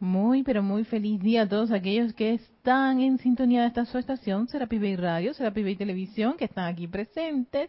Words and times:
Muy, 0.00 0.42
pero 0.42 0.62
muy 0.62 0.84
feliz 0.84 1.20
día 1.20 1.42
a 1.42 1.48
todos 1.48 1.70
aquellos 1.70 2.14
que 2.14 2.32
están 2.32 3.00
en 3.00 3.18
sintonía 3.18 3.60
de 3.60 3.66
esta 3.66 3.84
su 3.84 3.98
estación, 3.98 4.48
Serapi 4.48 4.78
Bay 4.78 4.96
Radio, 4.96 5.34
Serapi 5.34 5.62
Bay 5.62 5.76
Televisión, 5.76 6.38
que 6.38 6.46
están 6.46 6.72
aquí 6.72 6.88
presentes. 6.88 7.68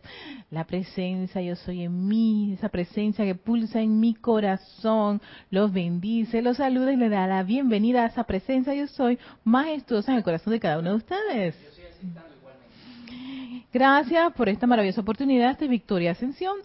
La 0.49 0.63
presencia, 0.63 1.41
yo 1.41 1.57
soy 1.57 1.83
en 1.83 2.07
mí, 2.07 2.53
esa 2.53 2.69
presencia 2.69 3.25
que 3.25 3.35
pulsa 3.35 3.81
en 3.81 3.99
mi 3.99 4.13
corazón, 4.13 5.21
los 5.49 5.73
bendice, 5.73 6.41
los 6.41 6.55
saluda 6.55 6.93
y 6.93 6.95
le 6.95 7.09
da 7.09 7.27
la 7.27 7.43
bienvenida 7.43 8.03
a 8.03 8.07
esa 8.07 8.23
presencia, 8.23 8.73
yo 8.73 8.87
soy 8.87 9.19
majestuosa 9.43 10.13
en 10.13 10.19
el 10.19 10.23
corazón 10.23 10.53
de 10.53 10.61
cada 10.61 10.79
uno 10.79 10.91
de 10.91 10.95
ustedes. 10.95 11.55
Gracias 13.73 14.31
por 14.33 14.47
esta 14.47 14.67
maravillosa 14.67 15.01
oportunidad 15.01 15.59
de 15.59 15.67
Victoria 15.67 16.11
Ascensión 16.11 16.55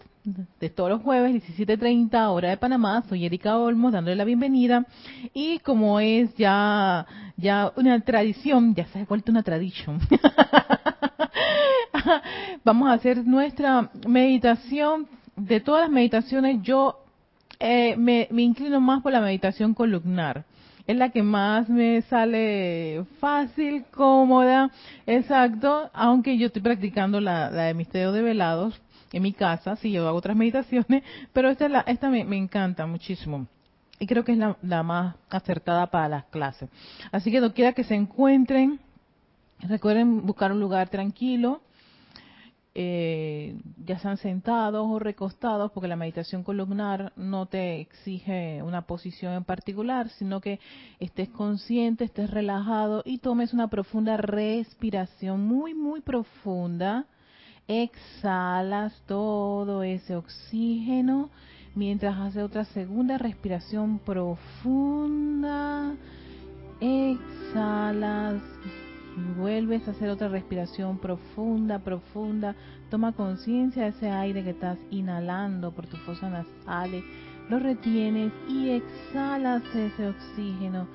de 0.59 0.69
todos 0.69 0.89
los 0.89 1.01
jueves, 1.01 1.41
17.30 1.57 2.31
hora 2.31 2.49
de 2.49 2.57
Panamá. 2.57 3.01
Soy 3.07 3.25
Erika 3.25 3.57
Olmos 3.57 3.93
dándole 3.93 4.17
la 4.17 4.25
bienvenida. 4.25 4.85
Y 5.33 5.59
como 5.59 6.01
es 6.01 6.35
ya, 6.35 7.05
ya 7.37 7.71
una 7.77 8.01
tradición, 8.01 8.75
ya 8.75 8.85
se 8.87 8.99
ha 8.99 9.05
vuelto 9.05 9.31
una 9.31 9.43
tradición, 9.43 9.99
vamos 12.65 12.89
a 12.89 12.93
hacer 12.93 13.25
nuestra 13.25 13.89
meditación. 14.05 15.07
De 15.37 15.61
todas 15.61 15.83
las 15.83 15.91
meditaciones, 15.91 16.61
yo 16.63 16.99
eh, 17.59 17.95
me, 17.95 18.27
me 18.31 18.41
inclino 18.41 18.81
más 18.81 19.03
por 19.03 19.13
la 19.13 19.21
meditación 19.21 19.73
columnar 19.73 20.43
es 20.87 20.95
la 20.95 21.09
que 21.09 21.21
más 21.21 21.67
me 21.67 22.01
sale 22.03 23.03
fácil, 23.19 23.83
cómoda, 23.91 24.71
exacto, 25.05 25.89
aunque 25.93 26.37
yo 26.37 26.47
estoy 26.47 26.61
practicando 26.61 27.19
la, 27.19 27.51
la 27.51 27.63
de 27.63 27.73
misterio 27.73 28.13
de 28.13 28.21
velados 28.21 28.81
en 29.11 29.23
mi 29.23 29.33
casa, 29.33 29.75
sí, 29.77 29.91
yo 29.91 30.07
hago 30.07 30.17
otras 30.17 30.35
meditaciones, 30.37 31.03
pero 31.33 31.49
esta, 31.49 31.69
la, 31.69 31.81
esta 31.81 32.09
me, 32.09 32.37
encanta 32.37 32.85
muchísimo. 32.85 33.47
Y 33.99 34.05
creo 34.05 34.23
que 34.23 34.33
es 34.33 34.37
la, 34.37 34.83
más 34.83 35.15
acertada 35.29 35.87
para 35.87 36.07
las 36.07 36.25
clases. 36.25 36.69
Así 37.11 37.31
que 37.31 37.51
quiera 37.51 37.73
que 37.73 37.83
se 37.83 37.95
encuentren, 37.95 38.79
recuerden 39.59 40.23
buscar 40.23 40.51
un 40.51 40.59
lugar 40.59 40.89
tranquilo, 40.89 41.61
eh, 42.79 43.57
ya 43.83 43.97
sean 43.97 44.17
sentados 44.17 44.85
o 44.87 44.99
recostados, 44.99 45.71
porque 45.71 45.87
la 45.87 45.95
meditación 45.95 46.43
columnar 46.43 47.11
no 47.15 47.47
te 47.47 47.79
exige 47.79 48.61
una 48.61 48.83
posición 48.83 49.33
en 49.33 49.43
particular, 49.43 50.09
sino 50.09 50.41
que 50.41 50.59
estés 50.99 51.29
consciente, 51.29 52.03
estés 52.03 52.29
relajado 52.29 53.01
y 53.03 53.17
tomes 53.17 53.51
una 53.51 53.67
profunda 53.67 54.15
respiración, 54.17 55.43
muy, 55.43 55.73
muy 55.73 56.01
profunda 56.01 57.07
exhalas 57.67 58.93
todo 59.05 59.83
ese 59.83 60.15
oxígeno 60.15 61.29
mientras 61.75 62.17
haces 62.17 62.43
otra 62.43 62.65
segunda 62.65 63.17
respiración 63.17 63.99
profunda. 63.99 65.95
Exhalas, 66.79 68.41
vuelves 69.37 69.87
a 69.87 69.91
hacer 69.91 70.09
otra 70.09 70.27
respiración 70.27 70.97
profunda, 70.97 71.79
profunda. 71.79 72.55
Toma 72.89 73.11
conciencia 73.13 73.83
de 73.83 73.89
ese 73.89 74.09
aire 74.09 74.43
que 74.43 74.51
estás 74.51 74.77
inhalando 74.89 75.71
por 75.71 75.87
tu 75.87 75.97
fosa 75.97 76.29
nasales. 76.29 77.03
Lo 77.49 77.59
retienes 77.59 78.31
y 78.49 78.69
exhalas 78.69 79.63
ese 79.73 80.07
oxígeno 80.07 80.87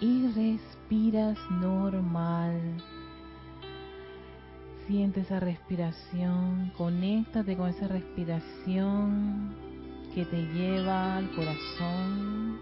y 0.00 0.26
respiras 0.28 1.38
normal. 1.50 2.60
Siente 4.86 5.20
esa 5.20 5.38
respiración, 5.38 6.72
conéctate 6.76 7.56
con 7.56 7.68
esa 7.68 7.86
respiración 7.86 9.54
que 10.14 10.24
te 10.24 10.42
lleva 10.52 11.16
al 11.16 11.30
corazón, 11.30 12.58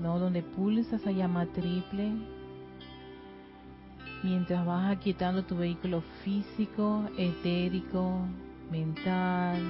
no 0.00 0.18
donde 0.18 0.42
pulsa 0.42 0.96
esa 0.96 1.10
llama 1.10 1.46
triple, 1.46 2.12
mientras 4.22 4.64
vas 4.64 4.96
aquietando 4.96 5.44
tu 5.44 5.56
vehículo 5.56 6.02
físico, 6.24 7.04
etérico, 7.18 8.20
mental, 8.70 9.60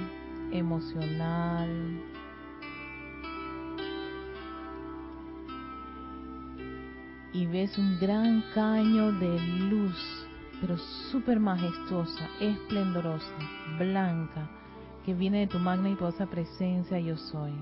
emocional. 0.53 1.69
Y 7.33 7.47
ves 7.47 7.77
un 7.79 7.99
gran 7.99 8.45
caño 8.55 9.11
de 9.11 9.41
luz 9.41 10.24
pero 10.61 10.79
súper 11.11 11.41
majestuosa, 11.41 12.29
esplendorosa, 12.41 13.35
blanca, 13.79 14.49
que 15.05 15.15
viene 15.15 15.41
de 15.41 15.47
tu 15.47 15.59
magna 15.59 15.91
y 15.91 15.95
poderosa 15.95 16.27
presencia 16.27 16.99
yo 16.99 17.17
soy, 17.17 17.53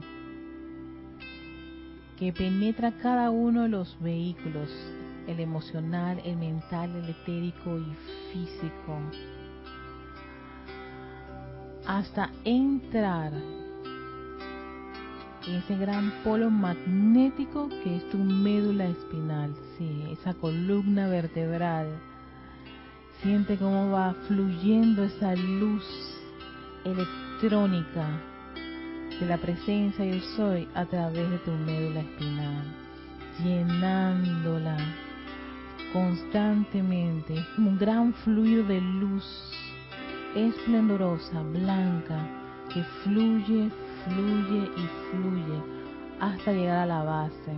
que 2.19 2.33
penetra 2.33 2.93
cada 2.99 3.31
uno 3.31 3.63
de 3.63 3.69
los 3.69 3.99
vehículos, 4.01 4.71
el 5.27 5.41
emocional, 5.41 6.21
el 6.25 6.37
mental, 6.37 6.95
el 6.95 7.09
etérico 7.09 7.79
y 7.79 7.95
físico, 8.33 8.99
hasta 11.87 12.31
entrar 12.45 13.33
en 15.49 15.55
ese 15.57 15.77
gran 15.77 16.13
polo 16.23 16.51
magnético 16.51 17.69
que 17.83 17.97
es 17.97 18.11
tu 18.11 18.19
médula 18.19 18.87
espinal, 18.87 19.53
sí, 19.77 20.05
esa 20.13 20.35
columna 20.35 21.09
vertebral 21.09 21.89
Siente 23.23 23.57
cómo 23.57 23.93
va 23.93 24.15
fluyendo 24.27 25.05
esa 25.05 25.37
luz 25.37 25.85
electrónica 26.85 28.05
de 29.21 29.27
la 29.27 29.39
presencia 29.39 30.05
yo 30.05 30.21
soy 30.35 30.69
a 30.75 30.85
través 30.87 31.31
de 31.31 31.39
tu 31.39 31.53
médula 31.53 32.01
espinal, 32.01 32.65
llenándola 33.45 34.77
constantemente, 35.93 37.35
un 37.59 37.79
gran 37.79 38.13
fluido 38.13 38.65
de 38.65 38.81
luz 38.81 39.25
esplendorosa, 40.35 41.43
blanca, 41.43 42.27
que 42.75 42.83
fluye, 43.05 43.71
fluye 44.05 44.69
y 44.77 44.89
fluye 45.11 45.63
hasta 46.19 46.53
llegar 46.53 46.79
a 46.79 46.87
la 46.87 47.05
base. 47.05 47.55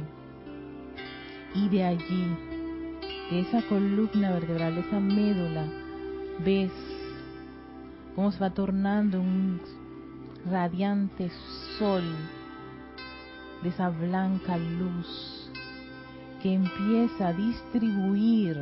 Y 1.54 1.70
de 1.70 1.84
allí 1.84 2.36
esa 3.30 3.62
columna 3.68 4.32
vertebral, 4.32 4.78
esa 4.78 5.00
médula, 5.00 5.64
ves 6.44 6.72
cómo 8.14 8.30
se 8.32 8.38
va 8.38 8.50
tornando 8.50 9.20
un 9.20 9.60
radiante 10.50 11.30
sol 11.78 12.04
de 13.62 13.68
esa 13.70 13.88
blanca 13.88 14.56
luz 14.56 15.50
que 16.42 16.52
empieza 16.52 17.28
a 17.28 17.32
distribuir 17.32 18.58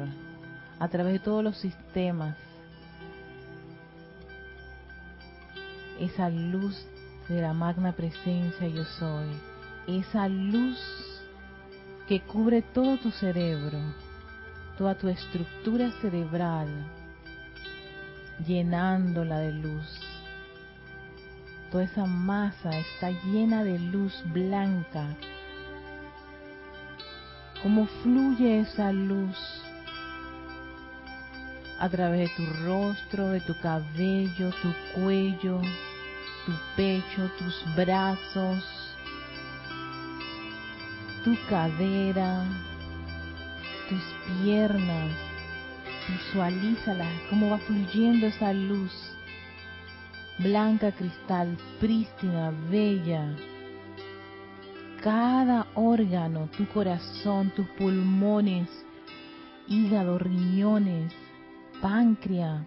a 0.78 0.88
través 0.88 1.14
de 1.14 1.18
todos 1.18 1.42
los 1.42 1.56
sistemas 1.58 2.36
esa 5.98 6.28
luz 6.28 6.86
de 7.28 7.40
la 7.40 7.52
magna 7.52 7.92
presencia 7.92 8.66
yo 8.66 8.84
soy, 8.84 9.28
esa 9.86 10.28
luz 10.28 10.78
que 12.08 12.20
cubre 12.20 12.62
todo 12.62 12.96
tu 12.98 13.10
cerebro, 13.10 13.78
toda 14.76 14.94
tu 14.94 15.08
estructura 15.08 15.90
cerebral, 16.00 16.68
llenándola 18.46 19.38
de 19.38 19.52
luz. 19.52 20.00
Toda 21.70 21.84
esa 21.84 22.04
masa 22.06 22.70
está 22.78 23.10
llena 23.24 23.64
de 23.64 23.78
luz 23.78 24.22
blanca. 24.26 25.06
¿Cómo 27.62 27.86
fluye 28.02 28.60
esa 28.60 28.92
luz 28.92 29.36
a 31.78 31.88
través 31.88 32.28
de 32.28 32.36
tu 32.36 32.46
rostro, 32.64 33.30
de 33.30 33.40
tu 33.40 33.58
cabello, 33.58 34.50
tu 34.62 34.72
cuello, 34.94 35.60
tu 36.46 36.52
pecho, 36.76 37.28
tus 37.38 37.64
brazos, 37.74 38.64
tu 41.24 41.36
cadera, 41.48 42.44
tus 43.92 44.02
piernas, 44.42 45.10
visualízala, 46.08 47.06
cómo 47.28 47.50
va 47.50 47.58
fluyendo 47.58 48.26
esa 48.26 48.52
luz. 48.54 48.92
Blanca 50.38 50.92
cristal, 50.92 51.58
prístina, 51.78 52.52
bella. 52.70 53.36
Cada 55.02 55.66
órgano, 55.74 56.48
tu 56.56 56.66
corazón, 56.68 57.50
tus 57.50 57.66
pulmones, 57.76 58.68
hígado, 59.68 60.18
riñones, 60.18 61.12
páncreas, 61.82 62.64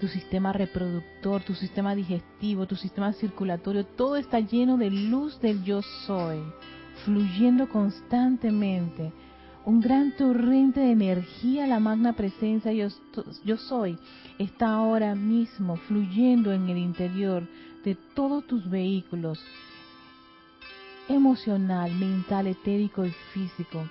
tu 0.00 0.08
sistema 0.08 0.54
reproductor, 0.54 1.42
tu 1.42 1.54
sistema 1.54 1.94
digestivo, 1.94 2.66
tu 2.66 2.76
sistema 2.76 3.12
circulatorio, 3.12 3.84
todo 3.84 4.16
está 4.16 4.40
lleno 4.40 4.78
de 4.78 4.90
luz 4.90 5.38
del 5.40 5.62
yo 5.64 5.82
soy, 6.06 6.40
fluyendo 7.04 7.68
constantemente 7.68 9.12
un 9.64 9.80
gran 9.80 10.12
torrente 10.12 10.80
de 10.80 10.92
energía, 10.92 11.66
la 11.66 11.80
magna 11.80 12.14
presencia 12.14 12.72
yo, 12.72 12.88
yo 13.44 13.56
soy, 13.56 13.98
está 14.38 14.70
ahora 14.70 15.14
mismo 15.14 15.76
fluyendo 15.76 16.52
en 16.52 16.68
el 16.68 16.78
interior 16.78 17.46
de 17.84 17.94
todos 18.14 18.46
tus 18.46 18.68
vehículos, 18.68 19.38
emocional, 21.08 21.92
mental, 21.94 22.46
etérico 22.46 23.04
y 23.04 23.10
físico. 23.32 23.88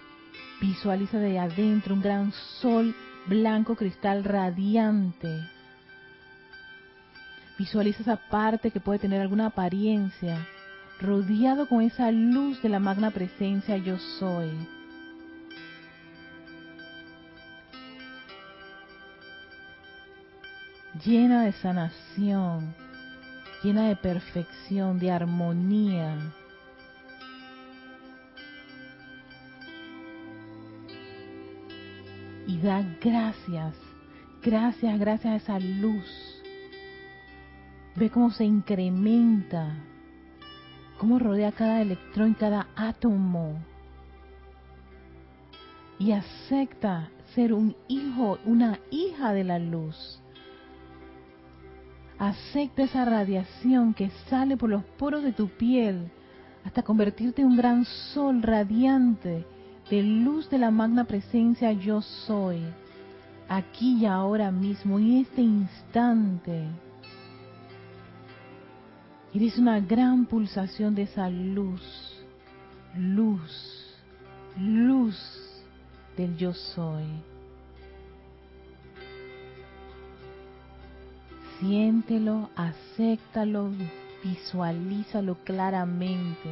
Visualiza 0.61 1.19
de 1.19 1.39
adentro 1.39 1.95
un 1.95 2.01
gran 2.01 2.31
sol 2.61 2.95
blanco 3.27 3.75
cristal 3.75 4.23
radiante. 4.23 5.47
Visualiza 7.57 8.01
esa 8.01 8.15
parte 8.15 8.71
que 8.71 8.79
puede 8.79 8.99
tener 8.99 9.21
alguna 9.21 9.47
apariencia, 9.47 10.47
rodeado 10.99 11.67
con 11.67 11.81
esa 11.81 12.11
luz 12.11 12.61
de 12.61 12.69
la 12.69 12.79
magna 12.79 13.11
presencia 13.11 13.77
yo 13.77 13.97
soy. 14.19 14.78
Llena 21.05 21.43
de 21.43 21.53
sanación, 21.53 22.75
llena 23.63 23.87
de 23.87 23.95
perfección, 23.95 24.99
de 24.99 25.11
armonía. 25.11 26.17
Y 32.47 32.57
da 32.57 32.83
gracias, 32.99 33.75
gracias, 34.43 34.99
gracias 34.99 35.33
a 35.33 35.35
esa 35.37 35.59
luz. 35.59 36.43
Ve 37.95 38.09
cómo 38.09 38.31
se 38.31 38.43
incrementa, 38.43 39.77
cómo 40.97 41.17
rodea 41.17 41.53
cada 41.53 41.81
electrón, 41.81 42.33
cada 42.33 42.67
átomo. 42.75 43.57
Y 45.97 46.11
acepta 46.11 47.09
ser 47.35 47.53
un 47.53 47.73
hijo, 47.87 48.37
una 48.43 48.79
hija 48.91 49.31
de 49.31 49.45
la 49.45 49.59
luz 49.59 50.19
Acepta 52.19 52.83
esa 52.83 53.05
radiación 53.05 53.93
que 53.93 54.09
sale 54.29 54.57
por 54.57 54.69
los 54.69 54.83
poros 54.83 55.23
de 55.23 55.31
tu 55.31 55.47
piel 55.47 56.11
hasta 56.65 56.83
convertirte 56.83 57.41
en 57.41 57.47
un 57.47 57.57
gran 57.57 57.85
sol 57.85 58.43
radiante 58.43 59.45
de 59.89 60.03
luz 60.03 60.49
de 60.49 60.57
la 60.57 60.69
magna 60.69 61.05
presencia 61.05 61.71
yo 61.71 62.01
soy, 62.01 62.61
aquí 63.47 63.99
y 64.01 64.05
ahora 64.05 64.51
mismo, 64.51 64.99
en 64.99 65.17
este 65.17 65.41
instante. 65.41 66.65
Eres 69.33 69.57
una 69.57 69.79
gran 69.79 70.25
pulsación 70.25 70.95
de 70.95 71.03
esa 71.03 71.29
luz, 71.29 71.81
luz, 72.95 73.95
luz 74.57 75.17
del 76.17 76.35
yo 76.35 76.53
soy. 76.53 77.05
Siéntelo, 81.59 82.49
acéptalo, 82.55 83.71
visualízalo 84.23 85.35
claramente. 85.43 86.49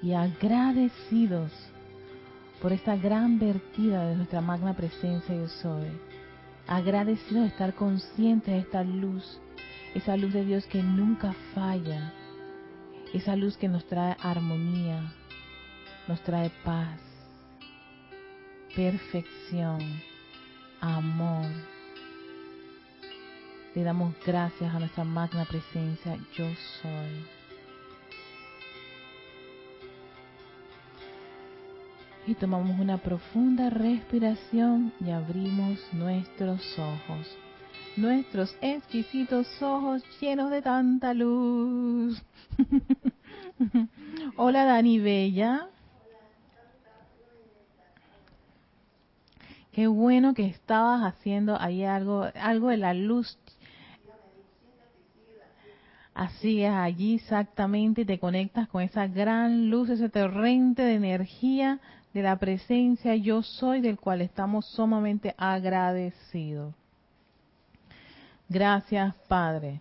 Y 0.00 0.12
agradecidos 0.12 1.50
por 2.62 2.72
esta 2.72 2.94
gran 2.96 3.40
vertida 3.40 4.06
de 4.06 4.14
nuestra 4.14 4.40
magna 4.40 4.74
presencia 4.74 5.34
yo 5.34 5.48
soy. 5.48 5.88
Agradecidos 6.68 7.42
de 7.42 7.48
estar 7.48 7.74
conscientes 7.74 8.54
de 8.54 8.60
esta 8.60 8.84
luz, 8.84 9.40
esa 9.94 10.16
luz 10.16 10.32
de 10.32 10.44
Dios 10.44 10.64
que 10.66 10.84
nunca 10.84 11.34
falla, 11.52 12.14
esa 13.12 13.34
luz 13.36 13.56
que 13.56 13.68
nos 13.68 13.84
trae 13.86 14.16
armonía, 14.22 15.12
nos 16.06 16.20
trae 16.22 16.50
paz, 16.64 17.00
perfección, 18.74 19.80
amor. 20.80 21.46
Le 23.74 23.82
damos 23.82 24.14
gracias 24.24 24.74
a 24.74 24.78
nuestra 24.78 25.04
magna 25.04 25.44
presencia, 25.44 26.16
yo 26.36 26.46
soy. 26.82 27.26
Y 32.26 32.34
tomamos 32.34 32.78
una 32.78 32.98
profunda 32.98 33.70
respiración 33.70 34.92
y 35.00 35.10
abrimos 35.10 35.80
nuestros 35.92 36.60
ojos. 36.78 37.36
Nuestros 37.96 38.56
exquisitos 38.60 39.46
ojos 39.60 40.02
llenos 40.20 40.50
de 40.50 40.62
tanta 40.62 41.12
luz. 41.12 42.22
Hola 44.36 44.64
Dani 44.64 45.00
Bella. 45.00 45.66
Qué 49.72 49.86
bueno 49.88 50.34
que 50.34 50.46
estabas 50.46 51.02
haciendo 51.02 51.60
ahí 51.60 51.84
algo, 51.84 52.26
algo 52.34 52.68
de 52.68 52.76
la 52.76 52.94
luz. 52.94 53.38
Así 56.14 56.62
es, 56.62 56.72
allí 56.72 57.16
exactamente 57.16 58.04
te 58.04 58.18
conectas 58.18 58.68
con 58.68 58.82
esa 58.82 59.06
gran 59.06 59.70
luz, 59.70 59.90
ese 59.90 60.08
torrente 60.08 60.82
de 60.82 60.94
energía 60.94 61.80
de 62.12 62.22
la 62.22 62.36
presencia 62.36 63.14
yo 63.16 63.42
soy, 63.42 63.80
del 63.80 63.98
cual 63.98 64.20
estamos 64.20 64.66
sumamente 64.66 65.34
agradecidos. 65.38 66.74
Gracias, 68.50 69.14
Padre. 69.28 69.80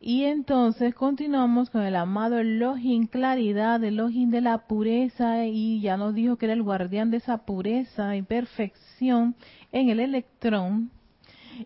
Y 0.00 0.22
entonces 0.22 0.94
continuamos 0.94 1.68
con 1.68 1.82
el 1.82 1.96
amado 1.96 2.38
Elohim 2.38 3.08
Claridad, 3.08 3.82
Elohim 3.82 4.30
de 4.30 4.40
la 4.40 4.68
pureza, 4.68 5.46
y 5.46 5.80
ya 5.80 5.96
nos 5.96 6.14
dijo 6.14 6.36
que 6.36 6.46
era 6.46 6.52
el 6.52 6.62
guardián 6.62 7.10
de 7.10 7.16
esa 7.16 7.38
pureza 7.38 8.14
y 8.14 8.22
perfección 8.22 9.34
en 9.72 9.88
el 9.88 9.98
electrón, 9.98 10.92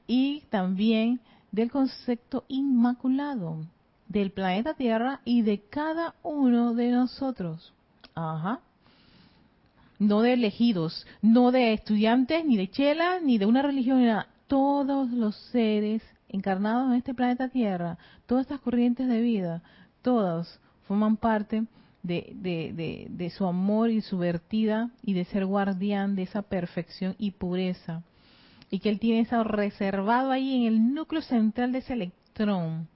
y 0.06 0.44
también 0.48 1.20
del 1.52 1.70
concepto 1.70 2.44
inmaculado 2.48 3.58
del 4.08 4.30
planeta 4.30 4.72
Tierra 4.72 5.20
y 5.26 5.42
de 5.42 5.60
cada 5.60 6.14
uno 6.22 6.72
de 6.72 6.92
nosotros. 6.92 7.74
Ajá. 8.14 8.60
No 9.98 10.22
de 10.22 10.32
elegidos, 10.32 11.06
no 11.20 11.52
de 11.52 11.74
estudiantes, 11.74 12.42
ni 12.46 12.56
de 12.56 12.70
chela, 12.70 13.20
ni 13.20 13.36
de 13.36 13.44
una 13.44 13.60
religión, 13.60 14.00
todos 14.50 15.12
los 15.12 15.36
seres 15.52 16.02
encarnados 16.28 16.90
en 16.90 16.96
este 16.96 17.14
planeta 17.14 17.48
Tierra, 17.48 17.98
todas 18.26 18.42
estas 18.42 18.60
corrientes 18.60 19.06
de 19.06 19.20
vida, 19.20 19.62
todos 20.02 20.58
forman 20.88 21.16
parte 21.16 21.66
de, 22.02 23.32
su 23.36 23.46
amor 23.46 23.90
y 23.90 24.00
su 24.00 24.18
vertida 24.18 24.90
y 25.04 25.12
de 25.12 25.24
ser 25.26 25.46
guardián 25.46 26.16
de 26.16 26.22
esa 26.22 26.42
perfección 26.42 27.14
y 27.16 27.30
pureza. 27.30 28.02
Y 28.72 28.80
que 28.80 28.88
él 28.88 28.98
tiene 28.98 29.20
eso 29.20 29.44
reservado 29.44 30.32
ahí 30.32 30.56
en 30.56 30.62
el 30.64 30.94
núcleo 30.94 31.22
central 31.22 31.70
de 31.70 31.78
ese 31.78 31.92
electrón. 31.92 32.88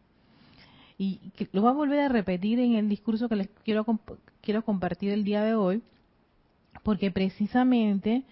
Y 0.99 1.19
que 1.37 1.49
lo 1.53 1.63
va 1.63 1.71
a 1.71 1.75
volver 1.75 2.01
a 2.01 2.09
repetir 2.09 2.59
en 2.59 2.75
el 2.75 2.89
discurso 2.89 3.29
que 3.29 3.37
les 3.37 3.49
quiero, 3.65 3.87
quiero 4.41 4.65
compartir 4.65 5.13
el 5.13 5.23
día 5.23 5.45
de 5.45 5.55
hoy, 5.55 5.83
porque 6.83 7.13
precisamente 7.13 8.25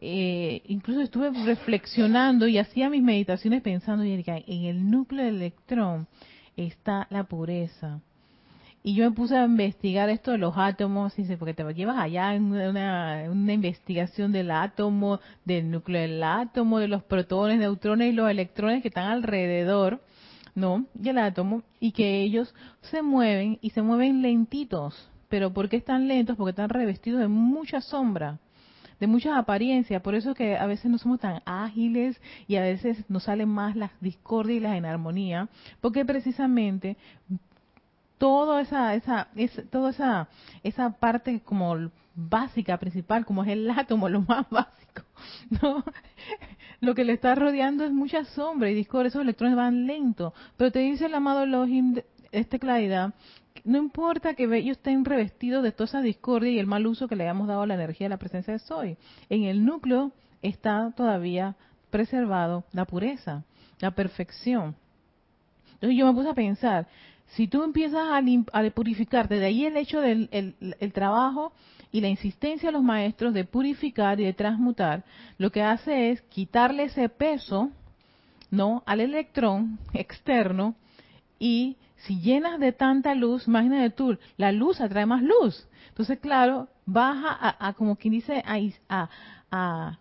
eh, 0.00 0.62
incluso 0.66 1.00
estuve 1.00 1.30
reflexionando 1.44 2.46
y 2.46 2.58
hacía 2.58 2.88
mis 2.88 3.02
meditaciones 3.02 3.62
pensando, 3.62 4.04
y 4.04 4.12
en 4.12 4.64
el 4.64 4.90
núcleo 4.90 5.24
del 5.24 5.36
electrón 5.36 6.06
está 6.56 7.08
la 7.10 7.24
pureza. 7.24 8.00
Y 8.84 8.94
yo 8.94 9.10
me 9.10 9.16
puse 9.16 9.36
a 9.36 9.44
investigar 9.44 10.08
esto 10.08 10.30
de 10.30 10.38
los 10.38 10.54
átomos, 10.56 11.16
dice, 11.16 11.36
porque 11.36 11.52
te 11.52 11.64
llevas 11.74 11.98
allá 11.98 12.34
en 12.34 12.44
una, 12.44 13.24
una, 13.28 13.52
investigación 13.52 14.30
del 14.30 14.52
átomo, 14.52 15.18
del 15.44 15.68
núcleo 15.68 16.00
del 16.00 16.22
átomo, 16.22 16.78
de 16.78 16.86
los 16.86 17.02
protones, 17.02 17.58
neutrones 17.58 18.12
y 18.12 18.16
los 18.16 18.30
electrones 18.30 18.82
que 18.82 18.88
están 18.88 19.10
alrededor, 19.10 20.00
¿no? 20.54 20.86
Y 21.02 21.08
el 21.08 21.18
átomo, 21.18 21.64
y 21.80 21.90
que 21.90 22.22
ellos 22.22 22.54
se 22.82 23.02
mueven 23.02 23.58
y 23.62 23.70
se 23.70 23.82
mueven 23.82 24.22
lentitos. 24.22 25.10
Pero 25.28 25.52
¿por 25.52 25.68
qué 25.68 25.76
están 25.76 26.06
lentos? 26.06 26.36
Porque 26.36 26.50
están 26.50 26.70
revestidos 26.70 27.20
de 27.20 27.28
mucha 27.28 27.80
sombra 27.80 28.38
de 29.00 29.06
muchas 29.06 29.36
apariencias, 29.36 30.02
por 30.02 30.14
eso 30.14 30.34
que 30.34 30.56
a 30.56 30.66
veces 30.66 30.90
no 30.90 30.98
somos 30.98 31.20
tan 31.20 31.42
ágiles 31.44 32.20
y 32.46 32.56
a 32.56 32.62
veces 32.62 33.04
nos 33.08 33.24
salen 33.24 33.48
más 33.48 33.76
las 33.76 33.90
discordias 34.00 34.58
y 34.58 34.60
las 34.60 34.76
enarmonía, 34.76 35.48
porque 35.80 36.04
precisamente 36.04 36.96
toda 38.18 38.60
esa, 38.60 38.94
esa, 38.94 39.28
toda 39.70 39.90
esa, 39.90 40.28
esa 40.62 40.90
parte 40.90 41.40
como 41.40 41.90
básica, 42.14 42.76
principal, 42.78 43.24
como 43.24 43.44
es 43.44 43.50
el 43.50 43.70
átomo, 43.70 44.08
lo 44.08 44.22
más 44.22 44.48
básico, 44.50 45.02
¿no? 45.62 45.84
Lo 46.80 46.94
que 46.94 47.04
le 47.04 47.12
está 47.12 47.34
rodeando 47.34 47.84
es 47.84 47.90
mucha 47.90 48.24
sombra 48.24 48.70
y 48.70 48.74
discordia, 48.74 49.08
esos 49.08 49.22
electrones 49.22 49.56
van 49.56 49.86
lento, 49.88 50.32
pero 50.56 50.70
te 50.70 50.78
dice 50.78 51.06
el 51.06 51.14
amado 51.14 51.42
Elohim, 51.42 51.96
esta 52.30 52.60
claridad, 52.60 53.14
no 53.64 53.78
importa 53.78 54.34
que 54.34 54.44
ellos 54.44 54.76
estén 54.76 55.04
revestidos 55.04 55.62
de 55.62 55.72
toda 55.72 55.86
esa 55.86 56.00
discordia 56.00 56.50
y 56.50 56.58
el 56.58 56.66
mal 56.66 56.86
uso 56.86 57.08
que 57.08 57.16
le 57.16 57.24
hayamos 57.24 57.48
dado 57.48 57.62
a 57.62 57.66
la 57.66 57.74
energía 57.74 58.06
de 58.06 58.10
la 58.10 58.18
presencia 58.18 58.52
de 58.52 58.58
Soy. 58.58 58.96
En 59.28 59.44
el 59.44 59.64
núcleo 59.64 60.12
está 60.42 60.92
todavía 60.96 61.56
preservado 61.90 62.64
la 62.72 62.84
pureza, 62.84 63.44
la 63.80 63.90
perfección. 63.90 64.76
Entonces 65.74 65.98
yo 65.98 66.06
me 66.06 66.12
puse 66.12 66.28
a 66.28 66.34
pensar, 66.34 66.86
si 67.28 67.46
tú 67.46 67.62
empiezas 67.62 68.00
a, 68.00 68.18
a 68.18 68.70
purificarte, 68.70 69.38
de 69.38 69.46
ahí 69.46 69.64
el 69.64 69.76
hecho 69.76 70.00
del 70.00 70.28
el, 70.32 70.92
trabajo 70.92 71.52
y 71.92 72.00
la 72.00 72.08
insistencia 72.08 72.68
de 72.68 72.72
los 72.72 72.82
maestros 72.82 73.34
de 73.34 73.44
purificar 73.44 74.20
y 74.20 74.24
de 74.24 74.32
transmutar, 74.32 75.04
lo 75.36 75.50
que 75.50 75.62
hace 75.62 76.10
es 76.10 76.22
quitarle 76.22 76.84
ese 76.84 77.08
peso, 77.08 77.70
¿no? 78.50 78.82
Al 78.86 79.00
electrón 79.00 79.78
externo 79.92 80.74
y 81.38 81.76
si 81.98 82.20
llenas 82.20 82.60
de 82.60 82.72
tanta 82.72 83.14
luz, 83.14 83.46
imagínate 83.48 83.90
tú, 83.90 84.18
la 84.36 84.52
luz 84.52 84.80
atrae 84.80 85.06
más 85.06 85.22
luz. 85.22 85.68
Entonces, 85.88 86.18
claro, 86.20 86.68
baja 86.86 87.56
a, 87.58 87.72
como 87.74 87.96
quien 87.96 88.12
dice, 88.12 88.42
a, 88.88 89.08
a, 89.50 89.98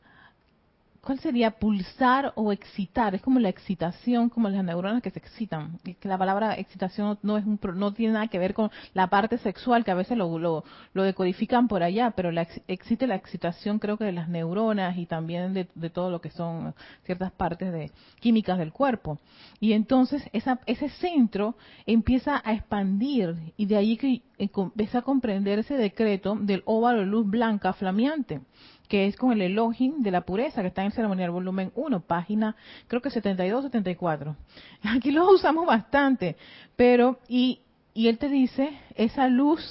¿cuál 1.08 1.20
sería? 1.20 1.52
Pulsar 1.52 2.34
o 2.36 2.52
excitar. 2.52 3.16
Es 3.16 3.22
como 3.22 3.40
la 3.40 3.48
excitación, 3.48 4.28
como 4.28 4.50
las 4.50 4.62
neuronas 4.62 5.02
que 5.02 5.10
se 5.10 5.20
excitan. 5.20 5.80
Y 5.86 5.94
que 5.94 6.10
la 6.10 6.18
palabra 6.18 6.56
excitación 6.56 7.18
no, 7.24 7.38
es 7.38 7.46
un, 7.46 7.58
no 7.76 7.94
tiene 7.94 8.16
nada 8.16 8.28
que 8.28 8.38
ver 8.38 8.54
con 8.54 8.72
la 8.94 9.08
parte 9.08 9.38
sexual, 9.38 9.86
que 9.86 9.92
a 9.92 9.96
veces 9.96 10.18
lo, 10.18 10.38
lo, 10.38 10.66
lo 10.94 11.04
decodifican 11.04 11.70
por 11.70 11.82
allá, 11.82 12.12
pero 12.12 12.34
la, 12.34 12.46
existe 12.68 13.08
la 13.08 13.16
excitación 13.16 13.80
creo 13.80 13.96
que 13.96 14.04
de 14.04 14.12
las 14.12 14.28
neuronas 14.28 14.98
y 14.98 15.06
también 15.06 15.54
de, 15.54 15.90
todo 15.90 16.12
lo 16.12 16.20
que 16.20 16.30
son 16.30 16.76
ciertas 17.06 17.32
partes 17.32 17.72
de 17.72 17.90
químicas 18.20 18.58
del 18.58 18.74
cuerpo. 18.74 19.18
Y 19.62 19.72
entonces 19.72 20.22
esa, 20.34 20.60
ese 20.66 20.90
centro 20.90 21.56
empieza 21.86 22.42
a 22.44 22.52
expandir 22.52 23.54
y 23.56 23.66
de 23.66 23.78
ahí 23.78 23.96
que 23.96 24.24
empieza 24.38 25.00
a 25.00 25.02
comprender 25.02 25.60
ese 25.60 25.76
decreto 25.76 26.36
del 26.40 26.62
óvalo 26.66 27.00
de 27.00 27.06
luz 27.08 27.28
blanca 27.30 27.74
flameante 27.74 28.42
que 28.88 29.08
es 29.08 29.16
con 29.18 29.32
el 29.32 29.42
Elohim 29.42 30.02
de 30.02 30.12
la 30.12 30.22
pureza, 30.22 30.62
que 30.62 30.70
está 30.70 30.82
en 30.82 30.88
el 30.88 30.94
ceremonial 30.94 31.32
volumen 31.32 31.72
1, 31.76 32.00
página 32.02 32.56
creo 32.88 33.02
que 33.02 33.10
72-74. 33.10 34.36
Aquí 34.84 35.12
lo 35.12 35.30
usamos 35.30 35.66
bastante, 35.66 36.38
pero, 36.76 37.20
y, 37.28 37.60
y 37.94 38.08
él 38.08 38.18
te 38.18 38.30
dice, 38.30 38.80
esa 38.96 39.28
luz 39.28 39.62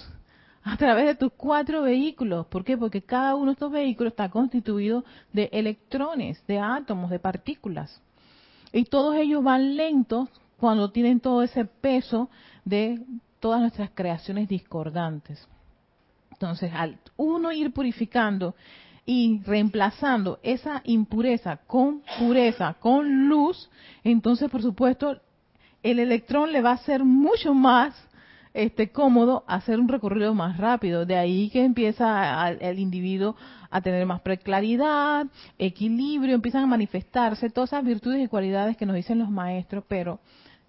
a 0.63 0.77
través 0.77 1.07
de 1.07 1.15
tus 1.15 1.33
cuatro 1.33 1.83
vehículos. 1.83 2.47
¿Por 2.47 2.65
qué? 2.65 2.77
Porque 2.77 3.01
cada 3.01 3.37
uno 3.37 3.47
de 3.47 3.53
estos 3.53 3.71
vehículos 3.71 4.13
está 4.13 4.29
constituido 4.31 5.05
de 5.33 5.49
electrones, 5.53 6.45
de 6.47 6.59
átomos, 6.59 7.09
de 7.11 7.21
partículas. 7.21 8.03
Y 8.73 8.85
todos 8.85 9.15
ellos 9.15 9.45
van 9.45 9.77
lentos 9.77 10.29
cuando 10.59 10.91
tienen 10.91 11.21
todo 11.21 11.45
ese 11.45 11.67
peso 11.67 12.29
de 12.65 13.01
todas 13.47 13.61
nuestras 13.61 13.91
creaciones 13.95 14.49
discordantes. 14.49 15.47
Entonces, 16.33 16.73
al 16.75 16.99
uno 17.17 17.53
ir 17.53 17.73
purificando 17.73 18.57
y 19.05 19.41
reemplazando 19.47 20.41
esa 20.43 20.83
impureza 20.83 21.59
con 21.59 22.03
pureza, 22.19 22.75
con 22.81 23.29
luz, 23.29 23.71
entonces 24.03 24.51
por 24.51 24.63
supuesto 24.63 25.21
el 25.85 26.01
electrón 26.01 26.51
le 26.51 26.61
va 26.61 26.73
a 26.73 26.79
ser 26.79 27.05
mucho 27.05 27.55
más 27.55 27.95
este, 28.53 28.91
cómodo 28.91 29.45
hacer 29.47 29.79
un 29.79 29.87
recorrido 29.87 30.35
más 30.35 30.57
rápido. 30.57 31.07
De 31.07 31.17
ahí 31.17 31.49
que 31.51 31.63
empieza 31.63 32.51
el 32.51 32.81
individuo 32.81 33.37
a 33.71 33.81
tener 33.81 34.05
más 34.07 34.23
claridad, 34.43 35.29
equilibrio, 35.57 36.35
empiezan 36.35 36.65
a 36.65 36.67
manifestarse 36.67 37.49
todas 37.49 37.71
esas 37.71 37.85
virtudes 37.85 38.25
y 38.25 38.27
cualidades 38.27 38.77
que 38.77 38.87
nos 38.87 38.97
dicen 38.97 39.21
los 39.21 39.31
maestros, 39.31 39.85
pero 39.87 40.19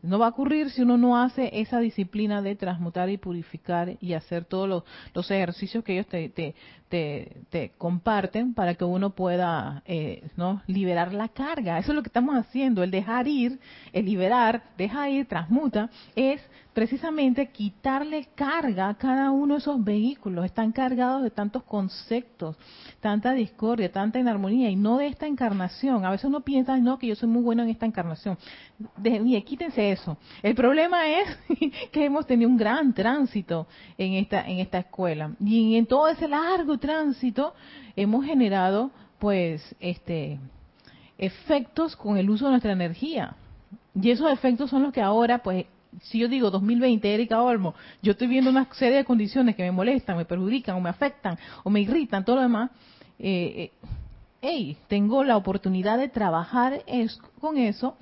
no 0.01 0.19
va 0.19 0.27
a 0.27 0.29
ocurrir 0.29 0.69
si 0.69 0.81
uno 0.81 0.97
no 0.97 1.21
hace 1.21 1.49
esa 1.59 1.79
disciplina 1.79 2.41
de 2.41 2.55
transmutar 2.55 3.09
y 3.09 3.17
purificar 3.17 3.97
y 3.99 4.13
hacer 4.13 4.45
todos 4.45 4.83
los, 5.13 5.31
ejercicios 5.31 5.83
que 5.83 5.93
ellos 5.93 6.07
te, 6.07 6.55
te, 6.89 7.71
comparten 7.77 8.53
para 8.53 8.75
que 8.75 8.85
uno 8.85 9.09
pueda 9.11 9.81
eh, 9.85 10.23
no 10.37 10.61
liberar 10.67 11.13
la 11.13 11.29
carga. 11.29 11.79
Eso 11.79 11.91
es 11.91 11.95
lo 11.95 12.03
que 12.03 12.09
estamos 12.09 12.35
haciendo. 12.35 12.83
El 12.83 12.91
dejar 12.91 13.27
ir, 13.27 13.59
el 13.91 14.05
liberar, 14.05 14.63
deja 14.77 15.09
ir, 15.09 15.25
transmuta, 15.25 15.89
es 16.15 16.41
precisamente 16.77 17.47
quitarle 17.47 18.27
carga 18.35 18.89
a 18.89 18.93
cada 18.93 19.31
uno 19.31 19.55
de 19.55 19.61
esos 19.61 19.83
vehículos. 19.83 20.45
Están 20.45 20.71
cargados 20.71 21.23
de 21.23 21.31
tantos 21.31 21.63
conceptos, 21.63 22.55
tanta 22.99 23.33
discordia, 23.33 23.91
tanta 23.91 24.19
inarmonía 24.19 24.69
y 24.69 24.75
no 24.75 24.99
de 24.99 25.07
esta 25.07 25.25
encarnación. 25.25 26.05
A 26.05 26.11
veces 26.11 26.25
uno 26.25 26.41
piensa, 26.41 26.77
no, 26.77 26.99
que 26.99 27.07
yo 27.07 27.15
soy 27.15 27.29
muy 27.29 27.41
bueno 27.41 27.63
en 27.63 27.69
esta 27.69 27.87
encarnación. 27.87 28.37
De, 28.95 29.43
quítense 29.43 29.91
eso. 29.91 30.19
El 30.43 30.53
problema 30.53 31.07
es 31.07 31.27
que 31.91 32.05
hemos 32.05 32.27
tenido 32.27 32.47
un 32.47 32.57
gran 32.57 32.93
tránsito 32.93 33.65
en 33.97 34.13
esta, 34.13 34.47
en 34.47 34.59
esta 34.59 34.77
escuela. 34.77 35.31
Y 35.43 35.77
en 35.77 35.87
todo 35.87 36.07
ese 36.09 36.27
largo 36.27 36.77
tránsito 36.77 37.55
hemos 37.95 38.23
generado, 38.23 38.91
pues, 39.17 39.75
este, 39.79 40.37
efectos 41.17 41.95
con 41.95 42.17
el 42.17 42.29
uso 42.29 42.45
de 42.45 42.51
nuestra 42.51 42.73
energía. 42.73 43.35
Y 43.99 44.11
esos 44.11 44.31
efectos 44.31 44.69
son 44.69 44.83
los 44.83 44.93
que 44.93 45.01
ahora, 45.01 45.39
pues, 45.39 45.65
si 46.01 46.19
yo 46.19 46.27
digo 46.27 46.51
2020, 46.51 47.13
Erika 47.13 47.41
Olmo, 47.41 47.73
yo 48.01 48.11
estoy 48.11 48.27
viendo 48.27 48.49
una 48.49 48.67
serie 48.73 48.97
de 48.97 49.05
condiciones 49.05 49.55
que 49.55 49.63
me 49.63 49.71
molestan, 49.71 50.17
me 50.17 50.25
perjudican 50.25 50.75
o 50.75 50.81
me 50.81 50.89
afectan 50.89 51.37
o 51.63 51.69
me 51.69 51.81
irritan, 51.81 52.23
todo 52.23 52.37
lo 52.37 52.41
demás, 52.43 52.71
eh, 53.19 53.71
hey, 54.41 54.77
tengo 54.87 55.23
la 55.23 55.37
oportunidad 55.37 55.97
de 55.97 56.09
trabajar 56.09 56.83
con 57.39 57.57
eso, 57.57 57.97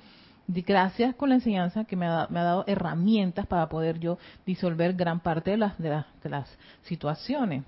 gracias 0.48 1.14
con 1.14 1.30
la 1.30 1.36
enseñanza 1.36 1.84
que 1.84 1.96
me 1.96 2.06
ha, 2.06 2.26
dado 2.30 2.64
herramientas 2.66 3.46
para 3.46 3.68
poder 3.68 3.98
yo 3.98 4.18
disolver 4.44 4.94
gran 4.94 5.20
parte 5.20 5.52
de 5.52 5.56
las, 5.56 5.78
de 5.78 5.90
las, 5.90 6.06
de 6.22 6.30
las 6.30 6.58
situaciones. 6.82 7.64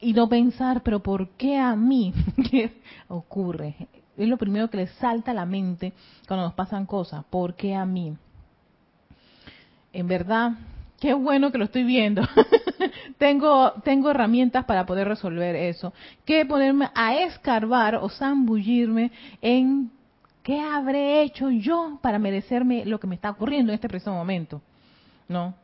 Y 0.00 0.14
no 0.14 0.28
pensar, 0.28 0.82
pero 0.82 1.00
¿por 1.00 1.28
qué 1.30 1.58
a 1.58 1.76
mí? 1.76 2.14
¿Qué 2.50 2.80
ocurre? 3.08 3.88
Es 4.16 4.28
lo 4.28 4.38
primero 4.38 4.68
que 4.70 4.78
le 4.78 4.86
salta 4.86 5.30
a 5.30 5.34
la 5.34 5.46
mente 5.46 5.92
cuando 6.26 6.46
nos 6.46 6.54
pasan 6.54 6.86
cosas. 6.86 7.24
¿Por 7.28 7.54
qué 7.54 7.74
a 7.74 7.84
mí? 7.84 8.16
En 9.92 10.08
verdad, 10.08 10.52
qué 11.00 11.14
bueno 11.14 11.50
que 11.50 11.58
lo 11.58 11.64
estoy 11.64 11.84
viendo. 11.84 12.22
tengo, 13.18 13.72
tengo 13.84 14.10
herramientas 14.10 14.64
para 14.64 14.86
poder 14.86 15.08
resolver 15.08 15.56
eso. 15.56 15.92
Que 16.24 16.44
ponerme 16.44 16.90
a 16.94 17.16
escarbar 17.16 17.96
o 17.96 18.08
zambullirme 18.08 19.10
en 19.40 19.90
qué 20.42 20.60
habré 20.60 21.22
hecho 21.22 21.50
yo 21.50 21.98
para 22.02 22.18
merecerme 22.18 22.84
lo 22.84 23.00
que 23.00 23.06
me 23.06 23.14
está 23.14 23.30
ocurriendo 23.30 23.72
en 23.72 23.74
este 23.74 23.88
preciso 23.88 24.12
momento. 24.12 24.62
¿No? 25.28 25.54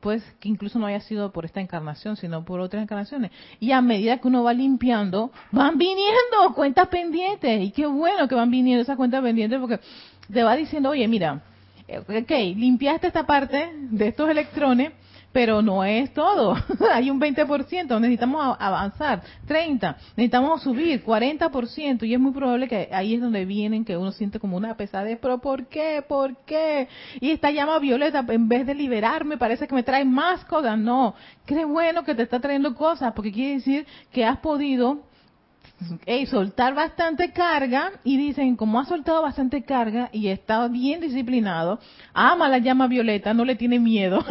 Pues 0.00 0.22
que 0.38 0.48
incluso 0.48 0.78
no 0.78 0.86
haya 0.86 1.00
sido 1.00 1.32
por 1.32 1.44
esta 1.44 1.60
encarnación, 1.60 2.16
sino 2.16 2.44
por 2.44 2.60
otras 2.60 2.82
encarnaciones. 2.82 3.32
Y 3.58 3.72
a 3.72 3.80
medida 3.80 4.18
que 4.18 4.28
uno 4.28 4.44
va 4.44 4.52
limpiando, 4.52 5.32
van 5.50 5.76
viniendo 5.76 6.54
cuentas 6.54 6.88
pendientes. 6.88 7.62
Y 7.62 7.72
qué 7.72 7.86
bueno 7.86 8.28
que 8.28 8.34
van 8.34 8.50
viniendo 8.50 8.82
esas 8.82 8.96
cuentas 8.96 9.22
pendientes 9.22 9.58
porque 9.58 9.80
te 10.32 10.42
va 10.42 10.54
diciendo, 10.54 10.90
oye, 10.90 11.06
mira, 11.08 11.42
ok, 11.96 12.30
limpiaste 12.56 13.06
esta 13.06 13.24
parte 13.24 13.70
de 13.90 14.08
estos 14.08 14.28
electrones, 14.28 14.92
pero 15.32 15.62
no 15.62 15.84
es 15.84 16.12
todo. 16.12 16.54
Hay 16.92 17.10
un 17.10 17.20
20%, 17.20 18.00
necesitamos 18.00 18.56
avanzar, 18.58 19.22
30, 19.46 19.96
necesitamos 20.16 20.62
subir 20.62 21.04
40% 21.04 22.06
y 22.06 22.14
es 22.14 22.20
muy 22.20 22.32
probable 22.32 22.68
que 22.68 22.88
ahí 22.92 23.14
es 23.14 23.20
donde 23.20 23.44
vienen 23.44 23.84
que 23.84 23.96
uno 23.96 24.12
siente 24.12 24.38
como 24.38 24.56
una 24.56 24.76
pesadez, 24.76 25.18
pero 25.20 25.38
¿por 25.38 25.66
qué? 25.66 26.02
¿Por 26.06 26.36
qué? 26.44 26.88
Y 27.20 27.30
esta 27.30 27.50
llama 27.50 27.78
violeta, 27.78 28.24
en 28.28 28.48
vez 28.48 28.66
de 28.66 28.74
liberarme, 28.74 29.36
parece 29.36 29.66
que 29.66 29.74
me 29.74 29.82
trae 29.82 30.04
más 30.04 30.44
cosas. 30.44 30.78
No, 30.78 31.14
qué 31.46 31.64
bueno 31.64 32.04
que 32.04 32.14
te 32.14 32.22
está 32.22 32.40
trayendo 32.40 32.74
cosas, 32.74 33.12
porque 33.14 33.32
quiere 33.32 33.54
decir 33.54 33.86
que 34.12 34.24
has 34.24 34.38
podido 34.38 35.07
hey, 36.06 36.26
soltar 36.26 36.74
bastante 36.74 37.32
carga 37.32 37.92
y 38.04 38.16
dicen, 38.16 38.56
como 38.56 38.80
ha 38.80 38.84
soltado 38.84 39.22
bastante 39.22 39.62
carga 39.62 40.10
y 40.12 40.28
está 40.28 40.66
bien 40.68 41.00
disciplinado, 41.00 41.78
ama 42.12 42.48
la 42.48 42.58
llama 42.58 42.88
violeta, 42.88 43.34
no 43.34 43.44
le 43.44 43.56
tiene 43.56 43.78
miedo, 43.78 44.24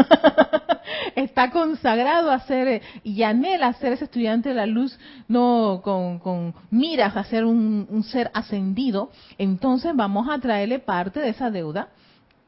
está 1.16 1.52
consagrado 1.52 2.32
a 2.32 2.40
ser 2.42 2.82
y 3.04 3.24
anhela 3.24 3.74
ser 3.74 3.94
ese 3.94 4.06
estudiante 4.06 4.50
de 4.50 4.56
la 4.56 4.66
luz, 4.66 5.00
no 5.28 5.82
con, 5.84 6.54
miras 6.70 7.16
a 7.16 7.24
ser 7.24 7.46
un, 7.46 7.88
un 7.90 8.04
ser 8.04 8.30
ascendido, 8.34 9.12
entonces 9.38 9.94
vamos 9.96 10.28
a 10.30 10.40
traerle 10.40 10.80
parte 10.80 11.20
de 11.20 11.30
esa 11.30 11.50
deuda 11.50 11.90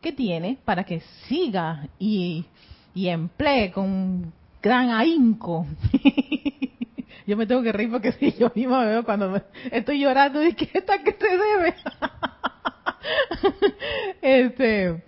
que 0.01 0.11
tiene 0.11 0.57
para 0.65 0.83
que 0.83 1.01
siga 1.27 1.87
y, 1.97 2.45
y 2.93 3.07
emplee 3.07 3.71
con 3.71 4.33
gran 4.61 4.89
ahínco 4.89 5.65
yo 7.29 7.37
me 7.37 7.45
tengo 7.45 7.61
que 7.61 7.71
reír 7.71 7.91
porque 7.91 8.11
si 8.19 8.31
yo 8.33 8.51
misma 8.55 8.81
me 8.81 8.87
veo 8.87 9.05
cuando 9.05 9.39
estoy 9.71 9.99
llorando 9.99 10.43
y 10.43 10.53
que 10.53 10.69
esta 10.73 10.97
que 11.03 11.11
se 11.11 11.27
debe. 11.27 11.75
este, 14.21 15.03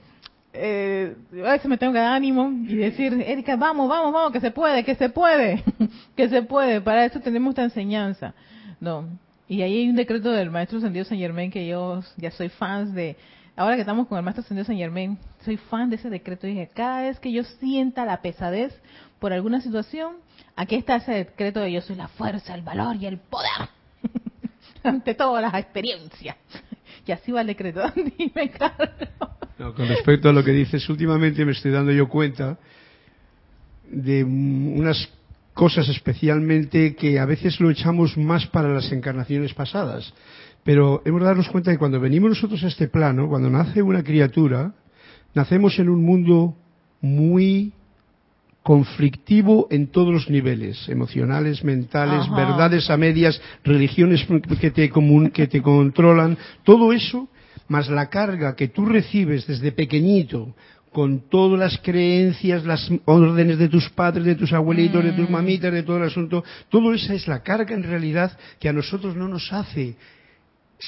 eh, 0.53 1.15
a 1.33 1.51
veces 1.51 1.65
me 1.65 1.77
tengo 1.77 1.93
que 1.93 1.99
dar 1.99 2.13
ánimo 2.13 2.51
y 2.67 2.75
decir, 2.75 3.13
Erika, 3.25 3.55
vamos, 3.55 3.89
vamos, 3.89 4.13
vamos, 4.13 4.31
que 4.31 4.39
se 4.39 4.51
puede, 4.51 4.83
que 4.83 4.95
se 4.95 5.09
puede, 5.09 5.63
que 6.15 6.29
se 6.29 6.43
puede. 6.43 6.79
Para 6.81 7.05
eso 7.05 7.19
tenemos 7.19 7.51
esta 7.51 7.63
enseñanza. 7.63 8.35
No. 8.79 9.07
Y 9.47 9.63
ahí 9.63 9.79
hay 9.79 9.89
un 9.89 9.95
decreto 9.95 10.31
del 10.31 10.51
maestro 10.51 10.79
Sendido 10.79 11.05
San 11.05 11.17
Germán 11.17 11.49
que 11.49 11.65
yo 11.67 12.01
ya 12.17 12.31
soy 12.31 12.49
fan 12.49 12.93
de, 12.93 13.17
ahora 13.55 13.75
que 13.75 13.81
estamos 13.81 14.07
con 14.07 14.17
el 14.17 14.23
maestro 14.23 14.43
Sendido 14.43 14.65
San 14.65 14.77
Germán, 14.77 15.17
soy 15.43 15.57
fan 15.57 15.89
de 15.89 15.95
ese 15.95 16.09
decreto. 16.09 16.45
Dije, 16.45 16.69
cada 16.73 17.01
vez 17.01 17.19
que 17.19 17.31
yo 17.31 17.43
sienta 17.43 18.05
la 18.05 18.21
pesadez 18.21 18.79
por 19.21 19.31
alguna 19.31 19.61
situación, 19.61 20.15
Aquí 20.55 20.75
está 20.75 20.97
ese 20.97 21.11
decreto 21.11 21.59
de 21.59 21.71
yo 21.71 21.81
soy 21.81 21.95
la 21.95 22.07
fuerza, 22.07 22.53
el 22.53 22.61
valor 22.61 22.95
y 22.97 23.05
el 23.05 23.17
poder 23.17 23.69
ante 24.83 25.15
todas 25.15 25.41
las 25.41 25.53
experiencias. 25.55 26.35
Y 27.05 27.11
así 27.11 27.31
va 27.31 27.41
el 27.41 27.47
decreto. 27.47 27.81
Dime, 28.17 28.51
Carlos. 28.51 29.09
con 29.75 29.87
respecto 29.87 30.29
a 30.29 30.33
lo 30.33 30.43
que 30.43 30.51
dices, 30.51 30.87
últimamente 30.89 31.45
me 31.45 31.53
estoy 31.53 31.71
dando 31.71 31.91
yo 31.91 32.07
cuenta 32.07 32.57
de 33.89 34.23
unas 34.23 35.09
cosas 35.53 35.89
especialmente 35.89 36.95
que 36.95 37.19
a 37.19 37.25
veces 37.25 37.59
lo 37.59 37.69
echamos 37.69 38.17
más 38.17 38.45
para 38.47 38.69
las 38.69 38.91
encarnaciones 38.91 39.53
pasadas. 39.53 40.13
Pero 40.63 41.01
hemos 41.05 41.21
de 41.21 41.27
darnos 41.27 41.49
cuenta 41.49 41.71
que 41.71 41.79
cuando 41.79 41.99
venimos 41.99 42.29
nosotros 42.29 42.63
a 42.63 42.67
este 42.67 42.87
plano, 42.87 43.27
cuando 43.27 43.49
nace 43.49 43.81
una 43.81 44.03
criatura, 44.03 44.73
nacemos 45.33 45.79
en 45.79 45.89
un 45.89 46.03
mundo 46.03 46.55
muy 47.01 47.73
conflictivo 48.63 49.67
en 49.71 49.87
todos 49.87 50.13
los 50.13 50.29
niveles, 50.29 50.87
emocionales, 50.87 51.63
mentales, 51.63 52.29
verdades 52.29 52.89
a 52.89 52.97
medias, 52.97 53.41
religiones 53.63 54.25
que 54.59 54.71
te, 54.71 54.91
que 55.33 55.47
te 55.47 55.61
controlan, 55.61 56.37
todo 56.63 56.93
eso, 56.93 57.27
más 57.67 57.89
la 57.89 58.09
carga 58.09 58.55
que 58.55 58.67
tú 58.67 58.85
recibes 58.85 59.47
desde 59.47 59.71
pequeñito, 59.71 60.53
con 60.91 61.29
todas 61.29 61.57
las 61.57 61.77
creencias, 61.79 62.65
las 62.65 62.91
órdenes 63.05 63.57
de 63.57 63.69
tus 63.69 63.89
padres, 63.89 64.25
de 64.25 64.35
tus 64.35 64.51
abuelitos, 64.51 65.03
de 65.03 65.13
tus 65.13 65.29
mm. 65.29 65.31
mamitas, 65.31 65.71
de 65.71 65.83
todo 65.83 65.97
el 65.97 66.03
asunto, 66.03 66.43
todo 66.69 66.93
esa 66.93 67.13
es 67.13 67.27
la 67.27 67.41
carga 67.41 67.73
en 67.73 67.83
realidad 67.83 68.37
que 68.59 68.69
a 68.69 68.73
nosotros 68.73 69.15
no 69.15 69.27
nos 69.27 69.51
hace 69.53 69.95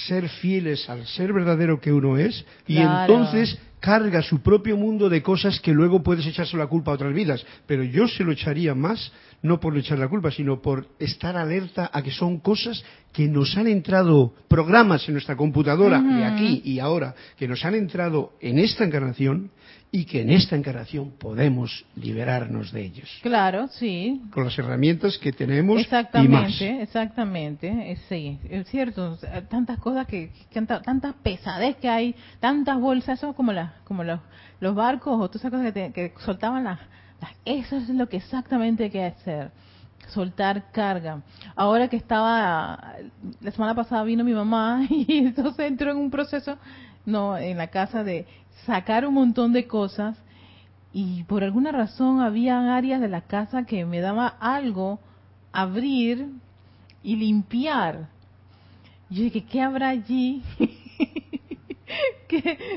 ser 0.07 0.27
fieles 0.27 0.89
al 0.89 1.05
ser 1.05 1.31
verdadero 1.31 1.79
que 1.79 1.93
uno 1.93 2.17
es 2.17 2.45
y 2.67 2.77
entonces 2.77 3.57
carga 3.83 4.21
su 4.21 4.41
propio 4.41 4.77
mundo 4.77 5.09
de 5.09 5.21
cosas 5.21 5.59
que 5.59 5.73
luego 5.73 6.01
puedes 6.01 6.25
echarse 6.25 6.55
la 6.55 6.67
culpa 6.67 6.91
a 6.91 6.93
otras 6.93 7.13
vidas. 7.13 7.45
Pero 7.67 7.83
yo 7.83 8.07
se 8.07 8.23
lo 8.23 8.31
echaría 8.31 8.73
más, 8.73 9.11
no 9.43 9.59
por 9.59 9.77
echar 9.77 9.99
la 9.99 10.07
culpa, 10.07 10.31
sino 10.31 10.61
por 10.61 10.87
estar 10.97 11.37
alerta 11.37 11.89
a 11.93 12.01
que 12.01 12.11
son 12.11 12.39
cosas 12.39 12.83
que 13.11 13.27
nos 13.27 13.55
han 13.57 13.67
entrado, 13.67 14.33
programas 14.47 15.07
en 15.07 15.13
nuestra 15.13 15.35
computadora, 15.35 16.01
y 16.01 16.23
aquí 16.23 16.61
y 16.65 16.79
ahora, 16.79 17.13
que 17.37 17.47
nos 17.47 17.63
han 17.63 17.75
entrado 17.75 18.33
en 18.41 18.57
esta 18.57 18.83
encarnación 18.83 19.51
y 19.91 20.05
que 20.05 20.21
en 20.21 20.31
esta 20.31 20.55
encarnación 20.55 21.11
podemos 21.19 21.85
liberarnos 21.95 22.71
de 22.71 22.81
ellos. 22.81 23.19
Claro, 23.21 23.67
sí. 23.67 24.21
Con 24.31 24.45
las 24.45 24.57
herramientas 24.57 25.19
que 25.19 25.31
tenemos 25.31 25.79
exactamente, 25.79 26.65
y 26.65 26.73
más. 26.73 26.81
Exactamente, 26.81 27.67
eh, 27.67 27.97
sí, 28.09 28.39
es 28.49 28.67
cierto. 28.69 29.19
Tantas 29.49 29.77
cosas 29.77 30.07
que, 30.07 30.31
tantas 30.51 31.13
pesadez 31.21 31.75
que 31.75 31.89
hay, 31.89 32.15
tantas 32.39 32.79
bolsas, 32.79 33.23
como 33.35 33.53
las, 33.53 33.71
como 33.83 34.03
los, 34.03 34.19
los 34.59 34.73
barcos 34.73 35.21
o 35.21 35.27
todas 35.27 35.41
esas 35.41 35.51
cosas 35.51 35.73
que, 35.73 36.13
soltaban 36.25 36.63
las, 36.63 36.79
eso 37.45 37.77
es 37.77 37.89
lo 37.89 38.07
que 38.07 38.17
exactamente 38.17 38.85
hay 38.85 38.89
que 38.89 39.05
hacer 39.05 39.51
soltar 40.09 40.71
carga. 40.71 41.21
Ahora 41.55 41.87
que 41.87 41.97
estaba, 41.97 42.95
la 43.41 43.51
semana 43.51 43.75
pasada 43.75 44.03
vino 44.03 44.23
mi 44.23 44.33
mamá 44.33 44.85
y 44.89 45.17
entonces 45.17 45.67
entró 45.67 45.91
en 45.91 45.97
un 45.97 46.11
proceso, 46.11 46.57
no, 47.05 47.37
en 47.37 47.57
la 47.57 47.67
casa 47.67 48.03
de 48.03 48.25
sacar 48.65 49.05
un 49.05 49.13
montón 49.13 49.53
de 49.53 49.67
cosas 49.67 50.17
y 50.93 51.23
por 51.23 51.43
alguna 51.43 51.71
razón 51.71 52.21
había 52.21 52.75
áreas 52.75 53.01
de 53.01 53.09
la 53.09 53.21
casa 53.21 53.65
que 53.65 53.85
me 53.85 53.99
daba 53.99 54.27
algo 54.27 54.99
abrir 55.51 56.29
y 57.01 57.15
limpiar. 57.15 58.07
Yo 59.09 59.23
dije, 59.23 59.43
¿qué 59.43 59.61
habrá 59.61 59.89
allí? 59.89 60.43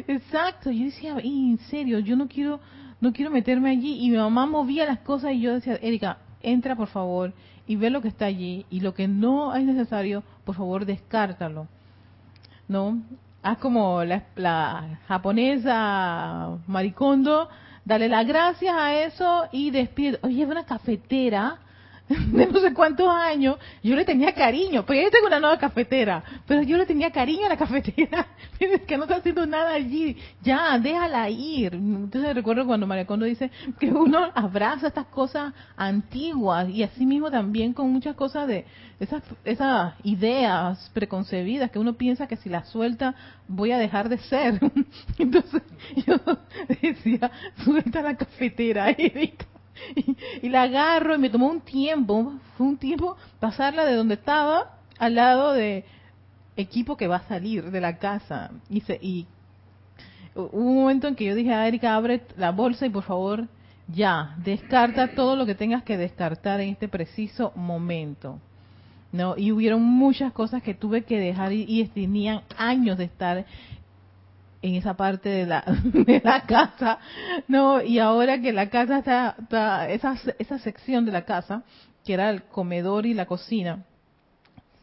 exacto, 0.09 0.71
yo 0.71 0.87
decía, 0.87 1.17
en 1.23 1.59
serio, 1.71 1.99
yo 2.01 2.17
no 2.17 2.29
quiero 2.29 2.61
no 3.07 3.13
quiero 3.13 3.31
meterme 3.31 3.71
allí 3.71 4.05
y 4.05 4.11
mi 4.11 4.17
mamá 4.17 4.47
movía 4.47 4.85
las 4.85 4.99
cosas 4.99 5.33
y 5.33 5.41
yo 5.41 5.55
decía, 5.55 5.79
Erika, 5.81 6.19
entra 6.43 6.75
por 6.75 6.89
favor 6.89 7.33
y 7.65 7.77
ve 7.77 7.89
lo 7.89 8.03
que 8.03 8.09
está 8.09 8.25
allí 8.25 8.67
y 8.69 8.81
lo 8.81 8.95
que 8.95 9.07
no 9.07 9.55
es 9.55 9.65
necesario, 9.65 10.25
por 10.45 10.57
favor, 10.57 10.85
descártalo. 10.85 11.69
¿No? 12.67 13.01
haz 13.45 13.59
como 13.59 14.03
la, 14.03 14.99
japonesa 15.07 16.59
Maricondo, 16.67 17.49
dale 17.85 18.09
las 18.09 18.27
gracias 18.27 18.75
a 18.77 19.05
eso 19.05 19.45
y 19.53 19.71
despide. 19.71 20.19
Oye, 20.23 20.45
una 20.45 20.65
cafetera 20.65 21.59
de 22.09 22.47
no 22.47 22.61
sé 22.61 22.73
cuántos 22.73 23.09
años, 23.09 23.57
yo 23.83 23.97
le 23.97 24.05
tenía 24.05 24.33
cariño, 24.33 24.87
pues 24.87 25.03
yo 25.03 25.11
tengo 25.11 25.27
una 25.27 25.41
nueva 25.41 25.59
cafetera, 25.59 26.23
pero 26.47 26.63
yo 26.63 26.77
le 26.77 26.87
tenía 26.87 27.11
cariño 27.11 27.47
a 27.47 27.49
la 27.49 27.57
cafetera, 27.57 28.29
que 28.87 28.97
no 28.97 29.05
está 29.05 29.17
haciendo 29.17 29.45
nada 29.45 29.73
allí, 29.73 30.17
ya, 30.41 30.79
déjala 30.79 31.29
ir. 31.31 31.75
Entonces 31.75 32.33
recuerdo 32.35 32.65
cuando 32.65 32.87
María 32.87 33.07
Condo 33.07 33.27
dice 33.27 33.51
que 33.81 33.91
uno 33.91 34.31
abraza 34.35 34.87
estas 34.87 35.07
cosas 35.07 35.53
antiguas 35.77 36.69
y 36.69 36.85
así 36.85 37.05
mismo 37.05 37.31
también 37.31 37.73
con 37.73 37.91
muchas 37.93 38.15
cosas 38.15 38.47
de 38.47 38.65
esas, 39.01 39.23
esas 39.45 39.95
ideas 40.05 40.91
preconcebidas 40.95 41.73
que 41.73 41.81
uno 41.81 41.95
piensa 41.95 42.29
que 42.29 42.37
si 42.37 42.49
las 42.49 42.69
suelta 42.69 43.17
voy 43.49 43.73
a 43.73 43.79
dejar 43.79 44.09
de 44.09 44.19
ser. 44.19 44.61
Entonces 45.19 45.63
yo 46.07 46.17
decía, 46.81 47.33
suelta 47.65 48.01
la 48.01 48.17
cafetera, 48.17 48.91
Erika 48.91 49.47
y, 50.43 50.49
la 50.49 50.63
agarro 50.63 51.15
y 51.15 51.19
me 51.19 51.31
tomó 51.31 51.49
un 51.49 51.61
tiempo, 51.61 52.35
fue 52.57 52.67
un 52.67 52.77
tiempo 52.77 53.17
pasarla 53.41 53.85
de 53.85 53.95
donde 53.95 54.15
estaba 54.15 54.79
al 54.99 55.15
lado 55.15 55.53
de 55.53 55.85
equipo 56.57 56.97
que 56.97 57.07
va 57.07 57.17
a 57.17 57.29
salir 57.29 57.71
de 57.71 57.81
la 57.81 57.99
casa. 57.99 58.51
Y, 58.69 58.83
y 59.01 59.27
hubo 60.35 60.51
un 60.53 60.77
momento 60.77 61.09
en 61.09 61.15
que 61.15 61.25
yo 61.25 61.35
dije 61.35 61.53
a 61.53 61.67
Erika, 61.69 61.95
abre 61.95 62.23
la 62.37 62.51
bolsa 62.51 62.87
y 62.87 62.91
por 62.91 63.05
favor 63.05 63.47
ya, 63.89 64.35
descarta 64.39 65.15
todo 65.15 65.37
lo 65.37 65.47
que 65.47 65.55
tengas 65.55 65.85
que 65.85 65.97
descartar 65.97 66.61
en 66.61 66.71
este 66.71 66.89
preciso 66.89 67.53
momento. 67.55 68.41
¿no? 69.13 69.37
Y 69.37 69.53
hubieron 69.53 69.83
muchas 69.83 70.33
cosas 70.33 70.63
que 70.63 70.75
tuve 70.75 71.03
que 71.03 71.19
dejar 71.19 71.53
y, 71.53 71.65
y 71.69 71.85
tenían 71.87 72.43
años 72.59 72.99
de 72.99 73.05
estar 73.05 73.47
en 74.69 74.75
esa 74.75 74.95
parte 74.95 75.29
de 75.29 75.47
la, 75.47 75.63
de 75.85 76.21
la 76.25 76.43
casa, 76.43 76.99
no, 77.49 77.83
y 77.83 77.99
ahora 77.99 78.41
que 78.41 78.53
la 78.53 78.69
casa 78.69 78.99
está, 78.99 79.89
esa, 79.89 80.17
esa 80.39 80.59
sección 80.59 81.05
de 81.05 81.13
la 81.13 81.25
casa, 81.25 81.63
que 82.05 82.15
era 82.15 82.31
el 82.31 82.45
comedor 82.45 83.07
y 83.07 83.15
la 83.15 83.27
cocina, 83.27 83.85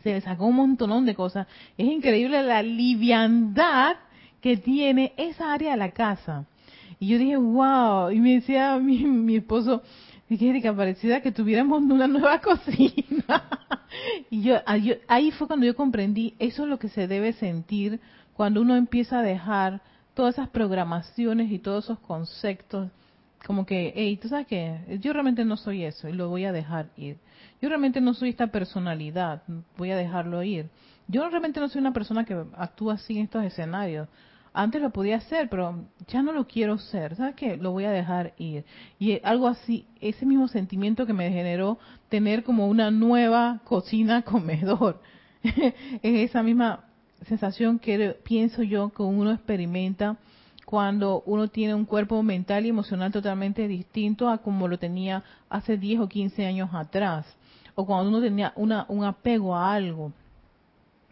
se 0.03 0.13
le 0.13 0.21
sacó 0.21 0.47
un 0.47 0.55
montón 0.55 1.05
de 1.05 1.15
cosas. 1.15 1.47
Es 1.77 1.87
increíble 1.87 2.43
la 2.43 2.61
liviandad 2.61 3.95
que 4.41 4.57
tiene 4.57 5.13
esa 5.15 5.53
área 5.53 5.71
de 5.71 5.77
la 5.77 5.91
casa. 5.91 6.45
Y 6.99 7.07
yo 7.07 7.17
dije, 7.17 7.37
wow, 7.37 8.11
y 8.11 8.19
me 8.19 8.33
decía 8.35 8.77
mi, 8.79 9.05
mi 9.05 9.37
esposo, 9.37 9.81
que 10.37 10.73
parecida 10.75 11.21
que 11.21 11.31
tuviéramos 11.31 11.81
una 11.81 12.07
nueva 12.07 12.39
cocina. 12.41 13.43
y 14.29 14.41
yo, 14.41 14.57
ahí 15.07 15.31
fue 15.31 15.47
cuando 15.47 15.65
yo 15.65 15.75
comprendí, 15.75 16.35
eso 16.39 16.63
es 16.63 16.69
lo 16.69 16.79
que 16.79 16.89
se 16.89 17.07
debe 17.07 17.33
sentir 17.33 17.99
cuando 18.33 18.61
uno 18.61 18.75
empieza 18.75 19.19
a 19.19 19.23
dejar 19.23 19.81
todas 20.13 20.35
esas 20.35 20.49
programaciones 20.49 21.51
y 21.51 21.59
todos 21.59 21.85
esos 21.85 21.99
conceptos, 21.99 22.89
como 23.45 23.65
que, 23.65 23.93
hey, 23.95 24.17
tú 24.21 24.29
sabes 24.29 24.47
que 24.47 24.99
yo 25.01 25.11
realmente 25.11 25.43
no 25.43 25.57
soy 25.57 25.83
eso 25.83 26.07
y 26.07 26.13
lo 26.13 26.29
voy 26.29 26.45
a 26.45 26.51
dejar 26.51 26.89
ir. 26.95 27.17
Yo 27.61 27.69
realmente 27.69 27.99
no 28.01 28.13
soy 28.13 28.29
esta 28.29 28.47
personalidad, 28.47 29.43
voy 29.77 29.91
a 29.91 29.97
dejarlo 29.97 30.43
ir. 30.43 30.69
Yo 31.07 31.27
realmente 31.29 31.59
no 31.59 31.67
soy 31.67 31.81
una 31.81 31.93
persona 31.93 32.23
que 32.23 32.41
actúa 32.55 32.93
así 32.93 33.17
en 33.17 33.25
estos 33.25 33.43
escenarios. 33.43 34.07
Antes 34.53 34.81
lo 34.81 34.91
podía 34.91 35.17
hacer, 35.17 35.49
pero 35.49 35.83
ya 36.07 36.21
no 36.21 36.31
lo 36.31 36.47
quiero 36.47 36.77
ser. 36.77 37.15
¿Sabes 37.15 37.35
qué? 37.35 37.57
Lo 37.57 37.71
voy 37.71 37.85
a 37.85 37.91
dejar 37.91 38.33
ir. 38.37 38.65
Y 38.99 39.19
algo 39.23 39.47
así, 39.47 39.87
ese 39.99 40.25
mismo 40.25 40.47
sentimiento 40.47 41.05
que 41.05 41.13
me 41.13 41.31
generó 41.31 41.79
tener 42.07 42.43
como 42.43 42.67
una 42.67 42.91
nueva 42.91 43.61
cocina 43.63 44.21
comedor. 44.23 45.01
es 45.43 46.29
esa 46.29 46.43
misma 46.43 46.85
sensación 47.25 47.79
que 47.79 48.17
pienso 48.23 48.63
yo 48.63 48.89
que 48.89 49.03
uno 49.03 49.31
experimenta 49.31 50.17
cuando 50.65 51.21
uno 51.25 51.47
tiene 51.49 51.75
un 51.75 51.85
cuerpo 51.85 52.21
mental 52.23 52.65
y 52.65 52.69
emocional 52.69 53.11
totalmente 53.11 53.67
distinto 53.67 54.29
a 54.29 54.39
como 54.39 54.67
lo 54.67 54.79
tenía 54.79 55.23
hace 55.49 55.77
10 55.77 56.01
o 56.01 56.07
15 56.07 56.45
años 56.45 56.69
atrás, 56.73 57.25
o 57.75 57.85
cuando 57.85 58.09
uno 58.09 58.21
tenía 58.21 58.53
una, 58.55 58.85
un 58.87 59.03
apego 59.03 59.55
a 59.55 59.73
algo 59.73 60.11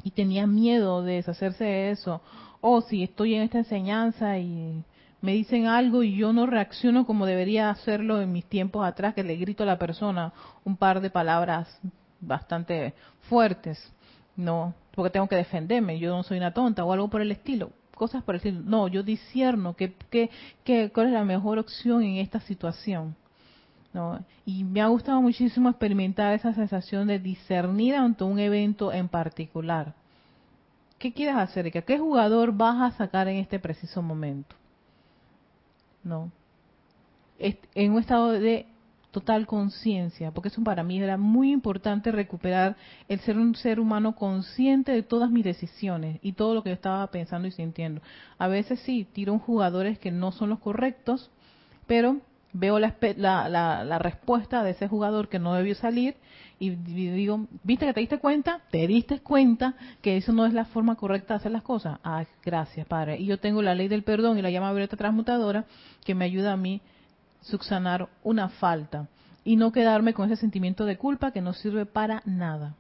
y 0.04 0.12
tenía 0.12 0.48
miedo 0.48 1.04
de 1.04 1.14
deshacerse 1.16 1.64
de 1.64 1.92
eso, 1.92 2.22
o 2.60 2.82
si 2.82 3.04
estoy 3.04 3.36
en 3.36 3.44
esta 3.44 3.60
enseñanza 3.60 4.38
y 4.38 4.84
me 5.22 5.34
dicen 5.34 5.68
algo 5.68 6.02
y 6.02 6.16
yo 6.16 6.34
no 6.34 6.48
reacciono 6.48 7.06
como 7.06 7.26
debería 7.26 7.70
hacerlo 7.70 8.22
en 8.22 8.32
mis 8.32 8.46
tiempos 8.46 8.86
atrás, 8.86 9.14
que 9.14 9.24
le 9.24 9.36
grito 9.36 9.64
a 9.64 9.68
la 9.68 9.78
persona 9.78 10.34
un 10.64 10.76
par 10.76 11.02
de 11.02 11.10
palabras 11.10 11.80
bastante 12.20 12.94
fuertes, 13.30 13.78
no, 14.36 14.74
porque 14.94 15.10
tengo 15.10 15.28
que 15.28 15.36
defenderme, 15.36 16.00
yo 16.00 16.16
no 16.16 16.24
soy 16.24 16.38
una 16.38 16.54
tonta 16.54 16.84
o 16.84 16.92
algo 16.92 17.08
por 17.10 17.22
el 17.22 17.32
estilo, 17.32 17.72
cosas 17.96 18.24
por 18.24 18.36
el 18.36 18.38
estilo. 18.38 18.62
No, 18.64 18.88
yo 18.88 19.04
disierno 19.04 19.76
que, 19.76 19.94
que, 20.64 20.92
cuál 20.92 21.08
es 21.08 21.14
la 21.14 21.24
mejor 21.24 21.60
opción 21.60 22.04
en 22.04 22.18
esta 22.18 22.40
situación. 22.42 23.16
¿no? 23.94 24.24
Y 24.46 24.64
me 24.64 24.82
ha 24.82 24.88
gustado 24.88 25.22
muchísimo 25.22 25.70
experimentar 25.70 26.34
esa 26.34 26.54
sensación 26.54 27.08
de 27.08 27.20
discernir 27.20 27.96
ante 27.96 28.24
un 28.24 28.40
evento 28.40 28.92
en 28.92 29.08
particular. 29.08 29.94
¿Qué 30.98 31.14
quieres 31.14 31.36
hacer? 31.36 31.72
¿Qué 31.72 32.00
jugador 32.00 32.54
vas 32.54 32.94
a 32.94 32.98
sacar 32.98 33.28
en 33.28 33.38
este 33.38 33.60
preciso 33.60 34.02
momento? 34.02 34.56
¿No? 36.04 36.32
En 37.40 37.92
un 37.92 38.00
estado 38.00 38.32
de 38.32 38.68
total 39.12 39.46
conciencia, 39.46 40.32
porque 40.32 40.48
eso 40.48 40.64
para 40.64 40.84
mí 40.84 41.02
era 41.02 41.18
muy 41.18 41.52
importante 41.52 42.12
recuperar 42.12 42.78
el 43.10 43.20
ser 43.20 43.38
un 43.38 43.56
ser 43.56 43.80
humano 43.80 44.16
consciente 44.16 44.94
de 44.94 45.04
todas 45.04 45.30
mis 45.30 45.44
decisiones 45.44 46.20
y 46.22 46.34
todo 46.34 46.56
lo 46.56 46.64
que 46.64 46.70
yo 46.70 46.76
estaba 46.76 47.06
pensando 47.08 47.48
y 47.48 47.52
sintiendo. 47.52 48.02
A 48.38 48.48
veces 48.48 48.80
sí, 48.80 49.06
tiro 49.12 49.38
jugadores 49.38 50.00
que 50.00 50.12
no 50.12 50.32
son 50.32 50.50
los 50.50 50.60
correctos, 50.60 51.30
pero 51.88 52.18
veo 52.54 52.80
la, 52.80 52.96
la, 53.18 53.84
la, 53.84 54.00
respuesta 54.00 54.64
de 54.64 54.72
ese 54.72 54.88
jugador 54.88 55.30
que 55.30 55.40
no 55.40 55.54
debió 55.54 55.74
salir 55.76 56.16
y 56.60 56.72
digo, 56.72 57.48
¿viste 57.64 57.86
que 57.86 57.94
te 57.94 58.02
diste 58.02 58.20
cuenta? 58.20 58.62
¿Te 58.72 58.88
diste 58.88 59.20
cuenta 59.20 59.76
que 60.02 60.18
eso 60.18 60.32
no 60.32 60.46
es 60.46 60.54
la 60.54 60.66
forma 60.66 60.96
correcta 60.96 61.34
de 61.34 61.38
hacer 61.40 61.52
las 61.52 61.64
cosas? 61.64 62.00
Ah, 62.04 62.24
gracias, 62.44 62.86
Padre. 62.88 63.18
Y 63.20 63.26
yo 63.26 63.40
tengo 63.40 63.62
la 63.62 63.74
ley 63.74 63.88
del 63.88 64.04
perdón 64.04 64.38
y 64.38 64.42
la 64.42 64.52
llama 64.52 64.72
violeta 64.72 64.98
transmutadora 64.98 65.66
que 66.06 66.14
me 66.14 66.26
ayuda 66.26 66.54
a 66.54 66.58
mí 66.58 66.82
subsanar 67.42 68.10
una 68.24 68.50
falta 68.50 69.08
y 69.44 69.56
no 69.56 69.72
quedarme 69.72 70.14
con 70.14 70.32
ese 70.32 70.40
sentimiento 70.40 70.86
de 70.86 70.98
culpa 70.98 71.32
que 71.32 71.42
no 71.42 71.54
sirve 71.54 71.86
para 71.86 72.22
nada. 72.26 72.76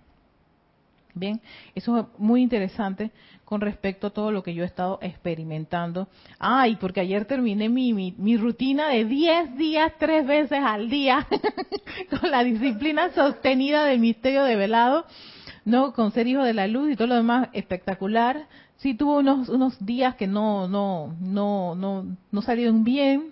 Bien, 1.13 1.41
eso 1.76 1.97
es 1.97 2.06
muy 2.17 2.41
interesante 2.41 3.12
con 3.43 3.60
respecto 3.60 4.08
a 4.08 4.10
todo 4.12 4.32
lo 4.32 4.43
que 4.43 4.54
yo 4.54 4.63
he 4.63 4.65
estado 4.65 4.97
experimentando. 5.02 6.08
Ay, 6.39 6.78
porque 6.78 7.02
ayer 7.02 7.26
terminé 7.26 7.67
mi, 7.67 7.91
mi, 7.93 8.38
rutina 8.38 8.88
de 8.88 9.04
10 9.04 9.58
días, 9.58 9.91
tres 10.00 10.26
veces 10.26 10.60
al 10.63 10.89
día, 10.89 11.28
con 12.21 12.32
la 12.32 12.45
disciplina 12.45 13.12
sostenida 13.12 13.84
del 13.84 14.00
misterio 14.00 14.43
de 14.43 14.56
velado, 14.56 15.06
¿no? 15.65 15.91
Con 15.91 16.13
ser 16.13 16.28
hijo 16.28 16.43
de 16.43 16.54
la 16.54 16.67
luz 16.67 16.91
y 16.91 16.95
todo 16.95 17.08
lo 17.08 17.15
demás 17.15 17.50
espectacular. 17.52 18.47
Sí, 18.78 18.93
tuvo 18.93 19.17
unos, 19.17 19.50
unos 19.50 19.86
días 19.86 20.15
que 20.15 20.28
no, 20.28 20.69
no, 20.69 21.13
no, 21.19 21.76
no, 21.76 22.06
no 22.32 22.41
salieron 22.41 22.86
bien, 22.86 23.31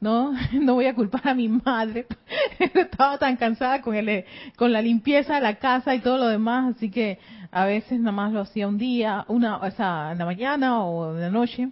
no, 0.00 0.32
no 0.52 0.74
voy 0.74 0.86
a 0.86 0.94
culpar 0.94 1.28
a 1.28 1.34
mi 1.34 1.48
madre. 1.48 2.06
Estaba 2.58 3.18
tan 3.18 3.36
cansada 3.36 3.82
con 3.82 3.94
el, 3.94 4.24
con 4.56 4.72
la 4.72 4.82
limpieza 4.82 5.34
de 5.34 5.40
la 5.42 5.56
casa 5.56 5.94
y 5.94 6.00
todo 6.00 6.18
lo 6.18 6.28
demás, 6.28 6.76
así 6.76 6.90
que 6.90 7.18
a 7.52 7.66
veces 7.66 8.00
nada 8.00 8.12
más 8.12 8.32
lo 8.32 8.40
hacía 8.40 8.66
un 8.66 8.78
día, 8.78 9.24
una, 9.28 9.58
o 9.58 9.70
sea, 9.72 10.12
en 10.12 10.18
la 10.18 10.24
mañana 10.24 10.82
o 10.84 11.14
en 11.14 11.20
la 11.20 11.30
noche. 11.30 11.68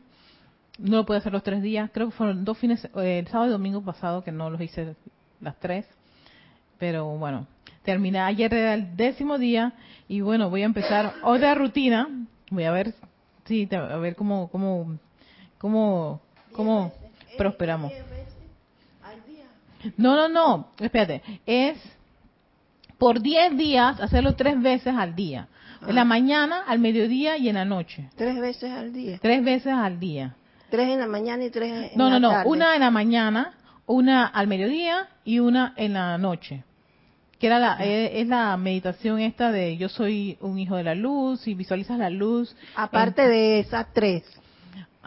No 0.78 0.98
lo 0.98 1.06
pude 1.06 1.16
hacer 1.16 1.32
los 1.32 1.42
tres 1.42 1.60
días. 1.60 1.90
Creo 1.92 2.10
que 2.10 2.16
fueron 2.16 2.44
dos 2.44 2.56
fines, 2.58 2.84
eh, 2.84 3.18
el 3.18 3.26
sábado 3.26 3.48
y 3.48 3.52
domingo 3.52 3.82
pasado 3.82 4.22
que 4.22 4.30
no 4.30 4.48
los 4.48 4.60
hice 4.60 4.94
las 5.40 5.58
tres. 5.58 5.86
Pero 6.78 7.06
bueno, 7.18 7.48
terminé 7.82 8.20
ayer 8.20 8.54
era 8.54 8.74
el 8.74 8.96
décimo 8.96 9.38
día 9.38 9.72
y 10.06 10.20
bueno, 10.20 10.50
voy 10.50 10.62
a 10.62 10.66
empezar 10.66 11.14
otra 11.22 11.56
rutina. 11.56 12.08
Voy 12.50 12.62
a 12.62 12.70
ver, 12.70 12.94
sí, 13.46 13.68
a 13.72 13.96
ver 13.96 14.14
cómo, 14.14 14.48
cómo, 14.50 14.98
cómo, 15.58 16.20
cómo 16.52 16.92
prosperamos. 17.38 17.92
No, 19.96 20.16
no, 20.16 20.28
no, 20.28 20.68
espérate, 20.78 21.22
es 21.46 21.78
por 22.98 23.22
10 23.22 23.56
días 23.56 24.00
hacerlo 24.00 24.34
tres 24.34 24.60
veces 24.60 24.94
al 24.94 25.14
día. 25.14 25.48
En 25.86 25.94
la 25.94 26.00
ah. 26.00 26.04
mañana, 26.04 26.64
al 26.66 26.80
mediodía 26.80 27.36
y 27.36 27.48
en 27.48 27.54
la 27.54 27.64
noche. 27.64 28.10
Tres 28.16 28.40
veces 28.40 28.72
al 28.72 28.92
día. 28.92 29.18
Tres 29.22 29.44
veces 29.44 29.72
al 29.72 30.00
día. 30.00 30.34
Tres 30.70 30.88
en 30.88 30.98
la 30.98 31.06
mañana 31.06 31.44
y 31.44 31.50
tres 31.50 31.70
en 31.70 31.82
la 31.82 31.88
no, 31.94 32.10
no, 32.10 32.20
No, 32.20 32.42
no, 32.42 32.50
una 32.50 32.74
en 32.74 32.80
la 32.80 32.90
mañana, 32.90 33.54
una 33.86 34.26
al 34.26 34.48
mediodía 34.48 35.08
y 35.24 35.38
una 35.38 35.74
en 35.76 35.94
la 35.94 36.18
noche. 36.18 36.64
Que 37.38 37.46
era 37.46 37.60
la, 37.60 37.76
eh, 37.80 38.20
es, 38.20 38.26
la 38.26 38.56
meditación 38.56 39.20
esta 39.20 39.52
de 39.52 39.76
yo 39.76 39.88
soy 39.88 40.36
un 40.40 40.58
hijo 40.58 40.74
de 40.74 40.82
la 40.82 40.96
luz 40.96 41.46
y 41.46 41.54
visualizas 41.54 41.96
la 41.96 42.10
luz. 42.10 42.54
Aparte 42.74 43.28
de 43.28 43.60
esas 43.60 43.86
tres. 43.92 44.24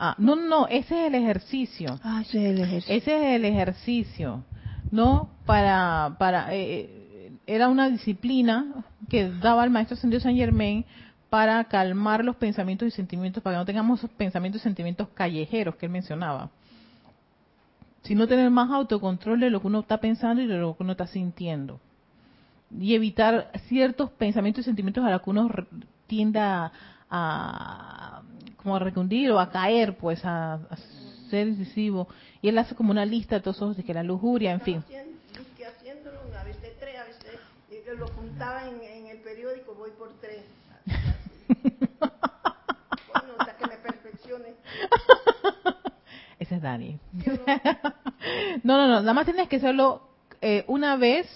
Ah, 0.03 0.15
no, 0.17 0.35
no, 0.35 0.67
ese 0.67 0.99
es 0.99 1.07
el 1.07 1.15
ejercicio. 1.15 1.99
Ah, 2.03 2.21
ese 2.21 2.43
es 2.43 2.49
el 2.51 2.63
ejercicio. 2.63 2.95
Ese 2.95 3.15
es 3.15 3.35
el 3.35 3.45
ejercicio. 3.45 4.43
¿no? 4.91 5.29
Para, 5.45 6.15
para, 6.19 6.53
eh, 6.53 6.81
eh, 6.81 7.31
era 7.47 7.69
una 7.69 7.89
disciplina 7.89 8.85
que 9.09 9.29
daba 9.29 9.63
el 9.63 9.69
maestro 9.69 9.95
Ascendido 9.95 10.21
San 10.21 10.35
Germain 10.35 10.85
para 11.29 11.63
calmar 11.63 12.23
los 12.25 12.35
pensamientos 12.35 12.87
y 12.87 12.91
sentimientos, 12.91 13.41
para 13.41 13.55
que 13.55 13.59
no 13.59 13.65
tengamos 13.65 13.99
esos 13.99 14.11
pensamientos 14.11 14.61
y 14.61 14.63
sentimientos 14.63 15.07
callejeros 15.13 15.75
que 15.75 15.85
él 15.85 15.91
mencionaba. 15.91 16.49
Sino 18.03 18.27
tener 18.27 18.49
más 18.51 18.69
autocontrol 18.69 19.39
de 19.39 19.49
lo 19.49 19.61
que 19.61 19.67
uno 19.67 19.79
está 19.79 19.97
pensando 19.97 20.41
y 20.41 20.47
de 20.47 20.57
lo 20.57 20.75
que 20.75 20.83
uno 20.83 20.91
está 20.91 21.07
sintiendo. 21.07 21.79
Y 22.77 22.95
evitar 22.95 23.51
ciertos 23.67 24.09
pensamientos 24.11 24.63
y 24.63 24.65
sentimientos 24.65 25.05
a 25.05 25.11
los 25.11 25.21
que 25.21 25.29
uno 25.29 25.49
tienda 26.07 26.71
a, 27.09 28.21
como 28.61 28.75
a 28.75 28.79
recundir 28.79 29.31
o 29.31 29.39
a 29.39 29.49
caer, 29.49 29.97
pues 29.97 30.23
a 30.23 30.59
ser 31.29 31.55
decisivo. 31.55 32.07
Y 32.41 32.49
él 32.49 32.57
hace 32.57 32.75
como 32.75 32.91
una 32.91 33.05
lista 33.05 33.35
de 33.35 33.41
todos 33.41 33.57
esos, 33.57 33.77
de 33.77 33.83
que 33.83 33.93
la 33.93 34.03
lujuria, 34.03 34.51
en 34.51 34.61
fin. 34.61 34.83
Haciéndolo 35.77 36.19
a 36.37 36.43
veces 36.43 36.73
tres, 36.79 36.95
a 36.97 37.05
veces 37.05 37.99
lo 37.99 38.07
juntaba 38.07 38.67
en, 38.67 38.81
en 38.81 39.07
el 39.07 39.17
periódico, 39.19 39.73
voy 39.75 39.91
por 39.91 40.11
tres. 40.19 40.43
bueno, 41.99 43.33
hasta 43.37 43.57
que 43.57 43.67
me 43.67 43.77
perfeccione. 43.77 44.55
Ese 46.39 46.55
es 46.55 46.61
Dani. 46.61 46.99
no, 48.63 48.77
no, 48.77 48.87
no, 48.87 49.01
nada 49.01 49.13
más 49.13 49.25
tienes 49.25 49.47
que 49.47 49.57
hacerlo 49.57 50.09
eh, 50.41 50.65
una 50.67 50.97
vez 50.97 51.27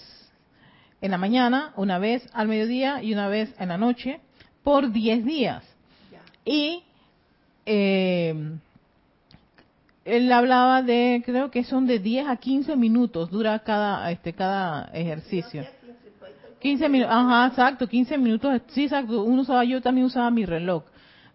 en 1.00 1.10
la 1.10 1.18
mañana, 1.18 1.72
una 1.76 1.98
vez 1.98 2.28
al 2.32 2.48
mediodía 2.48 3.02
y 3.02 3.12
una 3.12 3.28
vez 3.28 3.54
en 3.58 3.68
la 3.68 3.78
noche 3.78 4.20
por 4.64 4.90
10 4.90 5.24
días. 5.24 5.64
Y 6.44 6.85
eh, 7.66 8.56
él 10.06 10.32
hablaba 10.32 10.82
de, 10.82 11.22
creo 11.26 11.50
que 11.50 11.64
son 11.64 11.86
de 11.86 11.98
10 11.98 12.28
a 12.28 12.36
15 12.36 12.76
minutos, 12.76 13.28
dura 13.28 13.58
cada, 13.58 14.10
este, 14.12 14.32
cada 14.32 14.84
ejercicio. 14.94 15.64
15 16.60 16.88
minutos, 16.88 17.14
ajá, 17.14 17.48
exacto, 17.48 17.88
15 17.88 18.16
minutos, 18.16 18.62
sí, 18.68 18.84
exacto, 18.84 19.22
uno 19.24 19.42
usaba, 19.42 19.64
yo 19.64 19.82
también 19.82 20.06
usaba 20.06 20.30
mi 20.30 20.46
reloj, 20.46 20.84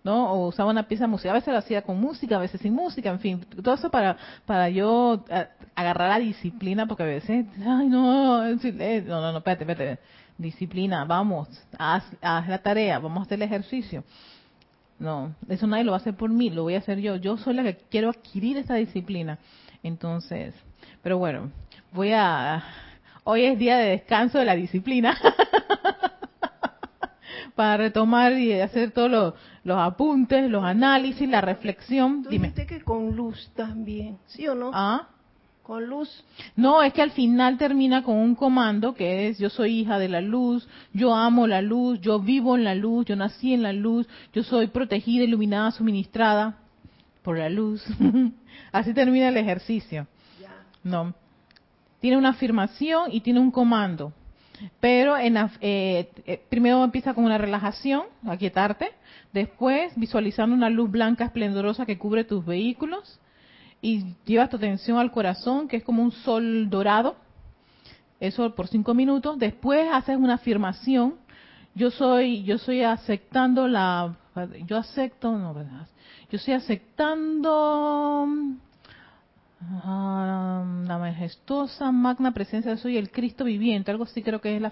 ¿no? 0.03 0.31
O 0.31 0.47
usaba 0.47 0.71
una 0.71 0.87
pieza 0.87 1.05
musical, 1.05 1.31
a 1.31 1.39
veces 1.39 1.51
lo 1.51 1.59
hacía 1.59 1.81
con 1.81 1.99
música, 1.99 2.37
a 2.37 2.39
veces 2.39 2.61
sin 2.61 2.73
música, 2.73 3.09
en 3.09 3.19
fin, 3.19 3.45
todo 3.61 3.75
eso 3.75 3.91
para, 3.91 4.17
para 4.45 4.69
yo 4.69 5.23
agarrar 5.75 6.09
la 6.09 6.19
disciplina, 6.19 6.85
porque 6.87 7.03
a 7.03 7.07
veces, 7.07 7.45
ay, 7.59 7.87
no, 7.87 8.45
no, 8.45 8.55
no, 8.55 9.31
no, 9.31 9.37
espérate, 9.37 9.63
espérate, 9.63 9.99
disciplina, 10.37 11.03
vamos, 11.03 11.49
haz, 11.77 12.05
haz 12.21 12.47
la 12.47 12.57
tarea, 12.57 12.99
vamos 12.99 13.19
a 13.19 13.21
hacer 13.23 13.35
el 13.35 13.43
ejercicio. 13.43 14.03
No, 15.01 15.33
eso 15.49 15.65
nadie 15.65 15.83
lo 15.83 15.93
va 15.93 15.97
a 15.97 15.99
hacer 15.99 16.13
por 16.13 16.29
mí, 16.29 16.51
lo 16.51 16.61
voy 16.61 16.75
a 16.75 16.77
hacer 16.77 16.99
yo. 16.99 17.15
Yo 17.15 17.35
soy 17.35 17.55
la 17.55 17.63
que 17.63 17.75
quiero 17.89 18.11
adquirir 18.11 18.57
esta 18.57 18.75
disciplina. 18.75 19.39
Entonces, 19.81 20.53
pero 21.01 21.17
bueno, 21.17 21.51
voy 21.91 22.11
a... 22.13 22.63
Hoy 23.23 23.45
es 23.45 23.57
día 23.57 23.79
de 23.79 23.89
descanso 23.89 24.37
de 24.37 24.45
la 24.45 24.55
disciplina. 24.55 25.17
Para 27.55 27.77
retomar 27.77 28.33
y 28.33 28.53
hacer 28.53 28.91
todos 28.91 29.33
los, 29.63 29.77
apuntes, 29.79 30.47
los 30.51 30.63
análisis, 30.63 31.27
la 31.27 31.41
reflexión. 31.41 32.21
Dime. 32.29 32.53
que 32.53 32.83
con 32.83 33.15
luz 33.15 33.51
también, 33.55 34.19
¿sí 34.27 34.47
o 34.47 34.53
no? 34.53 34.69
Ah 34.71 35.07
con 35.71 35.85
luz. 35.85 36.25
No, 36.57 36.83
es 36.83 36.91
que 36.91 37.01
al 37.01 37.11
final 37.11 37.57
termina 37.57 38.03
con 38.03 38.17
un 38.17 38.35
comando 38.35 38.93
que 38.93 39.29
es 39.29 39.39
yo 39.39 39.49
soy 39.49 39.79
hija 39.79 39.99
de 39.99 40.09
la 40.09 40.19
luz, 40.19 40.67
yo 40.91 41.15
amo 41.15 41.47
la 41.47 41.61
luz, 41.61 42.01
yo 42.01 42.19
vivo 42.19 42.57
en 42.57 42.65
la 42.65 42.75
luz, 42.75 43.05
yo 43.05 43.15
nací 43.15 43.53
en 43.53 43.63
la 43.63 43.71
luz, 43.71 44.05
yo 44.33 44.43
soy 44.43 44.67
protegida, 44.67 45.23
iluminada, 45.23 45.71
suministrada 45.71 46.57
por 47.23 47.37
la 47.37 47.47
luz. 47.47 47.81
Así 48.73 48.93
termina 48.93 49.29
el 49.29 49.37
ejercicio. 49.37 50.07
No. 50.83 51.13
Tiene 52.01 52.17
una 52.17 52.31
afirmación 52.31 53.09
y 53.09 53.21
tiene 53.21 53.39
un 53.39 53.49
comando. 53.49 54.11
Pero 54.81 55.17
en 55.17 55.37
eh, 55.37 56.09
eh, 56.25 56.41
primero 56.49 56.83
empieza 56.83 57.13
con 57.13 57.23
una 57.23 57.37
relajación, 57.37 58.03
aquietarte. 58.27 58.89
Después 59.31 59.93
visualizando 59.95 60.53
una 60.53 60.69
luz 60.69 60.91
blanca 60.91 61.23
esplendorosa 61.23 61.85
que 61.85 61.97
cubre 61.97 62.25
tus 62.25 62.45
vehículos 62.45 63.21
y 63.81 64.15
llevas 64.25 64.49
tu 64.49 64.57
atención 64.57 64.97
al 64.97 65.11
corazón, 65.11 65.67
que 65.67 65.77
es 65.77 65.83
como 65.83 66.03
un 66.03 66.11
sol 66.11 66.69
dorado, 66.69 67.15
eso 68.19 68.53
por 68.53 68.67
cinco 68.67 68.93
minutos. 68.93 69.39
Después 69.39 69.89
haces 69.91 70.17
una 70.17 70.35
afirmación. 70.35 71.15
Yo 71.73 71.89
soy, 71.89 72.43
yo 72.43 72.57
soy 72.59 72.83
aceptando 72.83 73.67
la, 73.67 74.15
yo 74.67 74.77
acepto, 74.77 75.35
no, 75.37 75.53
¿verdad? 75.53 75.87
Yo 76.29 76.37
estoy 76.37 76.53
aceptando 76.53 78.27
ah, 79.61 80.63
la 80.85 80.97
majestuosa 80.97 81.91
magna 81.91 82.33
presencia 82.33 82.71
de 82.71 82.77
soy 82.77 82.97
el 82.97 83.09
Cristo 83.09 83.45
viviente, 83.45 83.89
algo 83.89 84.03
así 84.03 84.21
creo 84.21 84.39
que 84.39 84.55
es 84.55 84.61
la 84.61 84.71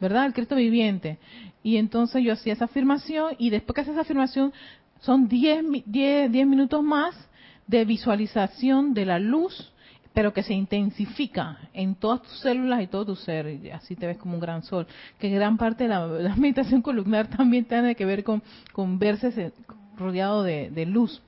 ¿verdad? 0.00 0.26
El 0.26 0.32
Cristo 0.32 0.54
viviente. 0.54 1.18
Y 1.62 1.76
entonces 1.76 2.24
yo 2.24 2.32
hacía 2.32 2.54
esa 2.54 2.64
afirmación 2.64 3.34
y 3.38 3.50
después 3.50 3.74
que 3.74 3.80
haces 3.82 3.92
esa 3.92 4.02
afirmación 4.02 4.52
son 5.00 5.28
10 5.28 5.64
diez, 5.86 6.32
diez 6.32 6.46
minutos 6.46 6.82
más 6.82 7.27
de 7.68 7.84
visualización 7.84 8.94
de 8.94 9.04
la 9.04 9.20
luz, 9.20 9.72
pero 10.12 10.32
que 10.32 10.42
se 10.42 10.54
intensifica 10.54 11.58
en 11.72 11.94
todas 11.94 12.22
tus 12.22 12.40
células 12.40 12.82
y 12.82 12.88
todo 12.88 13.06
tu 13.06 13.14
ser, 13.14 13.46
y 13.62 13.70
así 13.70 13.94
te 13.94 14.06
ves 14.06 14.16
como 14.16 14.34
un 14.34 14.40
gran 14.40 14.64
sol. 14.64 14.86
Que 15.20 15.28
gran 15.28 15.56
parte 15.56 15.84
de 15.84 15.90
la, 15.90 16.34
meditación 16.36 16.82
columnar 16.82 17.28
también 17.28 17.66
tiene 17.66 17.94
que 17.94 18.04
ver 18.04 18.24
con, 18.24 18.42
con 18.72 18.98
verse 18.98 19.52
rodeado 19.96 20.42
de, 20.42 20.86
luz. 20.86 21.22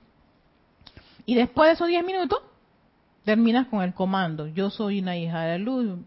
Y 1.26 1.34
después 1.36 1.68
de 1.68 1.74
esos 1.74 1.88
10 1.88 2.04
minutos, 2.04 2.40
terminas 3.24 3.68
con 3.68 3.82
el 3.82 3.94
comando, 3.94 4.48
yo 4.48 4.70
soy 4.70 5.00
una 5.00 5.16
hija 5.16 5.42
de 5.42 5.58
la 5.58 5.64
luz, 5.64 5.98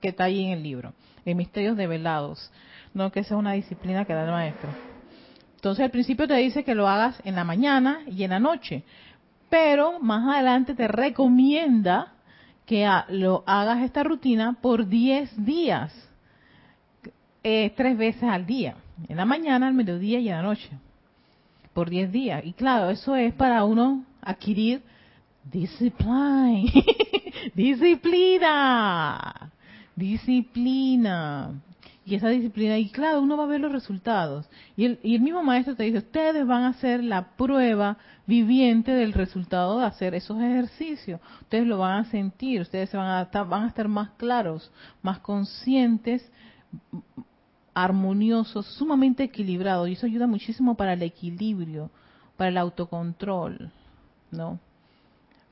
que 0.00 0.08
está 0.08 0.24
ahí 0.24 0.44
en 0.44 0.52
el 0.52 0.62
libro, 0.62 0.94
en 1.24 1.36
Misterios 1.36 1.76
Develados, 1.76 2.50
no 2.94 3.10
que 3.10 3.20
esa 3.20 3.34
es 3.34 3.38
una 3.38 3.52
disciplina 3.52 4.04
que 4.04 4.14
da 4.14 4.24
el 4.24 4.30
maestro. 4.30 4.70
Entonces 5.56 5.84
al 5.84 5.90
principio 5.90 6.28
te 6.28 6.34
dice 6.36 6.62
que 6.62 6.74
lo 6.74 6.88
hagas 6.88 7.20
en 7.24 7.34
la 7.34 7.44
mañana 7.44 8.00
y 8.06 8.22
en 8.22 8.30
la 8.30 8.38
noche, 8.38 8.84
pero 9.54 10.00
más 10.00 10.26
adelante 10.34 10.74
te 10.74 10.88
recomienda 10.88 12.12
que 12.66 12.90
lo 13.10 13.44
hagas 13.46 13.84
esta 13.84 14.02
rutina 14.02 14.56
por 14.60 14.88
10 14.88 15.44
días, 15.44 15.92
tres 17.40 17.96
veces 17.96 18.24
al 18.24 18.46
día, 18.46 18.74
en 19.08 19.16
la 19.16 19.24
mañana, 19.24 19.68
al 19.68 19.74
mediodía 19.74 20.18
y 20.18 20.28
en 20.28 20.34
la 20.34 20.42
noche, 20.42 20.70
por 21.72 21.88
10 21.88 22.10
días. 22.10 22.44
Y 22.44 22.52
claro, 22.54 22.90
eso 22.90 23.14
es 23.14 23.32
para 23.32 23.62
uno 23.64 24.04
adquirir 24.22 24.82
disciplina, 25.44 26.64
disciplina, 27.54 29.52
disciplina. 29.94 31.52
Y 32.04 32.16
esa 32.16 32.28
disciplina, 32.28 32.76
y 32.76 32.88
claro, 32.88 33.22
uno 33.22 33.36
va 33.36 33.44
a 33.44 33.46
ver 33.46 33.60
los 33.60 33.70
resultados. 33.70 34.50
Y 34.76 34.84
el, 34.84 34.98
y 35.04 35.14
el 35.14 35.22
mismo 35.22 35.44
maestro 35.44 35.76
te 35.76 35.84
dice, 35.84 35.98
ustedes 35.98 36.44
van 36.44 36.64
a 36.64 36.70
hacer 36.70 37.04
la 37.04 37.36
prueba 37.36 37.98
viviente 38.26 38.92
del 38.92 39.12
resultado 39.12 39.78
de 39.80 39.86
hacer 39.86 40.14
esos 40.14 40.40
ejercicios. 40.40 41.20
Ustedes 41.42 41.66
lo 41.66 41.78
van 41.78 42.00
a 42.00 42.10
sentir, 42.10 42.60
ustedes 42.60 42.90
se 42.90 42.96
van 42.96 43.08
a 43.08 43.22
estar, 43.22 43.46
van 43.46 43.64
a 43.64 43.68
estar 43.68 43.88
más 43.88 44.10
claros, 44.16 44.70
más 45.02 45.18
conscientes, 45.20 46.30
armoniosos, 47.74 48.66
sumamente 48.66 49.24
equilibrados. 49.24 49.88
Y 49.88 49.92
eso 49.92 50.06
ayuda 50.06 50.26
muchísimo 50.26 50.76
para 50.76 50.94
el 50.94 51.02
equilibrio, 51.02 51.90
para 52.36 52.48
el 52.50 52.58
autocontrol, 52.58 53.70
¿no? 54.30 54.58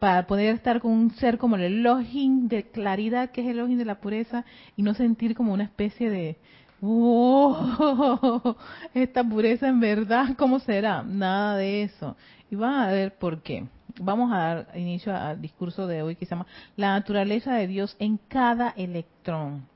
para 0.02 0.26
poder 0.26 0.56
estar 0.56 0.80
con 0.80 0.90
un 0.90 1.12
ser 1.12 1.38
como 1.38 1.54
el 1.54 1.62
Elohim 1.62 2.48
de 2.48 2.64
claridad, 2.64 3.30
que 3.30 3.40
es 3.40 3.46
el 3.46 3.60
Elohim 3.60 3.78
de 3.78 3.84
la 3.84 4.00
pureza, 4.00 4.44
y 4.76 4.82
no 4.82 4.94
sentir 4.94 5.36
como 5.36 5.52
una 5.52 5.62
especie 5.62 6.10
de, 6.10 6.38
oh, 6.82 8.56
esta 8.94 9.24
pureza 9.24 9.68
en 9.68 9.80
verdad, 9.80 10.34
¿cómo 10.36 10.58
será? 10.58 11.02
Nada 11.02 11.56
de 11.56 11.84
eso. 11.84 12.16
Y 12.50 12.56
van 12.56 12.74
a 12.74 12.92
ver 12.92 13.14
por 13.14 13.40
qué. 13.42 13.64
Vamos 14.00 14.32
a 14.32 14.38
dar 14.38 14.68
inicio 14.74 15.14
al 15.14 15.40
discurso 15.40 15.86
de 15.86 16.02
hoy 16.02 16.16
que 16.16 16.26
se 16.26 16.30
llama 16.30 16.46
La 16.76 16.94
naturaleza 16.94 17.54
de 17.54 17.66
Dios 17.66 17.96
en 17.98 18.18
cada 18.28 18.70
electrón. 18.76 19.66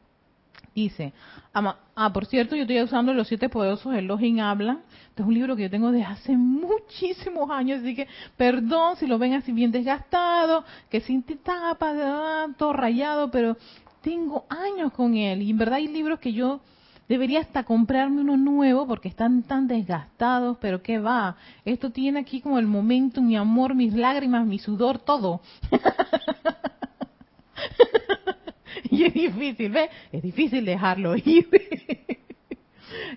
Dice, 0.74 1.14
ah, 1.54 2.12
por 2.12 2.26
cierto, 2.26 2.54
yo 2.54 2.62
estoy 2.62 2.82
usando 2.82 3.14
Los 3.14 3.28
Siete 3.28 3.48
Poderosos 3.48 3.94
Elohim 3.94 4.40
Hablan. 4.40 4.82
Este 5.08 5.22
es 5.22 5.28
un 5.28 5.32
libro 5.32 5.56
que 5.56 5.62
yo 5.62 5.70
tengo 5.70 5.90
desde 5.90 6.04
hace 6.04 6.36
muchísimos 6.36 7.50
años, 7.50 7.80
así 7.80 7.94
que 7.94 8.08
perdón 8.36 8.96
si 8.96 9.06
lo 9.06 9.18
ven 9.18 9.34
así 9.34 9.52
bien 9.52 9.70
desgastado, 9.70 10.64
que 10.90 11.00
sin 11.00 11.22
tapa, 11.22 12.48
todo 12.58 12.74
rayado, 12.74 13.30
pero 13.30 13.56
tengo 14.02 14.44
años 14.50 14.92
con 14.92 15.14
él. 15.14 15.40
Y 15.40 15.50
en 15.50 15.56
verdad 15.56 15.76
hay 15.76 15.88
libros 15.88 16.18
que 16.18 16.34
yo 16.34 16.60
debería 17.08 17.40
hasta 17.40 17.64
comprarme 17.64 18.20
uno 18.20 18.36
nuevo 18.36 18.86
porque 18.86 19.08
están 19.08 19.42
tan 19.42 19.68
desgastados, 19.68 20.58
pero 20.60 20.82
qué 20.82 20.98
va. 20.98 21.36
Esto 21.64 21.90
tiene 21.90 22.20
aquí 22.20 22.40
como 22.40 22.58
el 22.58 22.66
momento, 22.66 23.22
mi 23.22 23.36
amor, 23.36 23.74
mis 23.74 23.94
lágrimas, 23.94 24.46
mi 24.46 24.58
sudor, 24.58 24.98
todo. 24.98 25.40
y 28.90 29.04
es 29.04 29.14
difícil, 29.14 29.70
¿ves? 29.70 29.90
Es 30.12 30.22
difícil 30.22 30.64
dejarlo 30.64 31.16
ir. 31.16 31.48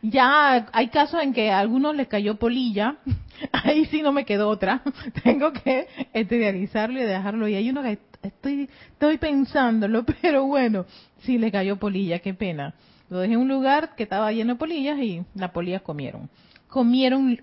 ya 0.01 0.67
hay 0.71 0.87
casos 0.89 1.21
en 1.21 1.33
que 1.33 1.51
a 1.51 1.59
algunos 1.59 1.95
les 1.95 2.07
cayó 2.07 2.35
polilla, 2.35 2.97
ahí 3.51 3.85
sí 3.85 4.01
no 4.01 4.11
me 4.11 4.25
quedó 4.25 4.49
otra. 4.49 4.81
Tengo 5.23 5.53
que 5.53 5.87
esterilizarlo 6.13 6.99
y 6.99 7.03
dejarlo. 7.03 7.47
Y 7.47 7.55
hay 7.55 7.69
uno 7.69 7.83
que 7.83 7.99
estoy, 8.21 8.69
estoy 8.91 9.17
pensándolo, 9.17 10.05
pero 10.21 10.45
bueno, 10.45 10.85
sí 11.21 11.37
le 11.37 11.51
cayó 11.51 11.77
polilla, 11.77 12.19
qué 12.19 12.33
pena. 12.33 12.73
Lo 13.09 13.19
dejé 13.19 13.33
en 13.33 13.39
un 13.39 13.47
lugar 13.47 13.95
que 13.95 14.03
estaba 14.03 14.31
lleno 14.31 14.53
de 14.53 14.59
polillas 14.59 14.99
y 14.99 15.23
las 15.33 15.51
polillas 15.51 15.81
comieron. 15.81 16.29
Comieron 16.67 17.41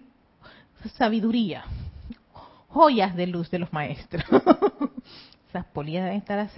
sabiduría, 0.95 1.65
joyas 2.69 3.17
de 3.17 3.27
luz 3.27 3.51
de 3.51 3.59
los 3.59 3.73
maestros. 3.73 4.25
Esas 5.49 5.65
polillas 5.67 6.05
deben 6.05 6.19
estar 6.19 6.49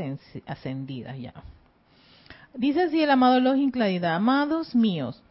ascendidas 0.47 1.18
ya. 1.18 1.33
Dice 2.55 2.83
así 2.83 3.03
el 3.03 3.11
amado 3.11 3.40
Login 3.40 3.71
Claridad, 3.71 4.16
amados 4.16 4.75
míos, 4.75 5.23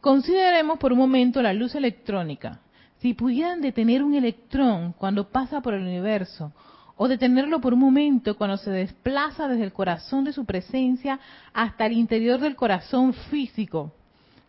consideremos 0.00 0.78
por 0.78 0.92
un 0.92 0.98
momento 0.98 1.40
la 1.42 1.52
luz 1.52 1.74
electrónica. 1.74 2.60
Si 2.98 3.14
pudieran 3.14 3.60
detener 3.60 4.02
un 4.02 4.14
electrón 4.14 4.92
cuando 4.92 5.28
pasa 5.28 5.60
por 5.60 5.74
el 5.74 5.82
universo, 5.82 6.52
o 6.96 7.08
detenerlo 7.08 7.60
por 7.60 7.74
un 7.74 7.80
momento 7.80 8.36
cuando 8.36 8.56
se 8.56 8.70
desplaza 8.70 9.48
desde 9.48 9.64
el 9.64 9.72
corazón 9.72 10.24
de 10.24 10.32
su 10.32 10.44
presencia 10.44 11.18
hasta 11.52 11.86
el 11.86 11.92
interior 11.92 12.38
del 12.40 12.56
corazón 12.56 13.12
físico. 13.12 13.92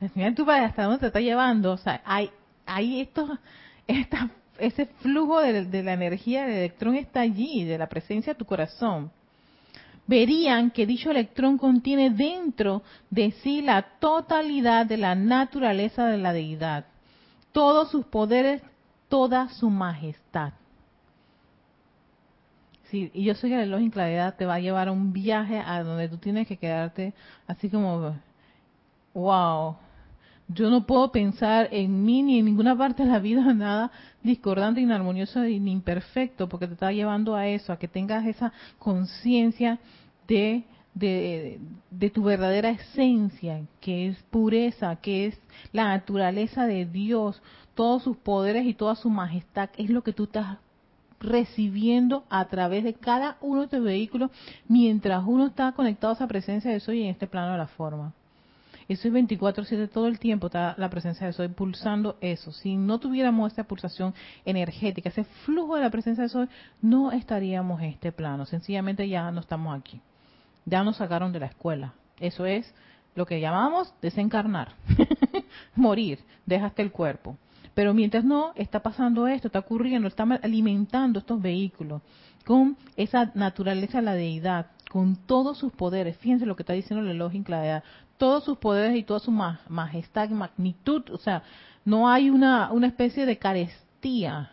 Al 0.02 0.36
tú 0.36 0.50
hasta 0.50 0.84
dónde 0.84 1.00
te 1.00 1.08
está 1.08 1.20
llevando. 1.20 1.72
O 1.72 1.78
sea, 1.78 2.02
hay, 2.06 2.30
hay 2.66 3.02
esto, 3.02 3.40
esta, 3.88 4.30
ese 4.60 4.86
flujo 4.86 5.40
de, 5.40 5.66
de 5.66 5.84
la 5.84 5.94
energía 5.94 6.46
del 6.46 6.58
electrón 6.58 6.96
está 6.96 7.22
allí, 7.22 7.64
de 7.64 7.78
la 7.78 7.88
presencia 7.88 8.34
de 8.34 8.40
tu 8.40 8.46
corazón 8.46 9.12
verían 10.08 10.72
que 10.72 10.86
dicho 10.86 11.12
electrón 11.12 11.58
contiene 11.58 12.10
dentro 12.10 12.84
de 13.10 13.32
sí 13.44 13.62
la 13.62 13.82
totalidad 14.00 14.86
de 14.86 14.98
la 14.98 15.16
naturaleza 15.16 16.06
de 16.08 16.18
la 16.18 16.34
deidad, 16.34 16.86
todos 17.52 17.90
sus 17.90 18.06
poderes, 18.06 18.62
toda 19.10 19.50
su 19.50 19.70
majestad. 19.70 20.54
Sí, 22.92 23.10
y 23.14 23.24
yo 23.24 23.34
sé 23.34 23.48
que 23.48 23.56
el 23.56 23.62
reloj 23.62 23.82
en 23.82 23.90
claridad 23.90 24.36
te 24.36 24.46
va 24.46 24.56
a 24.56 24.60
llevar 24.60 24.90
a 24.90 24.92
un 24.92 25.12
viaje 25.12 25.60
a 25.60 25.82
donde 25.84 26.08
tú 26.08 26.18
tienes 26.18 26.48
que 26.48 26.58
quedarte 26.58 27.14
así 27.48 27.70
como, 27.70 28.16
wow, 29.14 29.76
yo 30.48 30.70
no 30.70 30.86
puedo 30.86 31.12
pensar 31.12 31.68
en 31.72 32.06
mí 32.06 32.22
ni 32.22 32.40
en 32.40 32.46
ninguna 32.46 32.78
parte 32.78 33.04
de 33.04 33.10
la 33.10 33.20
vida 33.20 33.42
nada 33.54 33.92
discordante, 34.22 34.82
inarmonioso 34.82 35.40
ni 35.42 35.72
imperfecto, 35.72 36.48
porque 36.48 36.68
te 36.68 36.74
está 36.74 36.92
llevando 36.92 37.36
a 37.36 37.48
eso, 37.48 37.74
a 37.74 37.80
que 37.80 37.88
tengas 37.88 38.26
esa 38.26 38.54
conciencia 38.78 39.80
de, 40.28 40.64
de, 40.94 41.60
de, 41.90 42.10
tu 42.10 42.24
verdadera 42.24 42.70
esencia, 42.70 43.62
que 43.82 44.08
es 44.08 44.18
pureza, 44.30 44.96
que 44.98 45.28
es 45.28 45.40
la 45.72 45.86
naturaleza 45.86 46.66
de 46.66 46.86
Dios, 46.86 47.42
todos 47.74 48.04
sus 48.04 48.18
poderes 48.18 48.66
y 48.66 48.74
toda 48.74 48.96
su 48.96 49.10
majestad, 49.10 49.70
es 49.78 49.90
lo 49.90 50.04
que 50.04 50.14
tú 50.14 50.26
estás 50.26 50.58
recibiendo 51.26 52.24
a 52.30 52.46
través 52.46 52.84
de 52.84 52.94
cada 52.94 53.38
uno 53.42 53.62
de 53.62 53.68
tus 53.68 53.84
vehículos 53.84 54.32
mientras 54.68 55.24
uno 55.26 55.48
está 55.48 55.72
conectado 55.74 56.12
a 56.14 56.16
esa 56.16 56.28
presencia 56.28 56.72
de 56.72 56.80
Soy 56.80 57.04
en 57.04 57.10
este 57.10 57.28
plano 57.28 57.54
de 57.54 57.58
la 57.58 57.68
forma. 57.68 58.14
Eso 58.88 59.08
es 59.08 59.14
24/7 59.14 59.88
todo 59.90 60.08
el 60.08 60.20
tiempo, 60.20 60.48
está 60.48 60.76
la 60.78 60.90
presencia 60.90 61.26
de 61.26 61.34
Soy 61.34 61.48
pulsando 61.48 62.18
eso. 62.22 62.52
Si 62.52 62.76
no 62.76 63.00
tuviéramos 63.00 63.52
esta 63.52 63.64
pulsación 63.64 64.14
energética, 64.46 65.10
ese 65.10 65.24
flujo 65.24 65.76
de 65.76 65.82
la 65.82 65.90
presencia 65.90 66.24
de 66.24 66.30
Soy, 66.30 66.48
no 66.82 67.12
estaríamos 67.12 67.82
en 67.82 67.90
este 67.90 68.12
plano. 68.12 68.46
Sencillamente 68.46 69.10
ya 69.10 69.32
no 69.32 69.40
estamos 69.40 69.78
aquí. 69.78 70.00
Ya 70.66 70.84
nos 70.84 70.98
sacaron 70.98 71.32
de 71.32 71.40
la 71.40 71.48
escuela. 71.48 71.94
Eso 72.20 72.46
es 72.46 72.74
lo 73.16 73.26
que 73.26 73.40
llamamos 73.40 73.94
desencarnar. 74.02 74.74
Morir, 75.76 76.20
dejaste 76.46 76.82
el 76.84 76.92
cuerpo. 76.92 77.38
Pero 77.76 77.94
mientras 77.94 78.24
no, 78.24 78.54
está 78.56 78.82
pasando 78.82 79.28
esto, 79.28 79.50
está 79.50 79.60
ocurriendo, 79.60 80.08
está 80.08 80.24
alimentando 80.42 81.20
estos 81.20 81.40
vehículos 81.42 82.02
con 82.46 82.78
esa 82.96 83.32
naturaleza 83.36 84.02
la 84.02 84.14
deidad, 84.14 84.68
con 84.90 85.18
todos 85.18 85.58
sus 85.58 85.74
poderes. 85.74 86.18
Fíjense 86.18 86.46
lo 86.46 86.56
que 86.56 86.64
está 86.64 86.74
diciendo 86.74 87.04
el 87.04 87.12
elogio 87.12 87.44
claridad. 87.44 87.84
Todos 88.18 88.46
sus 88.46 88.58
poderes 88.60 88.96
y 88.96 89.04
toda 89.04 89.20
su 89.20 89.32
majestad, 89.32 90.30
magnitud. 90.30 91.04
O 91.12 91.18
sea, 91.18 91.44
no 91.84 92.08
hay 92.08 92.30
una, 92.30 92.72
una 92.72 92.88
especie 92.88 93.26
de 93.26 93.38
carestía. 93.38 94.52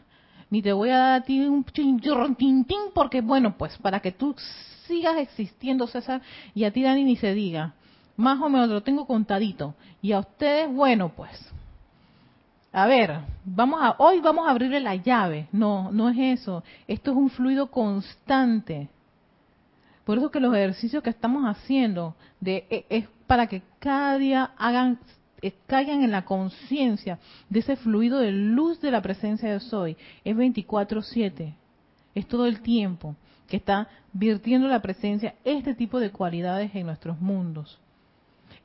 Ni 0.51 0.63
te 0.63 0.73
voy 0.73 0.91
a 0.91 0.99
dar 0.99 1.21
a 1.21 1.25
ti 1.25 1.41
un 1.41 1.65
tintín 1.65 2.91
porque, 2.93 3.21
bueno, 3.21 3.57
pues 3.57 3.79
para 3.79 4.01
que 4.01 4.11
tú 4.11 4.35
sigas 4.87 5.17
existiendo, 5.19 5.87
César, 5.87 6.23
y 6.55 6.65
a 6.65 6.73
ti, 6.73 6.83
Dani, 6.83 7.05
ni 7.05 7.17
se 7.17 7.35
diga. 7.35 7.75
Más 8.17 8.41
o 8.43 8.49
menos 8.49 8.69
lo 8.69 8.83
tengo 8.83 9.07
contadito. 9.07 9.75
Y 10.03 10.13
a 10.13 10.19
ustedes, 10.19 10.75
bueno, 10.75 11.13
pues 11.15 11.31
a 12.73 12.87
ver, 12.87 13.21
vamos 13.45 13.81
a, 13.83 13.97
hoy 13.99 14.21
vamos 14.21 14.49
a 14.49 14.51
abrirle 14.51 14.81
la 14.81 14.97
llave. 14.97 15.47
No, 15.53 15.93
no 15.93 16.09
es 16.09 16.41
eso. 16.41 16.65
Esto 16.89 17.11
es 17.11 17.17
un 17.17 17.29
fluido 17.29 17.71
constante. 17.71 18.89
Por 20.05 20.17
eso 20.19 20.31
que 20.31 20.41
los 20.41 20.55
ejercicios 20.55 21.03
que 21.03 21.11
estamos 21.11 21.45
haciendo 21.45 22.17
de, 22.41 22.67
e, 22.71 22.87
es 22.89 23.09
para 23.27 23.47
que 23.47 23.63
cada 23.79 24.17
día 24.17 24.53
hagan, 24.57 24.99
eh, 25.43 25.53
caigan 25.67 26.03
en 26.03 26.11
la 26.11 26.25
conciencia 26.25 27.19
de 27.51 27.61
ese 27.61 27.77
fluido 27.77 28.19
de 28.19 28.33
luz 28.33 28.81
de 28.81 28.91
la 28.91 29.03
presencia 29.03 29.53
de 29.53 29.61
Soy. 29.61 29.97
Es 30.25 30.35
24/7. 30.35 31.55
Es 32.15 32.27
todo 32.27 32.47
el 32.47 32.63
tiempo 32.63 33.17
que 33.49 33.59
está 33.59 33.89
virtiendo 34.15 34.67
la 34.67 34.81
presencia 34.81 35.35
este 35.45 35.75
tipo 35.75 36.01
de 36.01 36.11
cualidades 36.11 36.75
en 36.75 36.87
nuestros 36.87 37.21
mundos. 37.21 37.82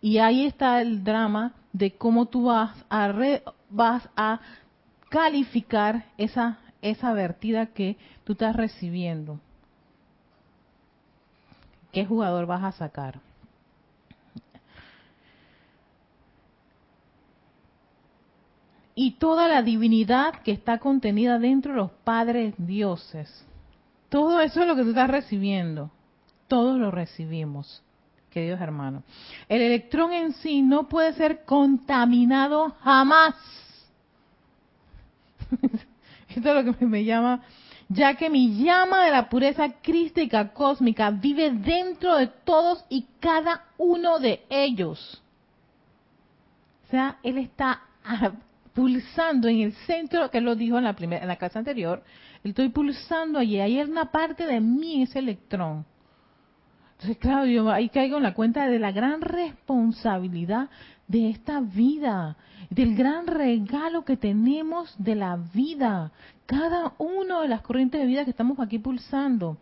Y 0.01 0.19
ahí 0.19 0.45
está 0.45 0.81
el 0.81 1.03
drama 1.03 1.53
de 1.73 1.91
cómo 1.91 2.27
tú 2.27 2.45
vas 2.45 2.85
a, 2.89 3.13
vas 3.69 4.09
a 4.15 4.39
calificar 5.09 6.05
esa, 6.17 6.59
esa 6.81 7.13
vertida 7.13 7.67
que 7.67 7.97
tú 8.23 8.33
estás 8.33 8.55
recibiendo. 8.55 9.39
¿Qué 11.91 12.05
jugador 12.05 12.45
vas 12.45 12.63
a 12.63 12.71
sacar? 12.71 13.19
Y 18.93 19.11
toda 19.11 19.47
la 19.47 19.61
divinidad 19.61 20.41
que 20.41 20.51
está 20.51 20.79
contenida 20.79 21.37
dentro 21.37 21.73
de 21.73 21.77
los 21.77 21.91
padres 21.91 22.55
dioses. 22.57 23.45
Todo 24.09 24.41
eso 24.41 24.61
es 24.61 24.67
lo 24.67 24.75
que 24.75 24.83
tú 24.83 24.89
estás 24.89 25.09
recibiendo. 25.09 25.91
Todos 26.47 26.79
lo 26.79 26.89
recibimos, 26.89 27.83
queridos 28.37 28.61
hermanos. 28.61 29.03
El 29.49 29.61
electrón 29.63 30.13
en 30.13 30.31
sí 30.33 30.61
no 30.61 30.87
puede 30.87 31.13
ser 31.13 31.43
contaminado 31.43 32.75
jamás. 32.83 33.33
Esto 36.29 36.49
es 36.53 36.65
lo 36.65 36.77
que 36.77 36.85
me 36.85 37.03
llama 37.03 37.41
ya 37.89 38.15
que 38.15 38.29
mi 38.29 38.63
llama 38.63 39.05
de 39.05 39.11
la 39.11 39.27
pureza 39.27 39.69
crística 39.81 40.53
cósmica 40.53 41.09
vive 41.09 41.49
dentro 41.51 42.17
de 42.17 42.27
todos 42.27 42.85
y 42.89 43.07
cada 43.19 43.63
uno 43.77 44.19
de 44.19 44.41
ellos. 44.49 45.23
O 46.85 46.91
sea, 46.91 47.17
él 47.23 47.39
está 47.39 47.81
pulsando 48.75 49.47
en 49.47 49.61
el 49.61 49.73
centro, 49.87 50.29
que 50.29 50.41
lo 50.41 50.55
dijo 50.55 50.77
en 50.77 50.83
la, 50.83 50.93
primera, 50.93 51.23
en 51.23 51.27
la 51.27 51.37
clase 51.37 51.57
anterior, 51.57 52.03
estoy 52.43 52.69
pulsando 52.69 53.39
allí, 53.39 53.59
hay 53.59 53.79
una 53.81 54.11
parte 54.11 54.45
de 54.45 54.59
mí, 54.59 55.01
ese 55.01 55.19
electrón. 55.19 55.85
Entonces, 56.97 57.17
claro, 57.17 57.45
yo 57.45 57.69
ahí 57.71 57.89
caigo 57.89 58.17
en 58.17 58.23
la 58.23 58.33
cuenta 58.33 58.67
de 58.67 58.79
la 58.79 58.91
gran 58.91 59.21
responsabilidad 59.21 60.69
de 61.07 61.29
esta 61.29 61.61
vida, 61.61 62.37
del 62.71 62.95
gran 62.95 63.27
regalo 63.27 64.03
que 64.03 64.17
tenemos 64.17 64.95
de 64.97 65.13
la 65.13 65.37
vida, 65.53 66.11
cada 66.47 66.93
uno 66.97 67.41
de 67.41 67.49
las 67.49 67.61
corrientes 67.61 68.01
de 68.01 68.07
vida 68.07 68.23
que 68.23 68.31
estamos 68.31 68.59
aquí 68.59 68.79
pulsando. 68.79 69.57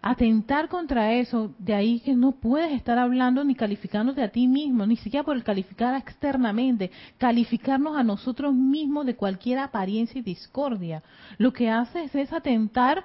Atentar 0.00 0.68
contra 0.68 1.12
eso, 1.12 1.52
de 1.58 1.74
ahí 1.74 2.00
que 2.00 2.14
no 2.14 2.32
puedes 2.32 2.72
estar 2.72 2.98
hablando 2.98 3.44
ni 3.44 3.54
calificándote 3.54 4.22
a 4.22 4.30
ti 4.30 4.46
mismo, 4.46 4.86
ni 4.86 4.96
siquiera 4.96 5.24
por 5.24 5.36
el 5.36 5.44
calificar 5.44 5.96
externamente, 5.96 6.90
calificarnos 7.18 7.94
a 7.94 8.04
nosotros 8.04 8.54
mismos 8.54 9.04
de 9.04 9.16
cualquier 9.16 9.58
apariencia 9.58 10.18
y 10.18 10.22
discordia. 10.22 11.02
Lo 11.36 11.52
que 11.52 11.68
hace 11.68 12.08
es 12.14 12.32
atentar 12.32 13.04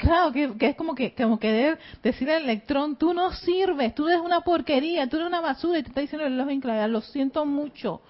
Claro, 0.00 0.32
que, 0.32 0.54
es 0.60 0.76
como 0.76 0.94
que 0.94 1.14
como 1.14 1.38
querer 1.38 1.78
decirle 2.02 2.36
al 2.36 2.44
electrón, 2.44 2.96
tú 2.96 3.12
no 3.12 3.32
sirves, 3.32 3.94
tú 3.94 4.08
eres 4.08 4.22
una 4.22 4.40
porquería, 4.40 5.06
tú 5.08 5.16
eres 5.16 5.28
una 5.28 5.42
basura, 5.42 5.78
y 5.78 5.82
te 5.82 5.90
está 5.90 6.00
diciendo 6.00 6.26
el 6.26 6.38
reloj 6.38 6.48
en 6.48 6.92
lo 6.92 7.02
siento 7.02 7.44
mucho. 7.44 8.00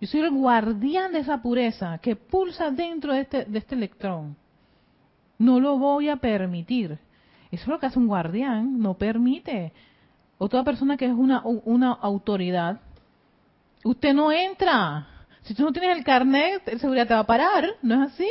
Yo 0.00 0.08
soy 0.08 0.22
el 0.22 0.32
guardián 0.32 1.12
de 1.12 1.20
esa 1.20 1.40
pureza 1.40 1.98
que 1.98 2.16
pulsa 2.16 2.72
dentro 2.72 3.12
de 3.12 3.20
este, 3.20 3.44
de 3.44 3.58
este 3.58 3.76
electrón. 3.76 4.36
No 5.38 5.60
lo 5.60 5.78
voy 5.78 6.08
a 6.08 6.16
permitir. 6.16 6.98
Eso 7.52 7.62
es 7.62 7.68
lo 7.68 7.78
que 7.78 7.86
hace 7.86 8.00
un 8.00 8.08
guardián, 8.08 8.80
no 8.80 8.94
permite. 8.94 9.72
O 10.38 10.48
toda 10.48 10.64
persona 10.64 10.96
que 10.96 11.06
es 11.06 11.12
una, 11.12 11.42
una 11.44 11.92
autoridad, 11.92 12.80
usted 13.84 14.14
no 14.14 14.32
entra. 14.32 15.06
Si 15.42 15.54
tú 15.54 15.62
no 15.62 15.72
tienes 15.72 15.96
el 15.96 16.02
carnet, 16.02 16.66
el 16.66 16.80
seguridad 16.80 17.06
te 17.06 17.14
va 17.14 17.20
a 17.20 17.26
parar, 17.26 17.64
¿no 17.82 18.02
es 18.02 18.12
así? 18.12 18.28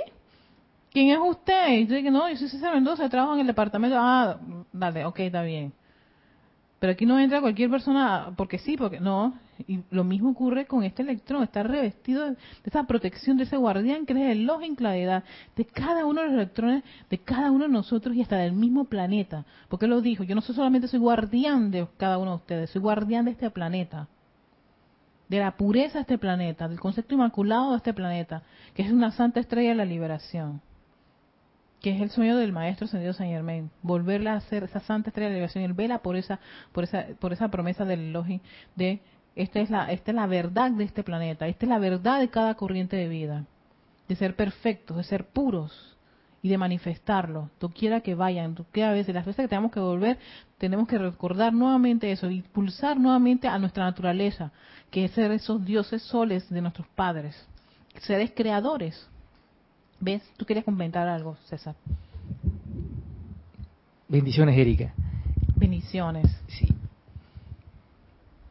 ¿Quién 0.93 1.09
es 1.09 1.17
usted? 1.17 1.69
Y 1.71 1.87
yo 1.87 1.95
digo, 1.95 2.11
no, 2.11 2.29
yo 2.29 2.37
soy 2.37 2.49
César 2.49 2.75
Mendoza, 2.75 3.09
trabajo 3.09 3.33
en 3.33 3.41
el 3.41 3.47
departamento. 3.47 3.97
Ah, 3.99 4.39
dale, 4.71 5.05
ok, 5.05 5.21
está 5.21 5.41
bien. 5.41 5.73
Pero 6.79 6.93
aquí 6.93 7.07
no 7.07 7.17
entra 7.17 7.41
cualquier 7.41 7.71
persona 7.71 8.31
porque 8.37 8.59
sí, 8.59 8.77
porque 8.77 8.99
no. 8.99 9.33
Y 9.67 9.79
lo 9.89 10.03
mismo 10.03 10.29
ocurre 10.29 10.67
con 10.67 10.83
este 10.83 11.01
electrón, 11.01 11.41
está 11.41 11.63
revestido 11.63 12.25
de 12.29 12.37
esa 12.63 12.83
protección, 12.83 13.37
de 13.37 13.45
ese 13.45 13.57
guardián 13.57 14.05
que 14.05 14.13
es 14.13 14.37
el 14.37 14.45
luz 14.45 14.61
en 14.61 14.75
claridad 14.75 15.23
de 15.55 15.65
cada 15.65 16.05
uno 16.05 16.21
de 16.21 16.27
los 16.27 16.35
electrones, 16.35 16.83
de 17.09 17.17
cada 17.17 17.49
uno 17.49 17.63
de 17.63 17.71
nosotros 17.71 18.15
y 18.15 18.21
hasta 18.21 18.37
del 18.37 18.53
mismo 18.53 18.85
planeta. 18.85 19.45
Porque 19.69 19.85
él 19.85 19.91
lo 19.91 20.01
dijo, 20.01 20.23
yo 20.23 20.35
no 20.35 20.41
solamente 20.41 20.87
soy 20.87 20.99
guardián 20.99 21.71
de 21.71 21.87
cada 21.97 22.19
uno 22.19 22.31
de 22.31 22.37
ustedes, 22.37 22.69
soy 22.69 22.81
guardián 22.81 23.25
de 23.25 23.31
este 23.31 23.49
planeta 23.49 24.07
de 25.27 25.39
la 25.39 25.57
pureza 25.57 25.95
de 25.95 26.01
este 26.01 26.17
planeta, 26.19 26.67
del 26.67 26.79
concepto 26.79 27.15
inmaculado 27.15 27.71
de 27.71 27.77
este 27.77 27.93
planeta, 27.93 28.43
que 28.75 28.83
es 28.83 28.91
una 28.91 29.09
santa 29.09 29.39
estrella 29.39 29.69
de 29.69 29.75
la 29.75 29.85
liberación 29.85 30.61
que 31.83 31.91
es 31.91 32.01
el 32.01 32.11
sueño 32.11 32.37
del 32.37 32.53
maestro 32.53 32.85
ascendido 32.85 33.11
Saint 33.11 33.33
Germain, 33.33 33.69
volverla 33.81 34.33
a 34.33 34.37
hacer 34.37 34.63
esa 34.63 34.79
santa 34.79 35.09
estrella 35.09 35.27
de 35.27 35.33
liberación, 35.35 35.65
él 35.65 35.73
vela 35.73 35.99
por 35.99 36.15
esa, 36.15 36.39
por 36.71 36.85
esa, 36.85 37.07
por 37.19 37.33
esa 37.33 37.49
promesa 37.49 37.83
del 37.83 37.99
elogio 37.99 38.39
de 38.77 39.01
esta 39.35 39.59
es 39.59 39.69
la, 39.69 39.91
esta 39.91 40.11
es 40.11 40.15
la 40.15 40.25
verdad 40.25 40.71
de 40.71 40.85
este 40.85 41.03
planeta, 41.03 41.45
esta 41.45 41.65
es 41.65 41.69
la 41.69 41.79
verdad 41.79 42.21
de 42.21 42.29
cada 42.29 42.55
corriente 42.55 42.95
de 42.95 43.09
vida, 43.09 43.43
de 44.07 44.15
ser 44.15 44.37
perfectos, 44.37 44.95
de 44.95 45.03
ser 45.03 45.25
puros 45.25 45.97
y 46.41 46.47
de 46.47 46.57
manifestarlo, 46.57 47.49
quiera 47.77 47.99
que 47.99 48.15
vayan, 48.15 48.55
quiera 48.71 48.93
veces 48.93 49.13
las 49.13 49.25
veces 49.25 49.43
que 49.43 49.49
tenemos 49.49 49.73
que 49.73 49.81
volver, 49.81 50.17
tenemos 50.59 50.87
que 50.87 50.97
recordar 50.97 51.51
nuevamente 51.51 52.13
eso, 52.13 52.31
y 52.31 52.43
pulsar 52.43 52.97
nuevamente 52.97 53.49
a 53.49 53.59
nuestra 53.59 53.83
naturaleza, 53.83 54.53
que 54.89 55.03
es 55.03 55.11
ser 55.11 55.31
esos 55.33 55.65
dioses 55.65 56.01
soles 56.01 56.49
de 56.49 56.61
nuestros 56.61 56.87
padres, 56.95 57.35
seres 57.99 58.31
creadores, 58.33 59.09
¿Ves? 60.03 60.21
Tú 60.35 60.45
querías 60.45 60.65
comentar 60.65 61.07
algo, 61.07 61.37
César. 61.45 61.75
Bendiciones, 64.09 64.57
Erika. 64.57 64.93
Bendiciones. 65.55 66.29
Sí. 66.47 66.67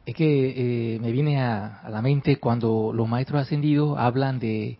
Es 0.03 0.15
que 0.15 0.95
eh, 0.95 0.99
me 0.99 1.11
viene 1.11 1.39
a, 1.39 1.87
la 1.91 2.01
mente 2.01 2.37
cuando 2.37 2.91
los 2.91 3.07
maestros 3.07 3.43
ascendidos 3.43 3.99
hablan 3.99 4.39
de 4.39 4.79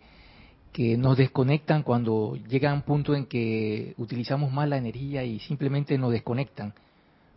que 0.72 0.96
nos 0.96 1.16
desconectan 1.16 1.84
cuando 1.84 2.36
llega 2.48 2.74
un 2.74 2.82
punto 2.82 3.14
en 3.14 3.26
que 3.26 3.94
utilizamos 3.96 4.50
mal 4.50 4.70
la 4.70 4.76
energía 4.76 5.22
y 5.22 5.38
simplemente 5.38 5.96
nos 5.96 6.10
desconectan, 6.10 6.74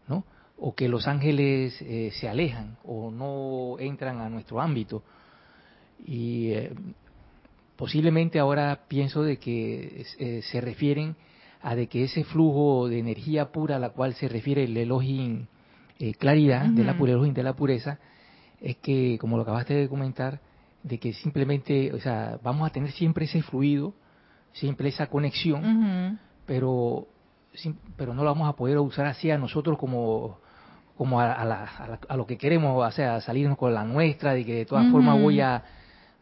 ¿no? 0.08 0.24
O 0.58 0.74
que 0.74 0.90
los 0.90 1.08
ángeles 1.08 1.80
eh, 1.84 2.10
se 2.20 2.28
alejan 2.28 2.78
o 2.84 3.12
no 3.12 3.78
entran 3.78 4.20
a 4.20 4.30
nuestro 4.30 4.60
ámbito. 4.60 5.04
Y 6.08 6.50
eh, 6.54 6.72
Posiblemente 7.78 8.40
ahora 8.40 8.82
pienso 8.88 9.24
de 9.24 9.38
que 9.38 10.06
eh, 10.18 10.42
se 10.44 10.62
refieren 10.62 11.16
a 11.62 11.76
de 11.76 11.88
que 11.88 12.04
ese 12.04 12.24
flujo 12.24 12.88
de 12.88 13.00
energía 13.00 13.52
pura 13.52 13.76
a 13.76 13.80
la 13.80 13.92
cual 13.92 14.16
se 14.16 14.28
refiere 14.28 14.64
el 14.64 14.76
Elohim 14.76 15.46
eh, 16.00 16.14
claridad, 16.14 16.66
de 16.66 16.84
la 16.84 16.98
pura 16.98 17.14
de 17.16 17.44
la 17.44 17.56
pureza, 17.56 18.00
es 18.62 18.78
que, 18.78 19.18
como 19.20 19.36
lo 19.38 19.44
acabaste 19.44 19.74
de 19.74 19.90
comentar, 19.90 20.40
de 20.84 21.00
que 21.00 21.14
simplemente, 21.14 21.92
o 21.94 22.00
sea, 22.00 22.40
vamos 22.44 22.68
a 22.68 22.72
tener 22.72 22.92
siempre 22.92 23.26
ese 23.26 23.42
fluido, 23.42 23.94
siempre 24.54 24.90
esa 24.90 25.08
conexión, 25.08 26.20
pero 26.46 27.08
pero 27.96 28.14
no 28.14 28.24
lo 28.24 28.30
vamos 28.30 28.48
a 28.48 28.56
poder 28.56 28.78
usar 28.78 29.08
así 29.08 29.32
a 29.32 29.38
nosotros 29.40 29.78
como 29.80 30.40
como 30.96 31.20
a, 31.20 31.32
a, 31.34 32.18
lo 32.18 32.26
que 32.26 32.38
queremos, 32.38 32.84
o 32.84 32.92
sea, 32.92 33.22
salirnos 33.22 33.58
con 33.58 33.74
la 33.74 33.84
nuestra, 33.84 34.34
de 34.34 34.46
que 34.46 34.54
de 34.56 34.66
todas 34.66 34.92
formas 34.92 35.20
voy 35.22 35.42
a 35.42 35.64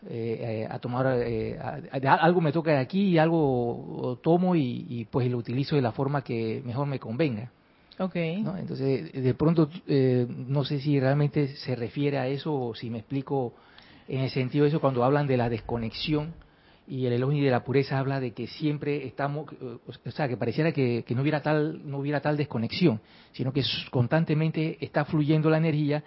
eh, 0.07 0.65
eh, 0.65 0.67
a 0.69 0.77
tomar 0.77 1.17
eh, 1.25 1.57
algo 1.59 2.39
me 2.39 2.51
toca 2.51 2.71
de 2.71 2.77
aquí 2.77 3.09
y 3.09 3.17
algo 3.17 4.19
tomo 4.21 4.55
y, 4.55 5.07
pues 5.09 5.29
lo 5.31 5.37
utilizo 5.39 5.75
de 5.75 5.81
la 5.81 5.91
forma 5.91 6.23
que 6.23 6.61
mejor 6.63 6.85
me 6.85 6.99
convenga. 6.99 7.49
Okay. 7.97 8.45
Entonces, 8.59 9.11
de 9.13 9.33
pronto, 9.33 9.69
no 10.27 10.63
sé 10.63 10.79
si 10.79 10.99
realmente 10.99 11.55
se 11.55 11.75
refiere 11.75 12.19
a 12.19 12.27
eso 12.27 12.53
o 12.53 12.75
si 12.75 12.89
me 12.89 12.99
explico 12.99 13.53
en 14.07 14.21
el 14.21 14.29
sentido 14.29 14.63
de 14.63 14.69
eso 14.69 14.81
cuando 14.81 15.03
hablan 15.03 15.25
de 15.25 15.37
la 15.37 15.49
desconexión 15.49 16.33
y 16.87 17.07
el 17.07 17.13
elogio 17.13 17.43
de 17.43 17.49
la 17.49 17.63
pureza 17.63 17.97
habla 17.97 18.19
de 18.19 18.31
que 18.31 18.45
siempre 18.45 19.07
estamos, 19.07 19.47
o 19.87 20.11
sea, 20.11 20.27
que 20.27 20.37
pareciera 20.37 20.71
que, 20.71 21.03
que, 21.07 21.15
no 21.15 21.21
hubiera 21.21 21.41
tal 21.41 21.89
no 21.89 21.97
hubiera 21.97 22.19
tal 22.19 22.37
desconexión, 22.37 23.01
sino 23.31 23.51
que 23.51 23.63
constantemente 23.89 24.77
está 24.81 25.05
fluyendo 25.05 25.49
la 25.49 25.57
energía, 25.57 26.03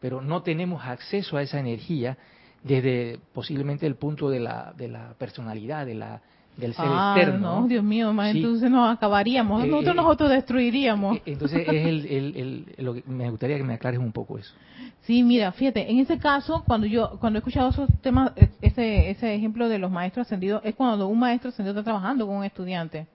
pero 0.00 0.22
no 0.22 0.42
tenemos 0.42 0.82
acceso 0.86 1.36
a 1.36 1.42
esa 1.42 1.58
energía 1.58 2.16
desde 2.62 3.18
posiblemente 3.32 3.86
el 3.86 3.96
punto 3.96 4.30
de 4.30 4.40
la, 4.40 4.72
de 4.76 4.88
la 4.88 5.14
personalidad, 5.14 5.86
de 5.86 5.94
la, 5.94 6.20
del 6.56 6.74
ser 6.74 6.84
ah, 6.88 7.14
externo. 7.16 7.60
No, 7.60 7.68
Dios 7.68 7.82
mío, 7.82 8.10
entonces 8.22 8.70
nos 8.70 8.94
acabaríamos, 8.94 9.64
eh, 9.64 9.66
nosotros 9.66 9.94
eh, 9.94 9.96
nos 9.96 10.06
autodestruiríamos. 10.06 11.16
Eh, 11.16 11.22
entonces 11.26 11.66
es 11.66 11.86
el, 11.86 12.06
el, 12.06 12.74
lo 12.78 12.94
que 12.94 13.02
me 13.06 13.30
gustaría 13.30 13.56
que 13.56 13.64
me 13.64 13.74
aclares 13.74 13.98
un 13.98 14.12
poco 14.12 14.38
eso. 14.38 14.54
Sí, 15.02 15.22
mira, 15.22 15.50
fíjate, 15.52 15.90
en 15.90 15.98
ese 15.98 16.18
caso, 16.18 16.62
cuando 16.66 16.86
yo 16.86 17.18
cuando 17.18 17.38
he 17.38 17.40
escuchado 17.40 17.70
esos 17.70 17.88
temas, 18.00 18.32
ese, 18.60 19.10
ese 19.10 19.34
ejemplo 19.34 19.68
de 19.68 19.78
los 19.78 19.90
maestros 19.90 20.26
ascendidos, 20.26 20.62
es 20.64 20.74
cuando 20.74 21.08
un 21.08 21.18
maestro 21.18 21.48
ascendido 21.48 21.72
está 21.72 21.84
trabajando 21.84 22.26
con 22.26 22.36
un 22.36 22.44
estudiante 22.44 23.06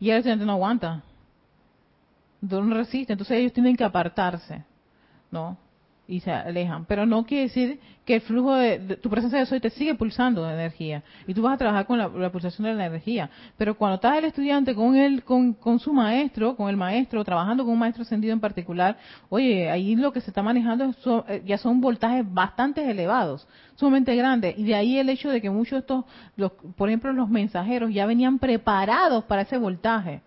y 0.00 0.10
el 0.10 0.18
estudiante 0.18 0.44
no 0.44 0.52
aguanta, 0.52 1.02
no 2.42 2.74
resiste, 2.74 3.14
entonces 3.14 3.38
ellos 3.38 3.52
tienen 3.52 3.76
que 3.76 3.84
apartarse, 3.84 4.64
¿no? 5.30 5.56
Y 6.06 6.20
se 6.20 6.30
alejan. 6.30 6.84
Pero 6.84 7.06
no 7.06 7.24
quiere 7.24 7.44
decir 7.44 7.80
que 8.04 8.16
el 8.16 8.20
flujo 8.20 8.54
de, 8.54 8.96
tu 8.96 9.08
presencia 9.08 9.38
de 9.38 9.46
soy 9.46 9.60
te 9.60 9.70
sigue 9.70 9.94
pulsando 9.94 10.44
de 10.44 10.52
energía 10.52 11.02
y 11.26 11.32
tú 11.32 11.42
vas 11.42 11.54
a 11.54 11.56
trabajar 11.56 11.86
con 11.86 11.98
la, 11.98 12.30
pulsación 12.30 12.66
de 12.66 12.74
la 12.74 12.86
energía. 12.86 13.30
Pero 13.56 13.76
cuando 13.76 13.96
estás 13.96 14.18
el 14.18 14.26
estudiante 14.26 14.74
con 14.74 14.96
él, 14.96 15.24
con, 15.24 15.54
con 15.54 15.78
su 15.78 15.92
maestro, 15.92 16.56
con 16.56 16.68
el 16.68 16.76
maestro, 16.76 17.24
trabajando 17.24 17.64
con 17.64 17.72
un 17.72 17.78
maestro 17.78 18.02
ascendido 18.02 18.32
en 18.32 18.40
particular, 18.40 18.98
oye, 19.30 19.70
ahí 19.70 19.96
lo 19.96 20.12
que 20.12 20.20
se 20.20 20.30
está 20.30 20.42
manejando 20.42 20.94
eh, 21.28 21.42
ya 21.46 21.58
son 21.58 21.80
voltajes 21.80 22.24
bastante 22.32 22.88
elevados, 22.90 23.48
sumamente 23.76 24.14
grandes. 24.14 24.58
Y 24.58 24.64
de 24.64 24.74
ahí 24.74 24.98
el 24.98 25.08
hecho 25.08 25.30
de 25.30 25.40
que 25.40 25.50
muchos 25.50 25.72
de 25.72 25.78
estos, 25.78 26.04
los, 26.36 26.52
por 26.76 26.88
ejemplo, 26.88 27.12
los 27.12 27.30
mensajeros 27.30 27.92
ya 27.92 28.04
venían 28.06 28.38
preparados 28.38 29.24
para 29.24 29.42
ese 29.42 29.56
voltaje 29.56 30.20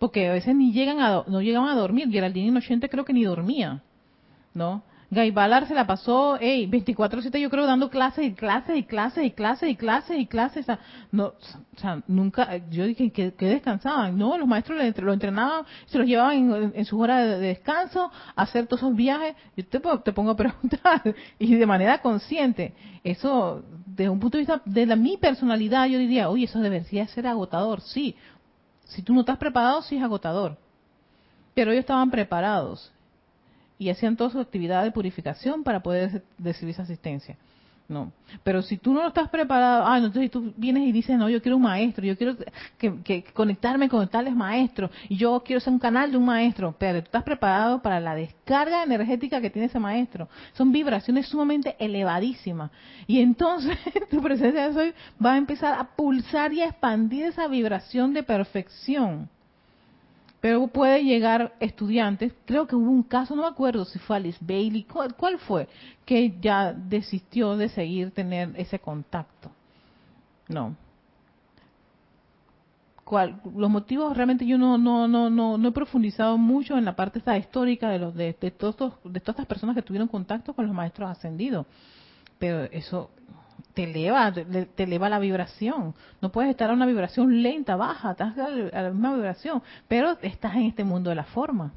porque 0.00 0.30
a 0.30 0.32
veces 0.32 0.56
ni 0.56 0.72
llegan 0.72 0.98
a, 1.00 1.24
no 1.26 1.42
llegaban 1.42 1.68
a 1.68 1.74
dormir. 1.74 2.10
Geraldine 2.10 2.48
Inocente 2.48 2.88
creo 2.88 3.04
que 3.04 3.12
ni 3.12 3.24
dormía, 3.24 3.82
¿no? 4.54 4.82
Guy 5.12 5.32
Ballard 5.32 5.66
se 5.66 5.74
la 5.74 5.88
pasó, 5.88 6.38
hey, 6.40 6.68
24/7 6.70 7.40
yo 7.40 7.50
creo 7.50 7.66
dando 7.66 7.90
clases 7.90 8.24
y 8.24 8.32
clases 8.32 8.76
y 8.76 8.84
clases 8.84 9.24
y 9.24 9.32
clases 9.32 9.68
y 9.68 9.76
clases 9.76 10.18
y 10.18 10.26
clases. 10.26 10.66
No, 11.10 11.26
o 11.26 11.78
sea 11.78 12.00
nunca, 12.06 12.58
yo 12.70 12.86
dije 12.86 13.10
que, 13.10 13.34
que 13.34 13.46
descansaban. 13.46 14.16
No, 14.16 14.38
los 14.38 14.46
maestros 14.46 14.78
lo 14.98 15.12
entrenaban, 15.12 15.64
se 15.86 15.98
los 15.98 16.06
llevaban 16.06 16.72
en, 16.74 16.84
sus 16.84 17.00
horas 17.00 17.26
de, 17.26 17.38
descanso, 17.38 18.12
a 18.36 18.42
hacer 18.42 18.68
todos 18.68 18.82
esos 18.82 18.94
viajes. 18.94 19.34
Yo 19.56 19.66
te, 19.66 19.80
te 19.80 20.12
pongo 20.12 20.30
a 20.30 20.36
preguntar, 20.36 21.02
y 21.40 21.56
de 21.56 21.66
manera 21.66 22.00
consciente. 22.00 22.72
Eso, 23.02 23.64
desde 23.86 24.10
un 24.10 24.20
punto 24.20 24.38
de 24.38 24.42
vista 24.42 24.62
de 24.64 24.94
mi 24.94 25.16
personalidad, 25.16 25.86
yo 25.86 25.98
diría, 25.98 26.30
oye, 26.30 26.44
eso 26.44 26.60
debería 26.60 27.08
ser 27.08 27.26
agotador. 27.26 27.80
Sí, 27.80 28.14
si 28.84 29.02
tú 29.02 29.12
no 29.12 29.20
estás 29.20 29.38
preparado, 29.38 29.82
sí 29.82 29.96
es 29.96 30.04
agotador. 30.04 30.56
Pero 31.52 31.72
ellos 31.72 31.80
estaban 31.80 32.12
preparados 32.12 32.92
y 33.80 33.88
hacían 33.88 34.14
toda 34.14 34.28
su 34.28 34.38
actividad 34.38 34.84
de 34.84 34.92
purificación 34.92 35.64
para 35.64 35.82
poder 35.82 36.22
recibir 36.38 36.74
esa 36.74 36.82
asistencia. 36.82 37.36
No, 37.88 38.12
pero 38.44 38.62
si 38.62 38.76
tú 38.76 38.92
no 38.92 39.08
estás 39.08 39.28
preparado, 39.30 39.84
ah, 39.84 39.96
entonces 39.96 40.30
tú 40.30 40.52
vienes 40.56 40.86
y 40.86 40.92
dices, 40.92 41.18
no, 41.18 41.28
yo 41.28 41.42
quiero 41.42 41.56
un 41.56 41.62
maestro, 41.62 42.04
yo 42.04 42.16
quiero 42.16 42.36
que, 42.78 43.24
conectarme 43.32 43.88
con 43.88 44.06
tales 44.06 44.36
maestros, 44.36 44.92
y 45.08 45.16
yo 45.16 45.42
quiero 45.44 45.58
ser 45.58 45.72
un 45.72 45.80
canal 45.80 46.12
de 46.12 46.18
un 46.18 46.24
maestro, 46.24 46.72
pero 46.78 47.00
tú 47.00 47.06
estás 47.06 47.24
preparado 47.24 47.82
para 47.82 47.98
la 47.98 48.14
descarga 48.14 48.84
energética 48.84 49.40
que 49.40 49.50
tiene 49.50 49.66
ese 49.66 49.80
maestro. 49.80 50.28
Son 50.52 50.70
vibraciones 50.70 51.26
sumamente 51.26 51.74
elevadísimas. 51.80 52.70
Y 53.08 53.18
entonces 53.18 53.76
tu 54.10 54.22
presencia 54.22 54.70
de 54.70 54.80
hoy 54.80 54.94
va 55.24 55.32
a 55.32 55.38
empezar 55.38 55.76
a 55.76 55.84
pulsar 55.96 56.52
y 56.52 56.60
a 56.60 56.66
expandir 56.66 57.24
esa 57.24 57.48
vibración 57.48 58.12
de 58.12 58.22
perfección 58.22 59.28
pero 60.40 60.66
puede 60.68 61.04
llegar 61.04 61.54
estudiantes, 61.60 62.32
creo 62.46 62.66
que 62.66 62.74
hubo 62.74 62.90
un 62.90 63.02
caso, 63.02 63.36
no 63.36 63.42
me 63.42 63.48
acuerdo 63.48 63.84
si 63.84 63.98
fue 63.98 64.16
Alice 64.16 64.38
Bailey, 64.40 64.84
¿cuál, 64.84 65.38
fue? 65.38 65.68
Que 66.06 66.34
ya 66.40 66.72
desistió 66.72 67.56
de 67.56 67.68
seguir 67.68 68.10
tener 68.12 68.52
ese 68.56 68.78
contacto. 68.78 69.50
No. 70.48 70.74
¿Cuál? 73.04 73.40
Los 73.54 73.68
motivos 73.68 74.16
realmente 74.16 74.46
yo 74.46 74.56
no, 74.56 74.78
no, 74.78 75.06
no, 75.08 75.28
no, 75.28 75.58
no 75.58 75.68
he 75.68 75.72
profundizado 75.72 76.38
mucho 76.38 76.78
en 76.78 76.84
la 76.84 76.96
parte 76.96 77.18
esta 77.18 77.36
histórica 77.36 77.90
de 77.90 77.98
los 77.98 78.14
de, 78.14 78.36
de 78.40 78.50
todos 78.50 78.76
de 79.04 79.20
todas 79.20 79.34
estas 79.34 79.46
personas 79.46 79.74
que 79.74 79.82
tuvieron 79.82 80.08
contacto 80.08 80.54
con 80.54 80.66
los 80.66 80.74
maestros 80.74 81.10
ascendidos. 81.10 81.66
Pero 82.38 82.62
eso 82.64 83.10
te 83.74 83.84
eleva, 83.84 84.32
te, 84.32 84.82
eleva 84.82 85.08
la 85.08 85.18
vibración. 85.18 85.94
No 86.20 86.30
puedes 86.32 86.50
estar 86.50 86.70
a 86.70 86.72
una 86.72 86.86
vibración 86.86 87.42
lenta, 87.42 87.76
baja, 87.76 88.12
estás 88.12 88.36
a 88.38 88.48
la 88.48 88.90
misma 88.90 89.14
vibración, 89.14 89.62
pero 89.88 90.18
estás 90.22 90.54
en 90.54 90.62
este 90.62 90.84
mundo 90.84 91.10
de 91.10 91.16
la 91.16 91.24
forma. 91.24 91.72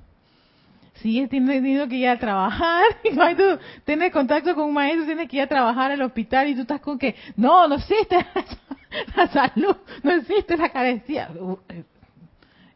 Si 0.96 1.28
tienes 1.28 1.90
que 1.90 1.96
ir 1.96 2.08
a 2.08 2.20
trabajar, 2.20 2.84
y 3.04 3.36
tú 3.36 3.60
tienes 3.84 4.12
contacto 4.12 4.54
con 4.54 4.66
un 4.66 4.74
maestro, 4.74 5.06
tienes 5.06 5.28
que 5.28 5.38
ir 5.38 5.44
a 5.44 5.48
trabajar 5.48 5.92
al 5.92 6.02
hospital 6.02 6.48
y 6.48 6.56
tú 6.56 6.62
estás 6.62 6.82
con 6.82 7.00
que, 7.00 7.16
no, 7.36 7.68
no 7.68 7.76
existe 7.76 8.18
la 9.16 9.28
salud, 9.28 9.76
no 10.04 10.12
existe 10.12 10.56
la 10.56 10.70
carencia. 10.70 11.30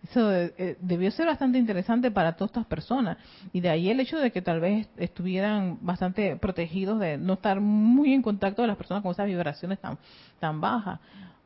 Eso 0.10 0.34
eh, 0.34 0.78
debió 0.80 1.12
ser 1.12 1.26
bastante 1.26 1.58
interesante 1.58 2.12
para 2.12 2.34
todas 2.34 2.52
estas 2.52 2.66
personas. 2.66 3.18
Y 3.52 3.60
de 3.60 3.70
ahí 3.70 3.90
el 3.90 4.00
hecho 4.00 4.18
de 4.18 4.32
que 4.32 4.42
tal 4.42 4.60
vez 4.60 4.88
estuvieran 4.98 5.80
bastante 5.82 6.38
protegidos 6.38 7.00
de 7.00 7.18
no 7.18 7.34
estar 7.34 7.60
muy 7.60 8.14
en 8.14 8.22
contacto 8.22 8.62
de 8.62 8.70
las 8.70 8.78
personas 8.78 9.04
con 9.04 9.12
esas 9.12 9.26
vibraciones 9.26 9.80
tan, 9.80 9.98
tan 10.40 10.62
bajas. 10.62 11.00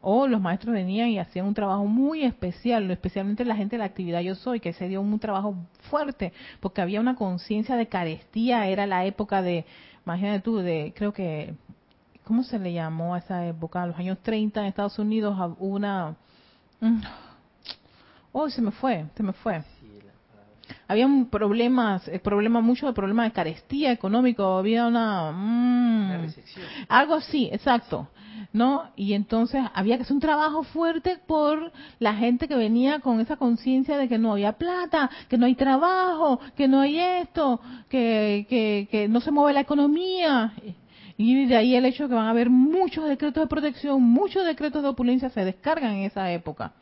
O 0.03 0.27
los 0.27 0.41
maestros 0.41 0.73
venían 0.73 1.09
y 1.09 1.19
hacían 1.19 1.45
un 1.45 1.53
trabajo 1.53 1.85
muy 1.85 2.23
especial, 2.23 2.89
especialmente 2.89 3.45
la 3.45 3.55
gente 3.55 3.75
de 3.75 3.79
la 3.79 3.85
actividad 3.85 4.21
Yo 4.21 4.33
Soy, 4.33 4.59
que 4.59 4.73
se 4.73 4.87
dio 4.87 4.99
un 4.99 5.19
trabajo 5.19 5.55
fuerte, 5.89 6.33
porque 6.59 6.81
había 6.81 6.99
una 6.99 7.15
conciencia 7.15 7.75
de 7.75 7.87
carestía, 7.87 8.67
era 8.67 8.87
la 8.87 9.05
época 9.05 9.43
de, 9.43 9.65
imagínate 10.03 10.39
tú, 10.39 10.57
de, 10.57 10.93
creo 10.95 11.13
que, 11.13 11.53
¿cómo 12.23 12.41
se 12.43 12.57
le 12.57 12.73
llamó 12.73 13.13
a 13.13 13.19
esa 13.19 13.45
época? 13.45 13.85
los 13.85 13.95
años 13.97 14.17
30 14.23 14.61
en 14.61 14.65
Estados 14.67 14.97
Unidos 14.97 15.37
una... 15.59 16.15
Oh, 18.31 18.49
se 18.49 18.61
me 18.61 18.71
fue, 18.71 19.05
se 19.15 19.23
me 19.23 19.33
fue. 19.33 19.61
Había 20.87 21.07
problemas, 21.29 22.07
el 22.07 22.21
problema 22.21 22.61
mucho 22.61 22.87
de 22.87 22.93
problema 22.93 23.23
de 23.23 23.31
carestía 23.31 23.91
económico, 23.91 24.43
había 24.57 24.87
una, 24.87 25.31
mm, 25.31 26.27
algo 26.87 27.15
así, 27.15 27.49
exacto, 27.51 28.07
¿no? 28.53 28.89
Y 28.95 29.13
entonces 29.13 29.63
había 29.73 29.97
que 29.97 30.03
hacer 30.03 30.13
un 30.13 30.21
trabajo 30.21 30.63
fuerte 30.63 31.17
por 31.27 31.71
la 31.99 32.13
gente 32.13 32.47
que 32.47 32.55
venía 32.55 32.99
con 32.99 33.19
esa 33.19 33.35
conciencia 33.37 33.97
de 33.97 34.07
que 34.07 34.17
no 34.17 34.33
había 34.33 34.53
plata, 34.53 35.09
que 35.29 35.37
no 35.37 35.45
hay 35.45 35.55
trabajo, 35.55 36.39
que 36.55 36.67
no 36.67 36.81
hay 36.81 36.99
esto, 36.99 37.59
que, 37.89 38.45
que, 38.49 38.87
que 38.89 39.07
no 39.07 39.19
se 39.21 39.31
mueve 39.31 39.53
la 39.53 39.61
economía. 39.61 40.53
Y 41.17 41.45
de 41.45 41.55
ahí 41.55 41.75
el 41.75 41.85
hecho 41.85 42.03
de 42.03 42.09
que 42.09 42.15
van 42.15 42.27
a 42.27 42.31
haber 42.31 42.49
muchos 42.49 43.07
decretos 43.07 43.43
de 43.43 43.47
protección, 43.47 44.01
muchos 44.01 44.45
decretos 44.45 44.81
de 44.81 44.89
opulencia 44.89 45.29
se 45.29 45.45
descargan 45.45 45.93
en 45.93 46.03
esa 46.03 46.31
época. 46.31 46.73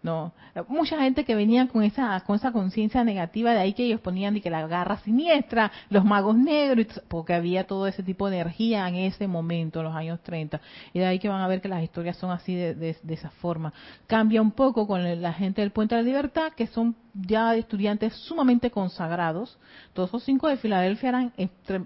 No, 0.00 0.32
mucha 0.68 1.00
gente 1.00 1.24
que 1.24 1.34
venía 1.34 1.66
con 1.66 1.82
esa 1.82 2.20
con 2.20 2.36
esa 2.36 2.52
conciencia 2.52 3.02
negativa 3.02 3.52
de 3.52 3.58
ahí 3.58 3.72
que 3.72 3.84
ellos 3.84 4.00
ponían 4.00 4.34
de 4.34 4.40
que 4.40 4.48
la 4.48 4.64
garra 4.68 4.98
siniestra, 4.98 5.72
los 5.90 6.04
magos 6.04 6.36
negros, 6.36 6.86
porque 7.08 7.34
había 7.34 7.66
todo 7.66 7.88
ese 7.88 8.04
tipo 8.04 8.30
de 8.30 8.36
energía 8.36 8.88
en 8.88 8.94
ese 8.94 9.26
momento, 9.26 9.80
en 9.80 9.86
los 9.86 9.96
años 9.96 10.20
30. 10.22 10.60
Y 10.92 11.00
de 11.00 11.06
ahí 11.06 11.18
que 11.18 11.28
van 11.28 11.40
a 11.40 11.48
ver 11.48 11.60
que 11.60 11.68
las 11.68 11.82
historias 11.82 12.16
son 12.16 12.30
así 12.30 12.54
de, 12.54 12.74
de, 12.74 13.14
esa 13.14 13.30
forma. 13.30 13.72
Cambia 14.06 14.40
un 14.40 14.52
poco 14.52 14.86
con 14.86 15.20
la 15.20 15.32
gente 15.32 15.62
del 15.62 15.72
Puente 15.72 15.96
de 15.96 16.02
la 16.02 16.06
Libertad, 16.06 16.52
que 16.52 16.68
son 16.68 16.94
ya 17.12 17.56
estudiantes 17.56 18.14
sumamente 18.14 18.70
consagrados. 18.70 19.58
Todos 19.94 20.12
los 20.12 20.22
cinco 20.22 20.46
de 20.46 20.58
Filadelfia 20.58 21.08
eran 21.08 21.32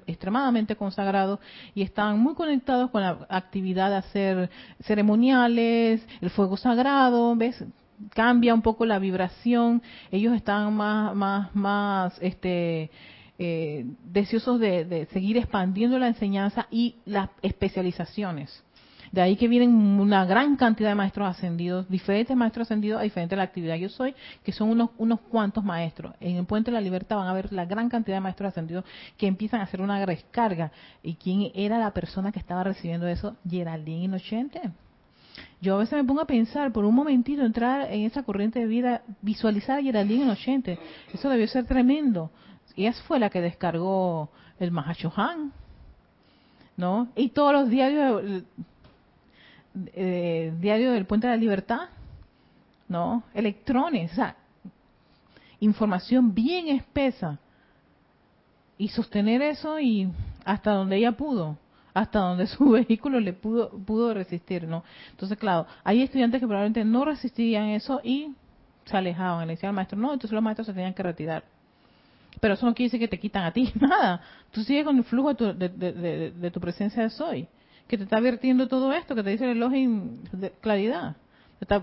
extremadamente 0.07 0.77
consagrados 0.77 1.41
y 1.75 1.81
estaban 1.81 2.19
muy 2.19 2.35
conectados 2.35 2.91
con 2.91 3.01
la 3.01 3.27
actividad 3.31 3.89
de 3.89 3.97
hacer 3.97 4.51
ceremoniales, 4.83 6.07
el 6.21 6.29
fuego 6.29 6.59
sagrado, 6.59 7.35
¿ves? 7.37 7.65
Cambia 8.15 8.55
un 8.55 8.63
poco 8.63 8.87
la 8.87 8.99
vibración, 8.99 9.83
ellos 10.11 10.35
están 10.35 10.75
más, 10.75 11.15
más, 11.15 11.55
más, 11.55 12.19
este, 12.21 12.91
eh, 13.39 13.85
deseosos 14.05 14.61
de, 14.61 15.09
seguir 15.13 15.37
expandiendo 15.37 15.99
la 15.99 16.09
enseñanza 16.09 16.67
y 16.71 16.97
las 17.07 17.31
especializaciones. 17.43 18.63
De 19.11 19.21
ahí 19.21 19.37
que 19.37 19.49
vienen 19.49 19.75
una 19.75 20.25
gran 20.25 20.57
cantidad 20.57 20.89
de 20.89 20.95
maestros 20.95 21.29
ascendidos, 21.29 21.89
diferentes 21.89 22.35
maestros 22.37 22.67
ascendidos 22.67 23.01
a 23.01 23.03
diferente 23.03 23.35
de 23.35 23.39
la 23.39 23.43
actividad 23.43 23.77
yo 23.77 23.91
soy, 23.91 24.15
que 24.43 24.53
son 24.53 24.71
unos, 24.71 24.91
unos 24.97 25.21
cuantos 25.21 25.63
maestros. 25.65 26.15
En 26.21 26.37
el 26.37 26.47
Puente 26.47 26.71
de 26.71 26.77
la 26.77 26.81
Libertad 26.81 27.17
van 27.17 27.29
a 27.29 27.35
ver 27.35 27.53
la 27.53 27.67
gran 27.67 27.91
cantidad 27.91 28.17
de 28.17 28.21
maestros 28.23 28.49
ascendidos 28.49 28.85
que 29.19 29.27
empiezan 29.27 29.61
a 29.61 29.65
hacer 29.65 29.83
una 29.83 30.05
descarga. 30.07 30.73
¿Y 31.03 31.15
quién 31.15 31.51
era 31.55 31.79
la 31.79 31.91
persona 31.91 32.33
que 32.33 32.39
estaba 32.39 32.65
recibiendo 32.65 33.07
eso? 33.07 33.37
Geraldine 33.47 34.05
Inocente. 34.05 34.71
Yo 35.63 35.77
a 35.77 35.79
veces 35.79 35.97
me 35.97 36.03
pongo 36.03 36.21
a 36.21 36.27
pensar, 36.27 36.73
por 36.73 36.85
un 36.85 36.95
momentito, 36.97 37.45
entrar 37.45 37.89
en 37.93 38.01
esa 38.01 38.25
corriente 38.25 38.59
de 38.59 38.67
vida, 38.67 39.03
visualizar 39.21 39.79
a 39.79 39.83
Geraldine 39.83 40.25
Inocente. 40.25 40.77
Eso 41.15 41.29
debió 41.29 41.47
ser 41.47 41.67
tremendo. 41.67 42.33
Ella 42.77 42.93
fue 43.07 43.21
la 43.21 43.31
que 43.31 43.41
descargó 43.41 44.29
el 44.59 44.73
Mahachohan, 44.73 45.53
¿no? 46.77 47.13
Y 47.15 47.29
todos 47.29 47.53
los 47.53 47.71
diarios, 47.71 48.43
eh, 49.95 50.53
diario 50.59 50.91
del 50.91 51.07
Puente 51.07 51.29
de 51.29 51.35
la 51.35 51.41
Libertad, 51.41 51.91
¿no? 52.89 53.23
Electrones, 53.33 54.11
o 54.11 54.15
sea, 54.17 54.37
información 55.61 56.35
bien 56.35 56.71
espesa. 56.71 57.39
Y 58.79 58.89
sostener 58.89 59.43
eso 59.43 59.79
y 59.79 60.11
hasta 60.45 60.73
donde 60.73 60.97
ella 60.97 61.13
pudo 61.13 61.57
hasta 61.95 62.18
donde 62.20 62.47
su 62.49 62.70
vehículo 62.70 63.20
le 63.20 63.32
pudo, 63.32 63.70
pudo 63.70 64.14
resistir, 64.14 64.64
¿no? 64.66 64.84
Entonces, 65.11 65.38
claro, 65.38 65.66
hay 65.84 66.03
estudiantes 66.03 66.40
que 66.40 66.47
probablemente 66.47 66.84
no 66.84 67.05
resistían 67.05 67.68
eso 67.68 68.01
y 68.03 68.32
se 68.84 68.97
alejaban, 68.97 69.47
le 69.47 69.55
decían 69.55 69.70
al 69.70 69.76
maestro, 69.76 69.99
no, 69.99 70.12
entonces 70.12 70.32
los 70.32 70.43
maestros 70.43 70.66
se 70.66 70.72
tenían 70.72 70.95
que 70.95 71.03
retirar. 71.03 71.45
Pero 72.40 72.55
eso 72.55 72.66
no 72.66 72.74
quiere 72.74 72.88
decir 72.88 73.01
que 73.01 73.09
te 73.09 73.20
quitan 73.20 73.45
a 73.45 73.53
ti 73.53 73.72
nada. 73.80 74.22
Tú 74.51 74.62
sigues 74.62 74.84
con 74.84 74.97
el 74.97 75.05
flujo 75.05 75.34
de 75.34 76.51
tu, 76.53 76.61
presencia 76.61 77.03
de 77.03 77.11
soy, 77.11 77.47
que 77.86 77.97
te 77.97 78.05
está 78.05 78.20
vertiendo 78.20 78.68
todo 78.68 78.93
esto, 78.93 79.14
que 79.14 79.22
te 79.22 79.30
dice 79.30 79.45
el 79.45 79.59
elogio 79.59 79.90
de 80.32 80.51
claridad. 80.61 81.16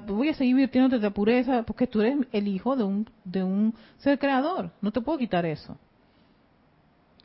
voy 0.08 0.30
a 0.30 0.34
seguir 0.34 0.56
virtiéndote 0.56 1.00
de 1.00 1.12
pureza 1.12 1.64
porque 1.64 1.88
tú 1.88 2.02
eres 2.02 2.18
el 2.32 2.48
hijo 2.48 2.76
de 2.76 2.84
un, 2.84 3.10
de 3.24 3.44
un 3.44 3.74
ser 4.00 4.20
creador. 4.20 4.72
No 4.82 4.92
te 4.92 5.02
puedo 5.02 5.18
quitar 5.18 5.46
eso 5.46 5.78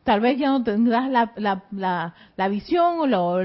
tal 0.04 0.20
vez 0.20 0.38
ya 0.38 0.50
no 0.50 0.62
tendrás 0.62 1.10
la, 1.10 1.32
la, 1.36 2.14
la, 2.36 2.48
visión 2.48 3.00
o 3.00 3.06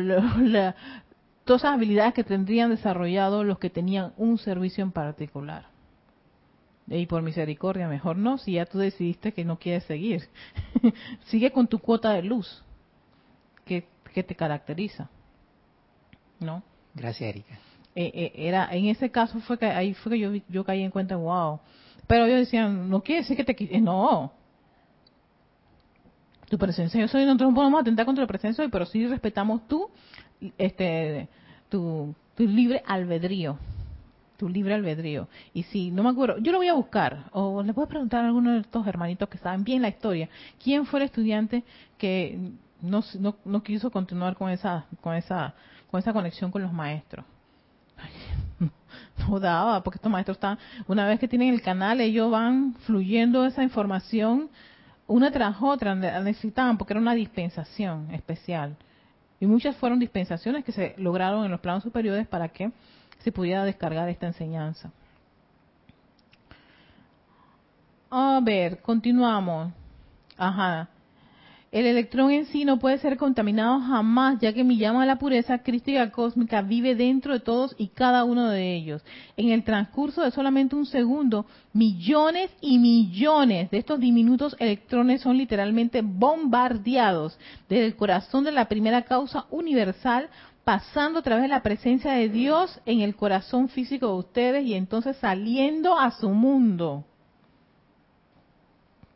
todas 1.46 1.62
esas 1.62 1.74
habilidades 1.74 2.14
que 2.14 2.24
tendrían 2.24 2.70
desarrollado 2.70 3.44
los 3.44 3.58
que 3.58 3.70
tenían 3.70 4.14
un 4.18 4.38
servicio 4.38 4.84
en 4.84 4.92
particular. 4.92 5.68
Y 6.88 7.06
por 7.06 7.22
misericordia, 7.22 7.88
mejor 7.88 8.18
no, 8.18 8.38
si 8.38 8.54
ya 8.54 8.66
tú 8.66 8.80
decidiste 8.80 9.32
que 9.32 9.46
no 9.46 9.58
quieres 9.58 9.84
seguir. 9.86 10.28
Sigue 11.26 11.52
con 11.52 11.68
tu 11.68 11.80
cuota 11.80 12.12
de 12.12 12.24
luz 12.24 12.64
que, 13.64 13.88
que 14.14 14.24
te 14.24 14.36
caracteriza. 14.36 15.10
¿No? 16.40 16.64
Gracias, 16.96 17.30
Erika. 17.30 17.60
Eh, 17.96 18.12
eh, 18.14 18.32
era, 18.36 18.70
en 18.72 18.86
ese 18.86 19.12
caso 19.12 19.40
fue 19.42 19.58
que 19.58 19.66
ahí 19.66 19.94
fue 19.94 20.14
que 20.14 20.20
yo, 20.20 20.32
yo 20.48 20.64
caí 20.64 20.82
en 20.84 20.92
cuenta, 20.92 21.16
wow, 21.16 21.60
Pero 22.08 22.26
ellos 22.26 22.40
decían, 22.40 22.90
no 22.90 23.02
quiere 23.02 23.22
decir 23.22 23.38
que 23.38 23.44
te 23.44 23.56
quites, 23.56 23.82
no. 23.82 24.32
Tu 26.50 26.58
presencia 26.58 27.00
yo 27.00 27.08
soy, 27.08 27.26
nosotros 27.26 27.50
no 27.50 27.56
podemos 27.56 27.82
atentar 27.82 28.06
contra 28.06 28.24
la 28.24 28.28
presencia 28.28 28.68
pero 28.70 28.86
sí 28.86 29.08
respetamos 29.08 29.68
tú, 29.68 29.90
este, 30.58 31.28
tu, 31.70 32.16
tu 32.36 32.44
libre 32.44 32.82
albedrío 32.86 33.58
tu 34.40 34.48
libre 34.48 34.74
albedrío. 34.74 35.28
Y 35.54 35.64
si 35.64 35.92
no 35.92 36.02
me 36.02 36.10
acuerdo, 36.10 36.38
yo 36.38 36.54
lo 36.54 36.60
voy 36.60 36.70
a 36.70 36.74
buscar, 36.74 37.26
o 37.34 37.62
le 37.62 37.74
puedo 37.74 37.90
preguntar 37.90 38.24
a 38.24 38.28
alguno 38.28 38.54
de 38.54 38.60
estos 38.62 38.88
hermanitos 38.88 39.28
que 39.28 39.38
saben 39.38 39.66
bien 39.66 39.82
la 39.82 39.90
historia, 39.90 40.30
quién 40.64 40.86
fue 40.86 41.02
el 41.02 41.08
estudiante 41.08 41.66
que 41.98 42.40
no, 42.82 43.04
no, 43.20 43.36
no 43.44 43.62
quiso 43.62 43.92
continuar 43.92 44.38
con 44.38 44.50
esa, 44.50 44.86
con 45.02 45.14
esa, 45.14 45.54
con 45.92 46.00
esa 46.00 46.14
conexión 46.14 46.52
con 46.52 46.62
los 46.62 46.72
maestros. 46.72 47.26
no 49.28 49.40
daba, 49.42 49.84
porque 49.84 49.98
estos 49.98 50.12
maestros 50.12 50.38
están, 50.38 50.58
una 50.88 51.06
vez 51.06 51.20
que 51.20 51.28
tienen 51.28 51.54
el 51.54 51.62
canal, 51.62 52.00
ellos 52.00 52.32
van 52.32 52.76
fluyendo 52.86 53.46
esa 53.46 53.62
información 53.62 54.50
una 55.10 55.32
tras 55.32 55.58
otra, 55.60 55.96
necesitaban, 55.96 56.78
porque 56.78 56.94
era 56.94 57.02
una 57.02 57.16
dispensación 57.16 58.12
especial. 58.14 58.78
Y 59.40 59.48
muchas 59.48 59.76
fueron 59.78 60.00
dispensaciones 60.00 60.64
que 60.64 60.72
se 60.72 60.94
lograron 60.98 61.44
en 61.46 61.52
los 61.52 61.60
planos 61.60 61.84
superiores 61.84 62.28
para 62.28 62.50
que 62.50 62.72
se 63.18 63.32
pudiera 63.32 63.64
descargar 63.64 64.08
esta 64.08 64.28
enseñanza. 64.28 64.92
A 68.12 68.40
ver, 68.44 68.82
continuamos. 68.82 69.74
Ajá. 70.38 70.90
El 71.72 71.86
electrón 71.86 72.32
en 72.32 72.48
sí 72.48 72.66
no 72.66 72.80
puede 72.80 72.98
ser 72.98 73.16
contaminado 73.16 73.80
jamás, 73.80 74.40
ya 74.40 74.54
que 74.54 74.64
mi 74.64 74.78
llama 74.78 75.02
de 75.02 75.08
la 75.08 75.20
pureza 75.20 75.60
crística 75.60 76.12
cósmica 76.12 76.64
vive 76.64 76.96
dentro 76.96 77.34
de 77.34 77.42
todos 77.42 77.76
y 77.78 77.90
cada 77.90 78.24
uno 78.24 78.50
de 78.50 78.74
ellos. 78.74 79.04
En 79.38 79.52
el 79.52 79.64
transcurso 79.64 80.24
de 80.24 80.32
solamente 80.32 80.76
un 80.76 80.88
segundo, 80.88 81.46
millones 81.72 82.50
y 82.60 82.80
millones 82.80 83.70
de 83.70 83.78
estos 83.78 84.00
diminutos 84.00 84.56
electrones 84.58 85.22
son 85.22 85.38
literalmente 85.38 86.02
bombardeados 86.02 87.38
desde 87.70 87.86
el 87.86 87.96
corazón 87.96 88.44
de 88.46 88.52
la 88.52 88.68
primera 88.68 89.04
causa 89.04 89.46
universal 89.52 90.28
pasando 90.64 91.20
a 91.20 91.24
través 91.24 91.44
de 91.44 91.50
la 91.50 91.62
presencia 91.62 92.14
de 92.14 92.30
Dios 92.30 92.82
en 92.88 93.02
el 93.02 93.16
corazón 93.16 93.70
físico 93.70 94.08
de 94.08 94.14
ustedes 94.14 94.66
y 94.66 94.74
entonces 94.74 95.18
saliendo 95.18 96.00
a 96.00 96.10
su 96.12 96.30
mundo. 96.30 97.06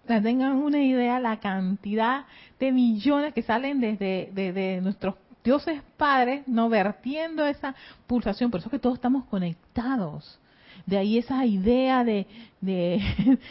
Tengan 0.06 0.58
una 0.58 0.82
idea 0.82 1.20
la 1.20 1.39
cantidad 1.39 2.26
de 2.60 2.72
millones 2.72 3.34
que 3.34 3.41
salen 3.41 3.80
desde 3.80 4.30
de, 4.34 4.80
nuestros 4.82 5.16
dioses 5.43 5.82
padres, 5.97 6.47
no 6.47 6.68
vertiendo 6.70 7.45
esa 7.45 7.74
pulsación. 8.06 8.51
Por 8.51 8.60
eso 8.60 8.70
que 8.70 8.80
todos 8.80 8.95
estamos 8.95 9.26
conectados. 9.26 10.39
De 10.86 10.97
ahí 10.97 11.18
esa 11.18 11.45
idea 11.45 12.04
de, 12.04 12.28
de, 12.60 13.01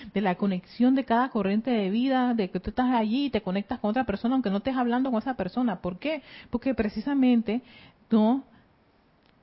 de, 0.14 0.20
la 0.20 0.34
conexión 0.34 0.94
de 0.94 1.04
cada 1.04 1.30
corriente 1.30 1.70
de 1.70 1.88
vida, 1.88 2.34
de 2.34 2.50
que 2.50 2.60
tú 2.60 2.70
estás 2.70 2.92
allí 2.92 3.26
y 3.26 3.30
te 3.30 3.40
conectas 3.40 3.78
con 3.78 3.90
otra 3.90 4.04
persona 4.04 4.34
aunque 4.34 4.50
no 4.50 4.58
estés 4.58 4.76
hablando 4.76 5.10
con 5.10 5.20
esa 5.20 5.34
persona. 5.34 5.80
¿Por 5.80 5.98
qué? 5.98 6.22
Porque 6.50 6.74
precisamente 6.74 7.62
¿no? 8.10 8.44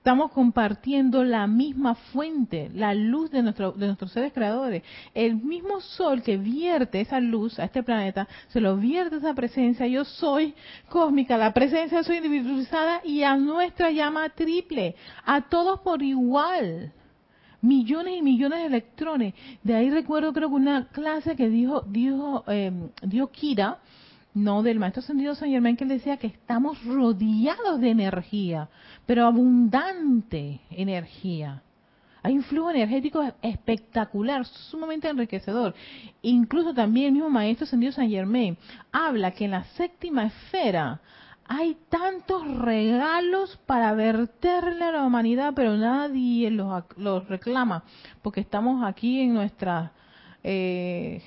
Estamos 0.09 0.31
compartiendo 0.31 1.23
la 1.23 1.45
misma 1.45 1.93
fuente, 1.93 2.71
la 2.73 2.95
luz 2.95 3.29
de, 3.29 3.43
nuestro, 3.43 3.73
de 3.73 3.85
nuestros 3.85 4.11
seres 4.11 4.33
creadores. 4.33 4.81
El 5.13 5.35
mismo 5.35 5.81
sol 5.81 6.23
que 6.23 6.35
vierte 6.35 6.99
esa 6.99 7.19
luz 7.19 7.59
a 7.59 7.65
este 7.65 7.83
planeta, 7.83 8.27
se 8.47 8.59
lo 8.59 8.75
vierte 8.77 9.17
esa 9.17 9.35
presencia, 9.35 9.85
yo 9.85 10.03
soy 10.05 10.55
cósmica, 10.89 11.37
la 11.37 11.53
presencia 11.53 12.01
soy 12.01 12.17
individualizada 12.17 13.01
y 13.03 13.21
a 13.21 13.37
nuestra 13.37 13.91
llama 13.91 14.29
triple, 14.29 14.95
a 15.27 15.41
todos 15.41 15.81
por 15.81 16.01
igual 16.01 16.91
millones 17.61 18.17
y 18.17 18.23
millones 18.23 18.61
de 18.61 18.65
electrones. 18.65 19.35
De 19.61 19.75
ahí 19.75 19.91
recuerdo 19.91 20.33
creo 20.33 20.49
que 20.49 20.55
una 20.55 20.87
clase 20.87 21.35
que 21.35 21.49
dijo, 21.49 21.81
dijo, 21.81 22.43
eh, 22.47 22.71
dio 23.03 23.27
Kira, 23.27 23.77
no, 24.33 24.63
del 24.63 24.79
maestro 24.79 25.01
ascendido 25.01 25.35
San 25.35 25.49
Germán 25.49 25.75
que 25.75 25.83
él 25.83 25.89
decía 25.89 26.17
que 26.17 26.27
estamos 26.27 26.83
rodeados 26.85 27.79
de 27.79 27.89
energía, 27.89 28.69
pero 29.05 29.25
abundante 29.25 30.61
energía. 30.69 31.63
Hay 32.21 32.35
un 32.35 32.43
flujo 32.43 32.69
energético 32.69 33.23
espectacular, 33.41 34.45
sumamente 34.45 35.07
enriquecedor. 35.07 35.73
Incluso 36.21 36.73
también 36.73 37.07
el 37.07 37.13
mismo 37.13 37.29
maestro 37.29 37.63
ascendido 37.63 37.93
San 37.93 38.09
Germain 38.09 38.57
habla 38.91 39.31
que 39.31 39.45
en 39.45 39.51
la 39.51 39.63
séptima 39.75 40.25
esfera 40.25 40.99
hay 41.47 41.77
tantos 41.89 42.47
regalos 42.59 43.57
para 43.65 43.93
verterle 43.93 44.83
a 44.83 44.91
la 44.91 45.03
humanidad, 45.03 45.53
pero 45.55 45.75
nadie 45.77 46.51
los, 46.51 46.83
los 46.97 47.27
reclama, 47.27 47.83
porque 48.21 48.41
estamos 48.41 48.83
aquí 48.85 49.21
en 49.21 49.33
nuestra 49.33 49.93
eh, 50.43 51.23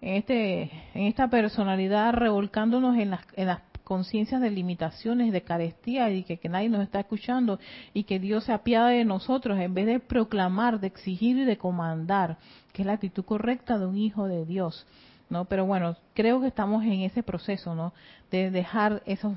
en, 0.00 0.14
este, 0.14 0.70
en 0.94 1.02
esta 1.06 1.28
personalidad 1.28 2.14
revolcándonos 2.14 2.96
en 2.96 3.10
las, 3.10 3.20
en 3.36 3.46
las 3.46 3.60
conciencias 3.90 4.40
de 4.40 4.50
limitaciones, 4.50 5.32
de 5.32 5.42
carestía 5.42 6.10
y 6.10 6.22
que, 6.22 6.48
nadie 6.48 6.68
nos 6.68 6.82
está 6.82 7.00
escuchando 7.00 7.58
y 7.92 8.04
que 8.04 8.20
Dios 8.20 8.44
se 8.44 8.52
apiade 8.52 8.98
de 8.98 9.04
nosotros 9.04 9.58
en 9.58 9.74
vez 9.74 9.86
de 9.86 9.98
proclamar, 9.98 10.78
de 10.78 10.86
exigir 10.86 11.36
y 11.38 11.44
de 11.44 11.58
comandar, 11.58 12.38
que 12.72 12.82
es 12.82 12.86
la 12.86 12.92
actitud 12.92 13.24
correcta 13.24 13.78
de 13.78 13.86
un 13.86 13.98
hijo 13.98 14.28
de 14.28 14.46
Dios. 14.46 14.86
¿no? 15.28 15.44
Pero 15.46 15.66
bueno, 15.66 15.96
creo 16.14 16.40
que 16.40 16.46
estamos 16.46 16.84
en 16.84 17.00
ese 17.00 17.24
proceso, 17.24 17.74
¿no? 17.74 17.92
De 18.30 18.52
dejar 18.52 19.02
esos 19.06 19.34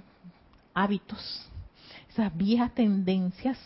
hábitos, 0.75 1.49
esas 2.09 2.35
viejas 2.37 2.75
tendencias 2.75 3.57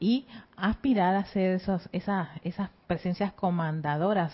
y 0.00 0.24
aspirar 0.56 1.14
a 1.14 1.24
ser 1.26 1.56
esas, 1.56 1.90
esas, 1.92 2.28
esas 2.42 2.70
presencias 2.86 3.34
comandadoras 3.34 4.32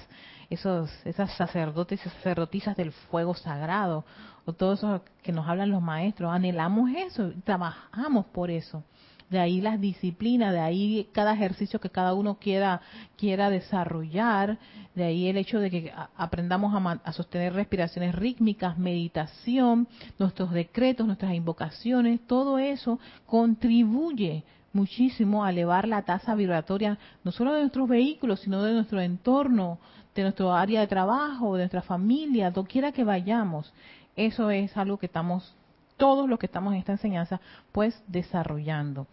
esos, 0.52 0.90
esas 1.04 1.32
sacerdotes 1.36 2.04
y 2.04 2.08
sacerdotisas 2.08 2.76
del 2.76 2.92
fuego 2.92 3.34
sagrado, 3.34 4.04
o 4.44 4.52
todo 4.52 4.74
eso 4.74 5.02
que 5.22 5.32
nos 5.32 5.48
hablan 5.48 5.70
los 5.70 5.82
maestros, 5.82 6.32
anhelamos 6.32 6.90
eso, 6.94 7.32
trabajamos 7.44 8.26
por 8.26 8.50
eso. 8.50 8.82
De 9.30 9.38
ahí 9.38 9.62
las 9.62 9.80
disciplinas, 9.80 10.52
de 10.52 10.60
ahí 10.60 11.08
cada 11.12 11.32
ejercicio 11.32 11.80
que 11.80 11.88
cada 11.88 12.12
uno 12.12 12.38
quiera, 12.38 12.82
quiera 13.16 13.48
desarrollar, 13.48 14.58
de 14.94 15.04
ahí 15.04 15.26
el 15.28 15.38
hecho 15.38 15.58
de 15.58 15.70
que 15.70 15.92
aprendamos 16.16 16.74
a, 16.74 17.00
a 17.02 17.12
sostener 17.12 17.54
respiraciones 17.54 18.14
rítmicas, 18.14 18.76
meditación, 18.76 19.88
nuestros 20.18 20.50
decretos, 20.50 21.06
nuestras 21.06 21.32
invocaciones, 21.32 22.20
todo 22.26 22.58
eso 22.58 22.98
contribuye 23.24 24.44
muchísimo 24.74 25.44
a 25.44 25.50
elevar 25.50 25.86
la 25.86 26.02
tasa 26.02 26.34
vibratoria 26.34 26.98
no 27.24 27.32
solo 27.32 27.54
de 27.54 27.60
nuestros 27.60 27.88
vehículos, 27.88 28.40
sino 28.40 28.62
de 28.62 28.72
nuestro 28.72 29.00
entorno, 29.00 29.78
de 30.14 30.22
nuestro 30.22 30.52
área 30.52 30.80
de 30.80 30.86
trabajo, 30.86 31.54
de 31.54 31.62
nuestra 31.62 31.82
familia, 31.82 32.50
doquiera 32.50 32.92
que 32.92 33.04
vayamos. 33.04 33.72
Eso 34.16 34.50
es 34.50 34.76
algo 34.76 34.98
que 34.98 35.06
estamos, 35.06 35.54
todos 35.96 36.28
los 36.28 36.38
que 36.38 36.46
estamos 36.46 36.72
en 36.72 36.80
esta 36.80 36.92
enseñanza, 36.92 37.40
pues 37.72 38.02
desarrollando, 38.06 39.06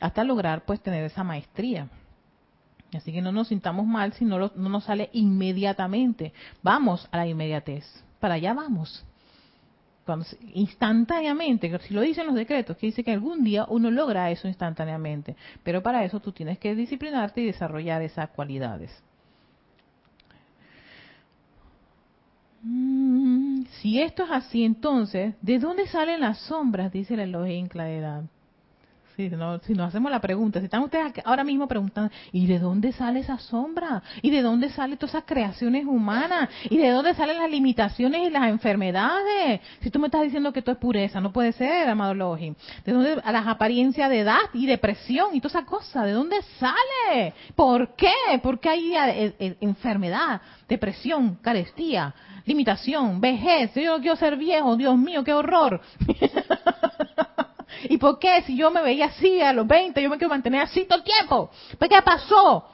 hasta 0.00 0.24
lograr 0.24 0.64
pues 0.64 0.80
tener 0.80 1.04
esa 1.04 1.24
maestría. 1.24 1.88
Así 2.94 3.12
que 3.12 3.20
no 3.20 3.32
nos 3.32 3.48
sintamos 3.48 3.86
mal 3.86 4.12
si 4.12 4.24
no, 4.24 4.38
no 4.38 4.68
nos 4.68 4.84
sale 4.84 5.10
inmediatamente. 5.12 6.32
Vamos 6.62 7.08
a 7.10 7.18
la 7.18 7.26
inmediatez. 7.26 7.84
Para 8.20 8.34
allá 8.34 8.54
vamos. 8.54 9.04
Instantáneamente, 10.54 11.76
si 11.80 11.92
lo 11.92 12.00
dicen 12.00 12.26
los 12.26 12.36
decretos, 12.36 12.76
que 12.76 12.86
dice 12.86 13.02
que 13.02 13.10
algún 13.10 13.42
día 13.42 13.66
uno 13.68 13.90
logra 13.90 14.30
eso 14.30 14.46
instantáneamente. 14.46 15.34
Pero 15.64 15.82
para 15.82 16.04
eso 16.04 16.20
tú 16.20 16.32
tienes 16.32 16.58
que 16.58 16.74
disciplinarte 16.74 17.40
y 17.40 17.46
desarrollar 17.46 18.02
esas 18.02 18.30
cualidades. 18.30 18.90
Mm, 22.68 23.64
si 23.80 24.00
esto 24.00 24.24
es 24.24 24.30
así, 24.32 24.64
entonces, 24.64 25.36
¿de 25.40 25.60
dónde 25.60 25.86
salen 25.86 26.20
las 26.20 26.38
sombras? 26.38 26.92
Dice 26.92 27.14
el 27.14 27.20
Elohim 27.20 27.68
Claridad. 27.68 28.24
Si, 29.16 29.30
no, 29.30 29.58
si 29.60 29.72
nos 29.72 29.88
hacemos 29.88 30.10
la 30.10 30.20
pregunta, 30.20 30.58
si 30.58 30.66
están 30.66 30.82
ustedes 30.82 31.14
ahora 31.24 31.42
mismo 31.42 31.66
preguntando, 31.66 32.12
¿y 32.32 32.46
de 32.46 32.58
dónde 32.58 32.92
sale 32.92 33.20
esa 33.20 33.38
sombra? 33.38 34.02
¿Y 34.20 34.30
de 34.30 34.42
dónde 34.42 34.68
salen 34.68 34.98
todas 34.98 35.14
esas 35.14 35.24
creaciones 35.24 35.86
humanas? 35.86 36.50
¿Y 36.68 36.76
de 36.76 36.90
dónde 36.90 37.14
salen 37.14 37.38
las 37.38 37.50
limitaciones 37.50 38.26
y 38.26 38.30
las 38.30 38.48
enfermedades? 38.48 39.62
Si 39.80 39.90
tú 39.90 39.98
me 39.98 40.08
estás 40.08 40.22
diciendo 40.22 40.52
que 40.52 40.58
esto 40.58 40.72
es 40.72 40.76
pureza, 40.76 41.18
no 41.18 41.32
puede 41.32 41.52
ser, 41.52 41.88
amado 41.88 42.12
Elohim. 42.12 42.54
¿De 42.84 42.92
dónde 42.92 43.16
las 43.16 43.46
apariencias 43.46 44.10
de 44.10 44.20
edad 44.20 44.40
y 44.52 44.66
depresión 44.66 45.34
y 45.34 45.40
toda 45.40 45.60
esa 45.60 45.66
cosa? 45.66 46.04
¿De 46.04 46.12
dónde 46.12 46.36
sale? 46.58 47.32
¿Por 47.54 47.94
qué? 47.96 48.12
¿Por 48.42 48.60
qué 48.60 48.68
hay 48.68 48.94
eh, 48.94 49.34
eh, 49.38 49.56
enfermedad, 49.62 50.42
depresión, 50.68 51.36
carestía? 51.36 52.14
limitación, 52.44 53.20
vejez, 53.20 53.74
yo 53.74 53.98
quiero 53.98 54.14
ser 54.14 54.36
viejo, 54.36 54.76
Dios 54.76 54.96
mío, 54.96 55.24
qué 55.24 55.34
horror. 55.34 55.80
¿Y 57.84 57.98
por 57.98 58.18
qué 58.18 58.42
si 58.42 58.56
yo 58.56 58.70
me 58.70 58.82
veía 58.82 59.06
así 59.06 59.40
a 59.40 59.52
los 59.52 59.66
20, 59.66 60.02
yo 60.02 60.08
me 60.10 60.16
quiero 60.18 60.30
mantener 60.30 60.62
así 60.62 60.84
todo 60.84 60.98
el 60.98 61.04
tiempo? 61.04 61.50
¿Por 61.78 61.88
qué 61.88 62.00
pasó? 62.02 62.64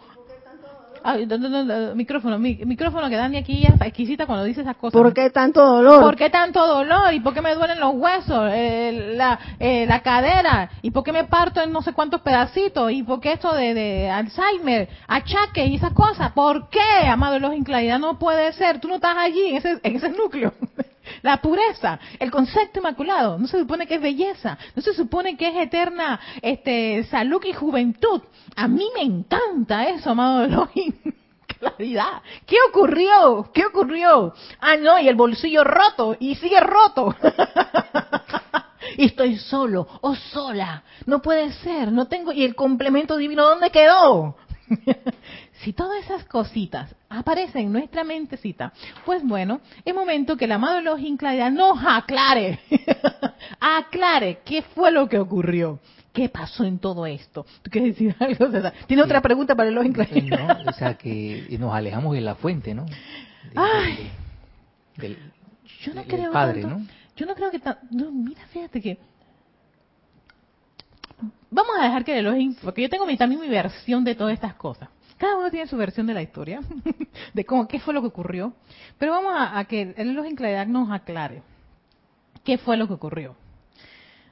Ay, 1.05 1.27
no, 1.27 1.37
no, 1.37 1.49
no, 1.49 1.65
no, 1.65 1.95
micrófono, 1.97 2.39
mi- 2.39 2.61
micrófono 2.65 3.09
que 3.11 3.17
Dani 3.17 3.37
aquí 3.37 3.65
es 3.67 3.73
exquisita 3.81 4.25
cuando 4.25 4.45
dice 4.45 4.61
esas 4.61 4.77
cosas. 4.77 4.93
¿Por 4.93 5.13
qué 5.13 5.31
tanto 5.31 5.67
dolor? 5.67 6.01
¿Por 6.01 6.15
qué 6.15 6.31
tanto 6.31 6.65
dolor? 6.65 7.13
¿Y 7.13 7.19
por 7.19 7.35
qué 7.35 7.43
me 7.43 7.57
duelen 7.57 7.81
los 7.81 7.95
huesos? 7.95 8.49
Eh, 8.53 9.15
la, 9.17 9.37
eh, 9.59 9.85
la 9.89 10.01
cadera. 10.01 10.71
¿Y 10.81 10.93
por 10.93 11.03
qué 11.03 11.11
me 11.13 11.25
parto 11.25 11.61
en 11.61 11.73
no 11.73 11.83
sé 11.83 11.93
cuántos 11.93 12.21
pedacitos? 12.21 12.93
¿Y 12.93 13.03
por 13.03 13.19
qué 13.21 13.33
esto 13.33 13.53
de, 13.53 13.75
de 13.75 14.11
Alzheimer, 14.11 14.89
achaque 15.09 15.67
y 15.67 15.75
esas 15.75 15.93
cosas? 15.93 16.31
¿Por 16.33 16.69
qué, 16.69 17.09
amado 17.09 17.35
Elohim? 17.35 17.65
Claridad 17.65 17.99
no 17.99 18.17
puede 18.21 18.53
ser. 18.53 18.79
Tú 18.81 18.87
no 18.87 18.95
estás 18.95 19.17
allí 19.19 19.45
en 19.49 19.57
ese, 19.57 19.81
en 19.83 19.97
ese 19.97 20.09
núcleo. 20.11 20.53
La 21.23 21.41
pureza, 21.41 21.99
el 22.19 22.31
concepto 22.31 22.81
inmaculado, 22.81 23.39
no 23.39 23.47
se 23.47 23.59
supone 23.59 23.87
que 23.87 23.97
es 23.97 24.01
belleza, 24.01 24.59
no 24.75 24.83
se 24.83 24.95
supone 24.95 25.37
que 25.37 25.49
es 25.49 25.57
eterna 25.57 26.21
este, 26.41 27.05
salud 27.05 27.43
y 27.45 27.53
juventud. 27.53 28.23
A 28.57 28.69
mí 28.69 28.89
me 28.95 29.03
encanta 29.03 29.89
eso, 29.89 30.11
amado 30.11 30.45
Elohim. 30.45 30.95
Claridad. 31.59 32.23
¿Qué 32.47 32.57
ocurrió? 32.69 33.51
¿Qué 33.53 33.65
ocurrió? 33.67 34.35
Ah, 34.61 34.77
no, 34.77 34.99
y 34.99 35.09
el 35.09 35.15
bolsillo 35.15 35.65
roto, 35.65 36.17
y 36.19 36.35
sigue 36.35 36.61
roto. 36.61 37.15
y 38.97 39.07
estoy 39.07 39.39
solo 39.39 39.87
o 40.01 40.15
sola. 40.15 40.83
No 41.07 41.23
puede 41.23 41.53
ser, 41.53 41.93
no 41.93 42.07
tengo. 42.07 42.33
¿Y 42.33 42.45
el 42.45 42.55
complemento 42.55 43.17
divino 43.17 43.45
dónde 43.45 43.71
quedó? 43.71 44.37
si 45.63 45.73
todas 45.73 46.05
esas 46.05 46.25
cositas 46.25 46.95
aparecen 47.09 47.67
en 47.67 47.73
nuestra 47.73 48.05
mentecita, 48.05 48.73
pues 49.05 49.23
bueno, 49.23 49.61
es 49.85 49.95
momento 49.95 50.37
que 50.37 50.45
el 50.47 50.53
amado 50.53 50.79
Elohim 50.79 51.17
Claridad 51.17 51.51
nos 51.51 51.79
aclare. 51.85 52.59
aclare 53.61 54.41
qué 54.45 54.63
fue 54.63 54.91
lo 54.91 55.09
que 55.09 55.19
ocurrió. 55.19 55.79
¿Qué 56.13 56.29
pasó 56.29 56.65
en 56.65 56.79
todo 56.79 57.07
esto? 57.07 57.47
¿Tú 57.63 57.71
quieres 57.71 57.95
decir 57.95 58.15
algo? 58.21 58.49
¿Tiene 58.87 59.03
Sí. 59.03 59.07
otra 59.07 59.23
pregunta 59.23 59.55
para 59.55 59.71
Elohim 59.71 59.95
Sí, 59.95 60.05
Claridad? 60.05 60.63
¿no? 60.65 60.71
O 60.71 60.75
sea, 60.75 60.95
que 60.95 61.47
nos 61.59 61.73
alejamos 61.75 62.15
de 62.15 62.21
la 62.21 62.35
fuente, 62.35 62.75
¿no? 62.75 62.85
De- 62.85 62.93
Ay. 63.57 64.11
de- 64.97 65.09
del, 65.09 65.19
Yo 65.81 65.95
no 65.95 66.03
del 66.03 66.11
creo 66.11 66.33
Padre, 66.33 66.63
tanto- 66.63 66.79
¿no? 66.79 66.87
Yo 67.17 67.27
no 67.27 67.35
creo 67.35 67.51
que 67.51 67.59
tan- 67.61 67.79
no, 67.91 68.11
mira, 68.11 68.43
fíjate 68.53 68.81
que 68.83 68.99
vamos 71.53 71.77
a 71.79 71.85
dejar 71.85 72.05
que 72.05 72.13
el 72.19 72.27
Elohim, 72.27 72.57
porque 72.63 72.83
yo 72.83 72.89
tengo 72.89 73.07
mi, 73.07 73.17
también 73.17 73.41
mi 73.41 73.49
versión 73.49 74.03
de 74.03 74.15
todas 74.15 74.35
estas 74.35 74.55
cosas. 74.55 74.89
Cada 75.19 75.37
uno 75.37 75.51
tiene 75.51 75.69
su 75.69 75.77
versión 75.77 76.07
de 76.07 76.15
la 76.15 76.23
historia, 76.23 76.61
de 77.35 77.45
cómo, 77.45 77.69
qué 77.69 77.79
fue 77.79 77.95
lo 77.95 78.01
que 78.01 78.09
ocurrió. 78.09 78.55
Pero 78.99 79.13
vamos 79.13 79.33
a, 79.37 79.65
que 79.67 79.95
el 79.97 80.11
Elohim 80.11 80.35
Claridad 80.35 80.67
nos 80.67 80.91
aclare 80.91 81.43
qué 82.43 82.59
fue 82.59 82.77
lo 82.77 82.89
que 82.89 82.95
ocurrió. 82.95 83.37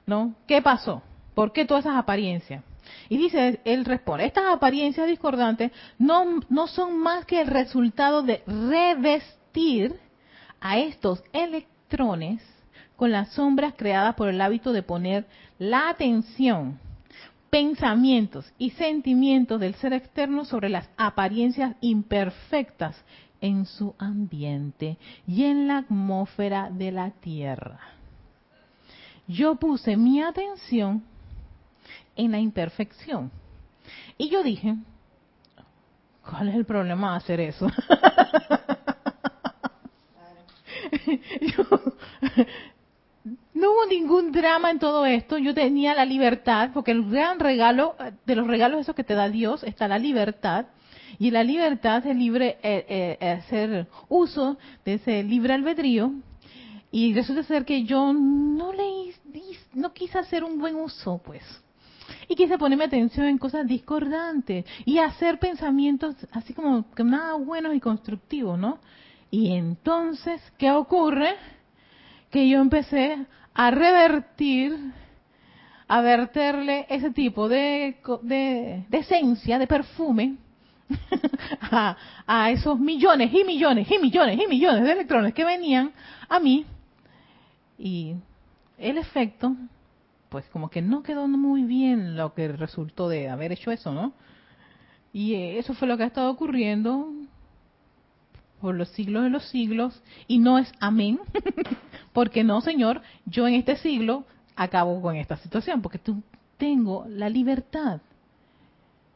¿No? 0.06 0.34
¿Qué 0.48 0.60
pasó? 0.60 1.02
¿Por 1.34 1.52
qué 1.52 1.64
todas 1.64 1.84
esas 1.84 1.96
apariencias? 1.96 2.64
Y 3.08 3.18
dice, 3.18 3.60
él 3.64 3.84
responde, 3.84 4.24
estas 4.24 4.52
apariencias 4.52 5.06
discordantes 5.06 5.70
no, 5.98 6.40
no 6.48 6.66
son 6.66 6.98
más 6.98 7.24
que 7.24 7.40
el 7.40 7.46
resultado 7.46 8.22
de 8.22 8.42
revestir 8.46 9.94
a 10.60 10.78
estos 10.78 11.22
electrones 11.32 12.42
con 12.96 13.12
las 13.12 13.32
sombras 13.32 13.74
creadas 13.76 14.14
por 14.16 14.28
el 14.28 14.40
hábito 14.40 14.72
de 14.72 14.82
poner 14.82 15.26
la 15.58 15.88
atención, 15.88 16.80
pensamientos 17.50 18.52
y 18.58 18.70
sentimientos 18.70 19.60
del 19.60 19.74
ser 19.74 19.92
externo 19.92 20.44
sobre 20.44 20.68
las 20.68 20.88
apariencias 20.96 21.76
imperfectas 21.80 22.96
en 23.40 23.66
su 23.66 23.94
ambiente 23.98 24.96
y 25.26 25.44
en 25.44 25.66
la 25.68 25.78
atmósfera 25.78 26.70
de 26.70 26.92
la 26.92 27.10
Tierra. 27.10 27.80
Yo 29.26 29.56
puse 29.56 29.96
mi 29.96 30.22
atención 30.22 31.02
en 32.16 32.32
la 32.32 32.38
imperfección. 32.38 33.30
Y 34.18 34.28
yo 34.28 34.42
dije, 34.42 34.76
¿cuál 36.28 36.48
es 36.48 36.54
el 36.54 36.64
problema 36.64 37.12
de 37.12 37.16
hacer 37.16 37.40
eso? 37.40 37.68
Yo- 41.40 41.94
no 43.60 43.72
hubo 43.72 43.86
ningún 43.86 44.32
drama 44.32 44.70
en 44.70 44.78
todo 44.78 45.06
esto. 45.06 45.38
Yo 45.38 45.54
tenía 45.54 45.94
la 45.94 46.04
libertad, 46.04 46.70
porque 46.72 46.90
el 46.90 47.08
gran 47.08 47.38
regalo, 47.38 47.94
de 48.26 48.34
los 48.34 48.46
regalos 48.46 48.80
esos 48.80 48.94
que 48.94 49.04
te 49.04 49.14
da 49.14 49.28
Dios, 49.28 49.62
está 49.62 49.86
la 49.86 49.98
libertad. 49.98 50.66
Y 51.18 51.30
la 51.30 51.44
libertad 51.44 52.06
es 52.06 52.16
libre 52.16 52.58
eh, 52.62 52.86
eh, 52.88 53.18
eh, 53.20 53.30
hacer 53.30 53.86
uso 54.08 54.56
de 54.84 54.94
ese 54.94 55.22
libre 55.22 55.54
albedrío. 55.54 56.12
Y 56.90 57.14
resulta 57.14 57.42
ser 57.44 57.64
que 57.64 57.84
yo 57.84 58.12
no 58.12 58.72
le 58.72 59.14
no 59.74 59.92
quise 59.92 60.18
hacer 60.18 60.44
un 60.44 60.58
buen 60.58 60.76
uso, 60.76 61.20
pues. 61.24 61.42
Y 62.28 62.34
quise 62.34 62.58
ponerme 62.58 62.84
atención 62.84 63.26
en 63.26 63.38
cosas 63.38 63.66
discordantes 63.66 64.64
y 64.84 64.98
hacer 64.98 65.38
pensamientos 65.38 66.16
así 66.32 66.54
como 66.54 66.90
que 66.92 67.04
nada 67.04 67.34
buenos 67.34 67.74
y 67.74 67.80
constructivos, 67.80 68.58
¿no? 68.58 68.78
Y 69.30 69.52
entonces, 69.52 70.40
¿qué 70.58 70.72
ocurre? 70.72 71.36
Que 72.30 72.48
yo 72.48 72.60
empecé 72.60 73.26
a 73.54 73.70
revertir, 73.70 74.92
a 75.88 76.00
verterle 76.00 76.86
ese 76.88 77.10
tipo 77.10 77.48
de, 77.48 77.96
de 78.22 78.84
esencia, 78.90 79.58
de 79.58 79.66
perfume, 79.66 80.36
a, 81.60 81.96
a 82.26 82.50
esos 82.50 82.78
millones 82.78 83.32
y 83.32 83.44
millones 83.44 83.90
y 83.90 83.98
millones 83.98 84.38
y 84.42 84.46
millones 84.46 84.84
de 84.84 84.92
electrones 84.92 85.34
que 85.34 85.44
venían 85.44 85.92
a 86.28 86.40
mí. 86.40 86.66
Y 87.78 88.14
el 88.78 88.98
efecto, 88.98 89.54
pues 90.28 90.46
como 90.48 90.70
que 90.70 90.82
no 90.82 91.02
quedó 91.02 91.28
muy 91.28 91.64
bien 91.64 92.16
lo 92.16 92.34
que 92.34 92.48
resultó 92.48 93.08
de 93.08 93.28
haber 93.28 93.52
hecho 93.52 93.70
eso, 93.70 93.92
¿no? 93.92 94.12
Y 95.12 95.34
eh, 95.34 95.58
eso 95.58 95.74
fue 95.74 95.88
lo 95.88 95.96
que 95.96 96.04
ha 96.04 96.06
estado 96.06 96.30
ocurriendo 96.30 97.12
por 98.60 98.74
los 98.74 98.88
siglos 98.90 99.24
de 99.24 99.30
los 99.30 99.44
siglos 99.44 100.02
y 100.26 100.38
no 100.38 100.58
es 100.58 100.72
amén, 100.80 101.20
porque 102.12 102.44
no, 102.44 102.60
Señor, 102.60 103.02
yo 103.26 103.48
en 103.48 103.54
este 103.54 103.76
siglo 103.76 104.24
acabo 104.56 105.00
con 105.00 105.16
esta 105.16 105.36
situación, 105.36 105.82
porque 105.82 105.98
tú 105.98 106.22
tengo 106.58 107.06
la 107.08 107.28
libertad 107.28 108.00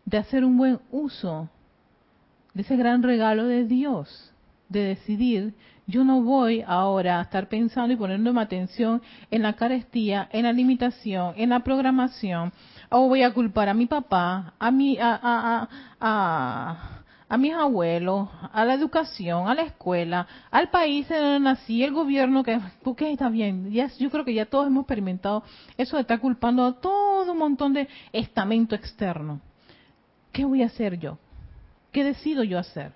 de 0.05 0.19
hacer 0.19 0.45
un 0.45 0.57
buen 0.57 0.81
uso 0.91 1.49
de 2.55 2.63
ese 2.63 2.77
gran 2.77 3.03
regalo 3.03 3.45
de 3.45 3.65
Dios, 3.65 4.33
de 4.69 4.81
decidir, 4.81 5.55
yo 5.87 6.05
no 6.05 6.23
voy 6.23 6.65
ahora 6.67 7.19
a 7.19 7.23
estar 7.23 7.49
pensando 7.49 7.93
y 7.93 7.97
poniéndome 7.97 8.41
atención 8.41 9.03
en 9.31 9.43
la 9.43 9.53
carestía, 9.55 10.29
en 10.33 10.45
la 10.45 10.53
limitación, 10.53 11.35
en 11.37 11.51
la 11.51 11.61
programación, 11.61 12.53
o 12.89 13.09
voy 13.09 13.23
a 13.23 13.35
culpar 13.35 13.69
a 13.69 13.75
mi 13.75 13.87
papá, 13.87 14.55
a 14.59 14.71
mi, 14.71 14.97
a, 14.99 15.19
a, 15.23 15.69
a, 16.01 17.04
a, 17.35 17.37
mis 17.37 17.53
abuelos, 17.53 18.29
a 18.53 18.65
la 18.65 18.75
educación, 18.75 19.49
a 19.49 19.55
la 19.55 19.63
escuela, 19.63 20.27
al 20.53 20.71
país 20.71 21.11
en 21.11 21.19
donde 21.19 21.41
nací, 21.41 21.83
el 21.83 21.93
gobierno 21.93 22.45
que, 22.45 22.61
porque 22.85 23.11
está 23.11 23.29
bien, 23.29 23.73
ya, 23.73 23.89
yo 23.99 24.09
creo 24.09 24.25
que 24.25 24.35
ya 24.35 24.47
todos 24.47 24.69
hemos 24.69 24.83
experimentado 24.83 25.43
eso 25.77 25.97
de 25.97 26.03
estar 26.03 26.21
culpando 26.21 26.65
a 26.65 26.81
todo 26.81 27.33
un 27.33 27.39
montón 27.39 27.73
de 27.73 27.89
estamento 28.13 28.77
externo. 28.77 29.41
¿Qué 30.31 30.45
voy 30.45 30.63
a 30.63 30.67
hacer 30.67 30.99
yo? 30.99 31.19
¿Qué 31.91 32.05
decido 32.05 32.45
yo 32.45 32.57
hacer? 32.59 32.93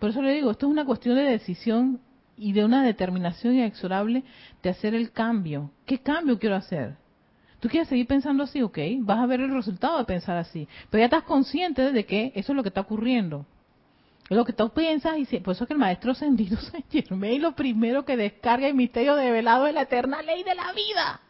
Por 0.00 0.10
eso 0.10 0.20
le 0.20 0.32
digo, 0.32 0.50
esto 0.50 0.66
es 0.66 0.72
una 0.72 0.84
cuestión 0.84 1.14
de 1.14 1.22
decisión 1.22 2.00
y 2.36 2.52
de 2.52 2.64
una 2.64 2.82
determinación 2.82 3.54
inexorable 3.54 4.24
de 4.64 4.70
hacer 4.70 4.96
el 4.96 5.12
cambio. 5.12 5.70
¿Qué 5.86 5.98
cambio 5.98 6.40
quiero 6.40 6.56
hacer? 6.56 6.96
¿Tú 7.62 7.68
quieres 7.68 7.88
seguir 7.88 8.08
pensando 8.08 8.42
así? 8.42 8.60
Ok, 8.60 8.76
vas 9.02 9.20
a 9.20 9.26
ver 9.26 9.40
el 9.40 9.54
resultado 9.54 9.96
de 9.96 10.04
pensar 10.04 10.36
así. 10.36 10.66
Pero 10.90 11.02
ya 11.02 11.04
estás 11.04 11.22
consciente 11.22 11.92
de 11.92 12.04
que 12.04 12.32
eso 12.34 12.50
es 12.50 12.56
lo 12.56 12.64
que 12.64 12.70
está 12.70 12.80
ocurriendo. 12.80 13.46
Es 14.28 14.36
lo 14.36 14.44
que 14.44 14.52
tú 14.52 14.68
piensas 14.70 15.16
y 15.16 15.38
por 15.38 15.54
eso 15.54 15.62
es 15.62 15.68
que 15.68 15.74
el 15.74 15.78
maestro 15.78 16.10
ascendido 16.10 16.56
Saint 16.60 16.90
Germain 16.90 17.40
lo 17.40 17.54
primero 17.54 18.04
que 18.04 18.16
descarga 18.16 18.66
el 18.66 18.74
misterio 18.74 19.14
de 19.14 19.30
velado 19.30 19.68
es 19.68 19.74
la 19.74 19.82
eterna 19.82 20.22
ley 20.22 20.42
de 20.42 20.56
la 20.56 20.72
vida. 20.72 21.20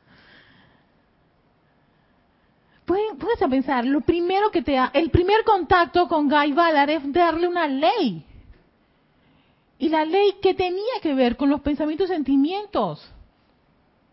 Puedes 2.86 3.50
pensar, 3.50 3.84
lo 3.84 4.00
primero 4.00 4.50
que 4.50 4.62
te 4.62 4.72
da, 4.72 4.90
el 4.94 5.10
primer 5.10 5.44
contacto 5.44 6.08
con 6.08 6.30
Guy 6.30 6.52
Ballard 6.52 6.88
es 6.88 7.12
darle 7.12 7.46
una 7.46 7.68
ley. 7.68 8.24
Y 9.78 9.90
la 9.90 10.06
ley 10.06 10.36
que 10.40 10.54
tenía 10.54 10.94
que 11.02 11.12
ver 11.12 11.36
con 11.36 11.50
los 11.50 11.60
pensamientos 11.60 12.08
y 12.08 12.14
sentimientos. 12.14 13.12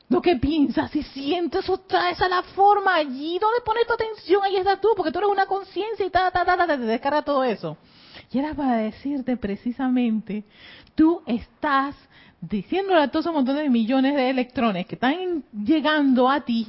Lo 0.10 0.22
que 0.22 0.36
piensas 0.38 0.96
y 0.96 1.04
sientes, 1.04 1.64
eso 1.64 1.78
traes 1.78 2.20
a 2.20 2.28
la 2.28 2.42
forma 2.42 2.96
allí. 2.96 3.38
Donde 3.40 3.62
pones 3.64 3.86
tu 3.86 3.94
atención, 3.94 4.44
ahí 4.44 4.56
estás 4.56 4.82
tú, 4.82 4.90
porque 4.98 5.12
tú 5.12 5.20
eres 5.20 5.30
una 5.30 5.46
conciencia 5.46 6.04
y 6.04 6.10
ta, 6.10 6.32
ta, 6.32 6.44
ta, 6.44 6.58
ta, 6.58 6.66
te 6.66 6.78
descarga 6.78 7.22
todo 7.22 7.44
eso. 7.44 7.78
Y 8.32 8.40
era 8.40 8.54
para 8.54 8.78
decirte 8.78 9.38
precisamente, 9.38 10.44
tú 10.96 11.22
estás 11.28 11.96
diciéndole 12.42 13.02
a 13.02 13.08
todos 13.10 13.26
esos 13.26 13.36
montones 13.36 13.64
de 13.64 13.70
millones 13.70 14.16
de 14.16 14.30
electrones 14.30 14.88
que 14.88 14.96
están 14.96 15.44
llegando 15.52 16.28
a 16.30 16.42
ti, 16.42 16.68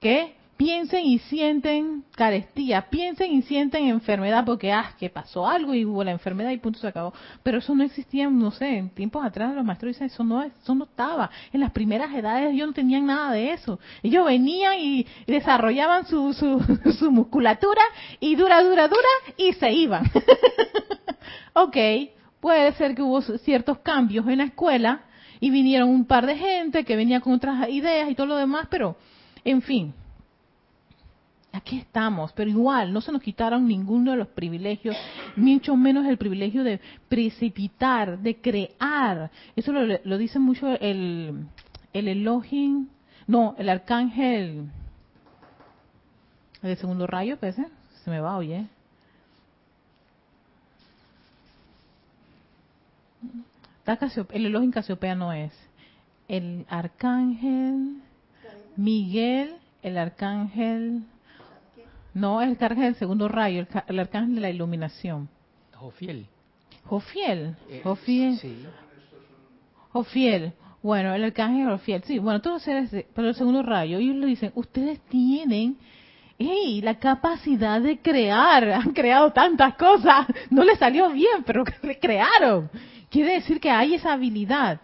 que 0.00 0.36
piensen 0.56 1.04
y 1.04 1.18
sienten 1.18 2.04
carestía, 2.14 2.88
piensen 2.88 3.32
y 3.32 3.42
sienten 3.42 3.88
enfermedad 3.88 4.44
porque, 4.44 4.72
ah, 4.72 4.94
que 4.98 5.10
pasó 5.10 5.46
algo 5.46 5.74
y 5.74 5.84
hubo 5.84 6.02
la 6.02 6.12
enfermedad 6.12 6.50
y 6.50 6.58
punto 6.58 6.78
se 6.78 6.88
acabó. 6.88 7.12
Pero 7.42 7.58
eso 7.58 7.74
no 7.74 7.84
existía, 7.84 8.28
no 8.30 8.50
sé, 8.50 8.78
en 8.78 8.90
tiempos 8.90 9.24
atrás 9.24 9.54
los 9.54 9.64
maestros 9.64 9.90
dicen, 9.90 10.06
eso 10.06 10.24
no, 10.24 10.42
eso 10.42 10.74
no 10.74 10.84
estaba. 10.84 11.30
En 11.52 11.60
las 11.60 11.72
primeras 11.72 12.12
edades 12.14 12.52
ellos 12.52 12.68
no 12.68 12.74
tenían 12.74 13.06
nada 13.06 13.32
de 13.32 13.52
eso. 13.52 13.78
Ellos 14.02 14.24
venían 14.24 14.74
y 14.78 15.06
desarrollaban 15.26 16.06
su, 16.06 16.32
su, 16.32 16.60
su 16.98 17.10
musculatura 17.10 17.82
y 18.20 18.34
dura, 18.36 18.62
dura, 18.62 18.88
dura 18.88 19.08
y 19.36 19.52
se 19.52 19.72
iban. 19.72 20.04
ok, 21.52 21.76
puede 22.40 22.72
ser 22.74 22.94
que 22.94 23.02
hubo 23.02 23.20
ciertos 23.20 23.78
cambios 23.78 24.26
en 24.28 24.38
la 24.38 24.44
escuela 24.44 25.02
y 25.38 25.50
vinieron 25.50 25.90
un 25.90 26.06
par 26.06 26.26
de 26.26 26.36
gente 26.36 26.84
que 26.84 26.96
venía 26.96 27.20
con 27.20 27.34
otras 27.34 27.68
ideas 27.68 28.08
y 28.10 28.14
todo 28.14 28.26
lo 28.26 28.36
demás, 28.36 28.68
pero, 28.70 28.96
en 29.44 29.60
fin, 29.60 29.92
aquí 31.56 31.78
estamos, 31.78 32.32
pero 32.32 32.50
igual 32.50 32.92
no 32.92 33.00
se 33.00 33.12
nos 33.12 33.22
quitaron 33.22 33.66
ninguno 33.66 34.12
de 34.12 34.18
los 34.18 34.28
privilegios, 34.28 34.96
mucho 35.36 35.76
menos 35.76 36.06
el 36.06 36.18
privilegio 36.18 36.62
de 36.64 36.80
precipitar, 37.08 38.18
de 38.18 38.36
crear. 38.36 39.30
Eso 39.56 39.72
lo, 39.72 40.18
dice 40.18 40.38
mucho 40.38 40.68
el, 40.80 41.46
el 41.92 42.08
Elohim, 42.08 42.88
no, 43.26 43.54
el 43.58 43.68
arcángel, 43.68 44.66
el 46.62 46.76
segundo 46.76 47.06
rayo, 47.06 47.36
pues, 47.38 47.56
se 47.56 48.10
me 48.10 48.20
va, 48.20 48.36
oye. 48.36 48.66
El 54.32 54.46
Elohim 54.46 54.72
Casiopea 54.72 55.14
no 55.14 55.32
es. 55.32 55.52
El 56.26 56.66
arcángel 56.68 58.02
Miguel, 58.76 59.54
el 59.82 59.96
arcángel 59.96 61.04
no, 62.16 62.40
el 62.40 62.52
arcángel 62.52 62.84
del 62.84 62.94
segundo 62.94 63.28
rayo, 63.28 63.66
el, 63.88 63.98
arcángel 63.98 64.36
de 64.36 64.40
la 64.40 64.48
iluminación. 64.48 65.28
Jofiel. 65.74 66.26
Jofiel. 66.84 67.56
Eh, 67.68 67.82
Jofiel. 67.84 68.38
Sí. 68.38 68.64
Jofiel. 69.90 70.54
Bueno, 70.82 71.14
el 71.14 71.24
arcángel 71.24 71.68
Jofiel. 71.68 72.02
Sí, 72.04 72.18
bueno, 72.18 72.40
todos 72.40 72.62
seres, 72.62 72.90
pero 73.14 73.28
el 73.28 73.34
segundo 73.34 73.62
rayo. 73.62 73.98
Ellos 73.98 74.16
le 74.16 74.28
dicen, 74.28 74.50
ustedes 74.54 74.98
tienen 75.10 75.76
hey, 76.38 76.80
la 76.82 76.98
capacidad 76.98 77.82
de 77.82 77.98
crear. 77.98 78.66
Han 78.72 78.94
creado 78.94 79.32
tantas 79.32 79.74
cosas. 79.74 80.26
No 80.48 80.64
les 80.64 80.78
salió 80.78 81.10
bien, 81.10 81.44
pero 81.44 81.64
le 81.82 81.98
crearon. 82.00 82.70
Quiere 83.10 83.34
decir 83.34 83.60
que 83.60 83.70
hay 83.70 83.92
esa 83.92 84.14
habilidad. 84.14 84.80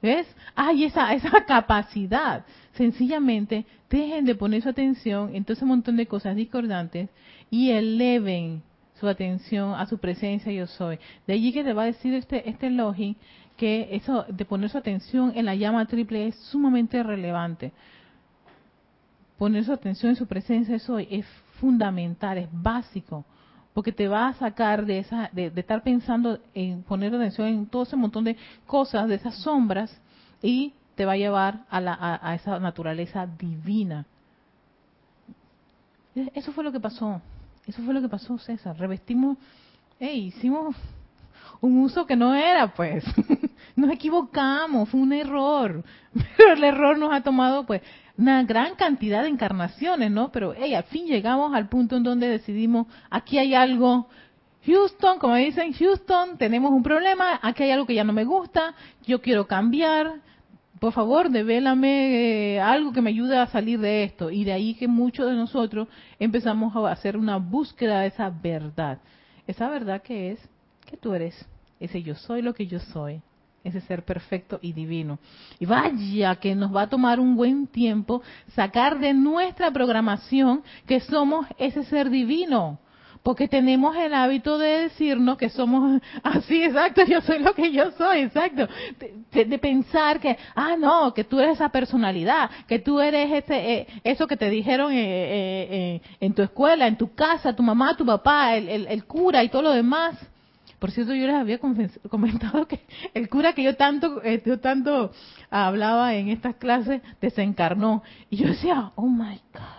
¿Ves? 0.00 0.26
Hay 0.54 0.84
esa, 0.84 1.12
esa 1.14 1.44
capacidad 1.44 2.44
sencillamente 2.72 3.66
dejen 3.90 4.24
de 4.24 4.34
poner 4.34 4.62
su 4.62 4.68
atención 4.68 5.34
en 5.34 5.44
todo 5.44 5.54
ese 5.54 5.64
montón 5.64 5.96
de 5.96 6.06
cosas 6.06 6.36
discordantes 6.36 7.08
y 7.50 7.70
eleven 7.70 8.62
su 9.00 9.08
atención 9.08 9.74
a 9.74 9.86
su 9.86 9.98
presencia 9.98 10.52
yo 10.52 10.66
soy. 10.66 10.98
De 11.26 11.34
allí 11.34 11.52
que 11.52 11.64
te 11.64 11.72
va 11.72 11.82
a 11.82 11.86
decir 11.86 12.14
este, 12.14 12.48
este 12.48 12.70
login 12.70 13.16
que 13.56 13.88
eso 13.92 14.24
de 14.28 14.44
poner 14.44 14.70
su 14.70 14.78
atención 14.78 15.32
en 15.34 15.44
la 15.44 15.54
llama 15.54 15.86
triple 15.86 16.28
es 16.28 16.36
sumamente 16.36 17.02
relevante. 17.02 17.72
Poner 19.36 19.64
su 19.64 19.72
atención 19.72 20.10
en 20.10 20.16
su 20.16 20.26
presencia 20.26 20.76
yo 20.76 20.84
soy 20.84 21.08
es 21.10 21.26
fundamental, 21.60 22.38
es 22.38 22.48
básico, 22.52 23.24
porque 23.78 23.92
te 23.92 24.08
va 24.08 24.26
a 24.26 24.34
sacar 24.34 24.86
de 24.86 24.98
esa, 24.98 25.30
de, 25.32 25.52
estar 25.54 25.84
pensando 25.84 26.40
en 26.52 26.82
poner 26.82 27.14
atención 27.14 27.46
en 27.46 27.66
todo 27.66 27.84
ese 27.84 27.94
montón 27.94 28.24
de 28.24 28.36
cosas, 28.66 29.06
de 29.06 29.14
esas 29.14 29.36
sombras, 29.36 29.96
y 30.42 30.72
te 30.96 31.04
va 31.04 31.12
a 31.12 31.16
llevar 31.16 31.60
a, 31.70 31.80
la, 31.80 32.18
a, 32.20 32.34
esa 32.34 32.58
naturaleza 32.58 33.24
divina. 33.38 34.04
Eso 36.34 36.50
fue 36.50 36.64
lo 36.64 36.72
que 36.72 36.80
pasó. 36.80 37.22
Eso 37.68 37.80
fue 37.82 37.94
lo 37.94 38.00
que 38.00 38.08
pasó, 38.08 38.36
César. 38.38 38.76
Revestimos, 38.76 39.38
hey, 40.00 40.32
hicimos 40.36 40.74
un 41.60 41.78
uso 41.78 42.04
que 42.04 42.16
no 42.16 42.34
era, 42.34 42.74
pues. 42.74 43.04
Nos 43.76 43.92
equivocamos, 43.92 44.88
fue 44.88 44.98
un 44.98 45.12
error. 45.12 45.84
Pero 46.36 46.54
el 46.54 46.64
error 46.64 46.98
nos 46.98 47.12
ha 47.12 47.20
tomado, 47.20 47.64
pues, 47.64 47.82
una 48.18 48.42
gran 48.42 48.74
cantidad 48.74 49.22
de 49.22 49.28
encarnaciones, 49.28 50.10
¿no? 50.10 50.30
Pero, 50.32 50.52
hey, 50.54 50.74
al 50.74 50.84
fin 50.84 51.06
llegamos 51.06 51.54
al 51.54 51.68
punto 51.68 51.96
en 51.96 52.02
donde 52.02 52.28
decidimos, 52.28 52.88
aquí 53.08 53.38
hay 53.38 53.54
algo. 53.54 54.08
Houston, 54.66 55.18
como 55.18 55.36
dicen, 55.36 55.72
Houston, 55.72 56.36
tenemos 56.36 56.72
un 56.72 56.82
problema, 56.82 57.38
aquí 57.40 57.62
hay 57.62 57.70
algo 57.70 57.86
que 57.86 57.94
ya 57.94 58.04
no 58.04 58.12
me 58.12 58.24
gusta, 58.24 58.74
yo 59.06 59.22
quiero 59.22 59.46
cambiar, 59.46 60.20
por 60.80 60.92
favor, 60.92 61.30
devélame 61.30 62.56
eh, 62.56 62.60
algo 62.60 62.92
que 62.92 63.00
me 63.00 63.10
ayude 63.10 63.38
a 63.38 63.46
salir 63.46 63.80
de 63.80 64.04
esto. 64.04 64.30
Y 64.30 64.44
de 64.44 64.52
ahí 64.52 64.74
que 64.74 64.88
muchos 64.88 65.26
de 65.30 65.36
nosotros 65.36 65.88
empezamos 66.18 66.74
a 66.76 66.90
hacer 66.90 67.16
una 67.16 67.36
búsqueda 67.38 68.00
de 68.00 68.08
esa 68.08 68.30
verdad. 68.30 68.98
Esa 69.46 69.68
verdad 69.68 70.02
que 70.02 70.32
es 70.32 70.48
que 70.86 70.96
tú 70.96 71.14
eres 71.14 71.48
ese 71.80 72.02
yo 72.02 72.14
soy 72.14 72.42
lo 72.42 72.54
que 72.54 72.66
yo 72.66 72.80
soy, 72.80 73.22
ese 73.68 73.80
ser 73.82 74.04
perfecto 74.04 74.58
y 74.62 74.72
divino. 74.72 75.18
Y 75.58 75.66
vaya 75.66 76.36
que 76.36 76.54
nos 76.54 76.74
va 76.74 76.82
a 76.82 76.88
tomar 76.88 77.20
un 77.20 77.36
buen 77.36 77.66
tiempo 77.66 78.22
sacar 78.54 78.98
de 78.98 79.14
nuestra 79.14 79.70
programación 79.70 80.62
que 80.86 81.00
somos 81.00 81.46
ese 81.58 81.84
ser 81.84 82.10
divino 82.10 82.78
porque 83.22 83.48
tenemos 83.48 83.96
el 83.96 84.14
hábito 84.14 84.58
de 84.58 84.84
decirnos 84.84 85.36
que 85.36 85.50
somos 85.50 86.00
así, 86.22 86.62
exacto, 86.62 87.04
yo 87.04 87.20
soy 87.20 87.40
lo 87.40 87.54
que 87.54 87.70
yo 87.72 87.90
soy, 87.92 88.20
exacto, 88.20 88.68
de, 89.32 89.58
pensar 89.58 90.20
que, 90.20 90.38
ah, 90.54 90.76
no, 90.78 91.12
que 91.12 91.24
tú 91.24 91.38
eres 91.38 91.56
esa 91.56 91.68
personalidad, 91.68 92.50
que 92.66 92.78
tú 92.78 93.00
eres 93.00 93.44
ese, 93.44 93.72
eh, 93.72 93.86
eso 94.04 94.26
que 94.26 94.36
te 94.36 94.48
dijeron 94.48 94.92
eh, 94.92 94.96
eh, 94.98 96.00
en 96.20 96.32
tu 96.32 96.42
escuela, 96.42 96.86
en 96.86 96.96
tu 96.96 97.14
casa, 97.14 97.54
tu 97.54 97.62
mamá, 97.62 97.96
tu 97.96 98.06
papá, 98.06 98.56
el, 98.56 98.86
el, 98.86 99.04
cura 99.04 99.44
y 99.44 99.48
todo 99.48 99.62
lo 99.62 99.72
demás. 99.72 100.16
Por 100.78 100.90
cierto, 100.92 101.14
yo 101.14 101.26
les 101.26 101.36
había 101.36 101.58
comentado 102.10 102.66
que 102.66 102.80
el 103.14 103.28
cura 103.28 103.52
que 103.52 103.62
yo 103.62 103.76
tanto, 103.76 104.22
yo 104.22 104.60
tanto 104.60 105.12
hablaba 105.50 106.14
en 106.14 106.28
estas 106.28 106.56
clases 106.56 107.02
desencarnó. 107.20 108.02
Y 108.30 108.36
yo 108.36 108.48
decía, 108.48 108.92
oh 108.94 109.08
my 109.08 109.40
God. 109.52 109.78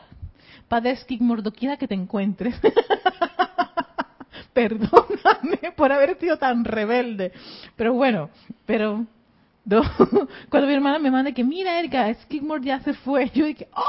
Padre 0.68 0.96
Skigmore, 0.98 1.44
quiera 1.52 1.78
que 1.78 1.88
te 1.88 1.96
encuentres. 1.96 2.56
Perdóname 4.54 5.72
por 5.76 5.92
haber 5.92 6.20
sido 6.20 6.38
tan 6.38 6.64
rebelde. 6.66 7.32
Pero 7.76 7.94
bueno, 7.94 8.30
pero 8.66 9.06
cuando 10.50 10.68
mi 10.68 10.74
hermana 10.74 11.00
me 11.00 11.12
manda 11.12 11.32
que, 11.32 11.44
mira, 11.44 11.80
Erika, 11.80 12.14
Skigmore 12.24 12.64
ya 12.64 12.80
se 12.82 12.94
fue, 12.94 13.30
yo 13.30 13.46
dije, 13.46 13.68
¡oh! 13.74 13.84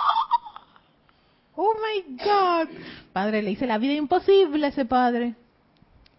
¡Oh 1.57 1.75
my 1.75 2.17
God! 2.25 2.69
Padre, 3.13 3.43
le 3.43 3.51
hice 3.51 3.67
la 3.67 3.79
vida 3.79 3.93
imposible 3.95 4.65
a 4.65 4.69
ese 4.71 4.85
padre. 4.85 5.35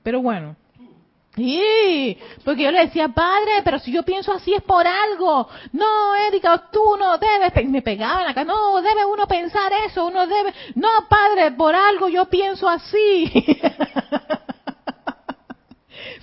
Pero 0.04 0.22
bueno, 0.22 0.56
Sí, 1.36 2.18
porque 2.44 2.64
yo 2.64 2.72
le 2.72 2.88
decía, 2.88 3.08
padre, 3.08 3.62
pero 3.64 3.80
si 3.80 3.92
yo 3.92 4.04
pienso 4.04 4.34
así 4.34 4.54
es 4.54 4.62
por 4.64 4.86
algo. 4.86 5.48
No, 5.72 6.16
Erika, 6.28 6.70
tú 6.72 6.98
no 7.00 7.18
debes. 7.18 7.70
Me 7.70 7.82
pegaban 7.82 8.28
acá, 8.28 8.44
no, 8.44 8.82
debe 8.82 9.06
uno 9.06 9.26
pensar 9.28 9.72
eso, 9.86 10.06
uno 10.06 10.28
debe. 10.28 10.54
No, 10.76 10.90
padre, 11.10 11.52
por 11.52 11.74
algo 11.74 12.10
yo 12.10 12.26
pienso 12.26 12.68
así. 12.68 13.32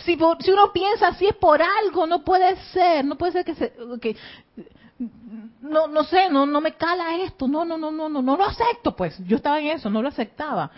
si, 0.05 0.19
si 0.41 0.51
uno 0.51 0.73
piensa 0.75 1.09
así 1.09 1.27
es 1.27 1.37
por 1.37 1.63
algo, 1.63 2.07
no 2.07 2.23
puede 2.23 2.57
ser, 2.73 3.03
no 3.03 3.17
puede 3.17 3.33
ser 3.33 3.45
que 3.47 3.55
se. 3.55 3.73
Que, 4.03 4.15
no, 5.61 5.87
no 5.87 6.05
sé, 6.05 6.29
no, 6.29 6.45
no 6.45 6.61
me 6.61 6.75
cala 6.75 7.17
esto, 7.17 7.49
no, 7.49 7.65
no, 7.65 7.79
no, 7.79 7.91
no, 7.91 8.11
no, 8.11 8.21
no 8.21 8.37
lo 8.37 8.45
acepto, 8.45 8.95
pues. 8.95 9.17
Yo 9.27 9.37
estaba 9.37 9.59
en 9.59 9.69
eso, 9.69 9.89
no 9.89 10.03
lo 10.03 10.09
aceptaba. 10.09 10.71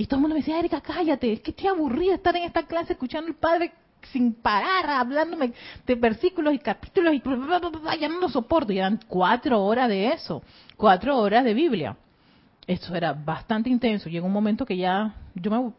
Y 0.00 0.06
todo 0.06 0.16
el 0.16 0.22
mundo 0.22 0.34
me 0.34 0.40
decía, 0.40 0.58
Erika, 0.58 0.80
cállate, 0.80 1.30
es 1.30 1.40
que 1.40 1.50
estoy 1.50 1.66
aburrida 1.66 2.12
de 2.12 2.16
estar 2.16 2.34
en 2.34 2.44
esta 2.44 2.62
clase 2.62 2.94
escuchando 2.94 3.28
al 3.28 3.34
padre 3.34 3.70
sin 4.10 4.32
parar, 4.32 4.88
hablándome 4.88 5.52
de 5.86 5.94
versículos 5.94 6.54
y 6.54 6.58
capítulos 6.58 7.12
y 7.12 7.20
ya 8.00 8.08
no 8.08 8.18
lo 8.18 8.30
soporto. 8.30 8.72
Y 8.72 8.78
eran 8.78 8.98
cuatro 9.06 9.62
horas 9.62 9.90
de 9.90 10.08
eso, 10.08 10.42
cuatro 10.78 11.18
horas 11.18 11.44
de 11.44 11.52
Biblia. 11.52 11.98
Eso 12.66 12.94
era 12.94 13.12
bastante 13.12 13.68
intenso. 13.68 14.08
Llegó 14.08 14.26
un 14.26 14.32
momento 14.32 14.64
que 14.64 14.78
ya 14.78 15.16
yo 15.34 15.74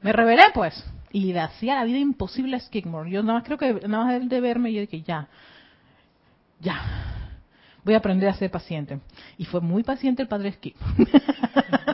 me, 0.00 0.12
rebelé, 0.14 0.44
pues, 0.54 0.82
y 1.12 1.34
le 1.34 1.40
hacía 1.40 1.74
la 1.74 1.84
vida 1.84 1.98
imposible 1.98 2.56
a 2.56 2.60
Skidmore. 2.60 3.10
Yo 3.10 3.22
nada 3.22 3.40
más 3.40 3.44
creo 3.44 3.58
que, 3.58 3.74
nada 3.86 4.06
más 4.06 4.26
de 4.26 4.40
verme, 4.40 4.72
yo 4.72 4.80
dije, 4.80 5.02
ya, 5.02 5.28
ya, 6.60 6.80
voy 7.84 7.92
a 7.92 7.98
aprender 7.98 8.30
a 8.30 8.34
ser 8.34 8.50
paciente. 8.50 9.00
Y 9.36 9.44
fue 9.44 9.60
muy 9.60 9.82
paciente 9.82 10.22
el 10.22 10.28
padre 10.28 10.52
Skidmore. 10.52 10.94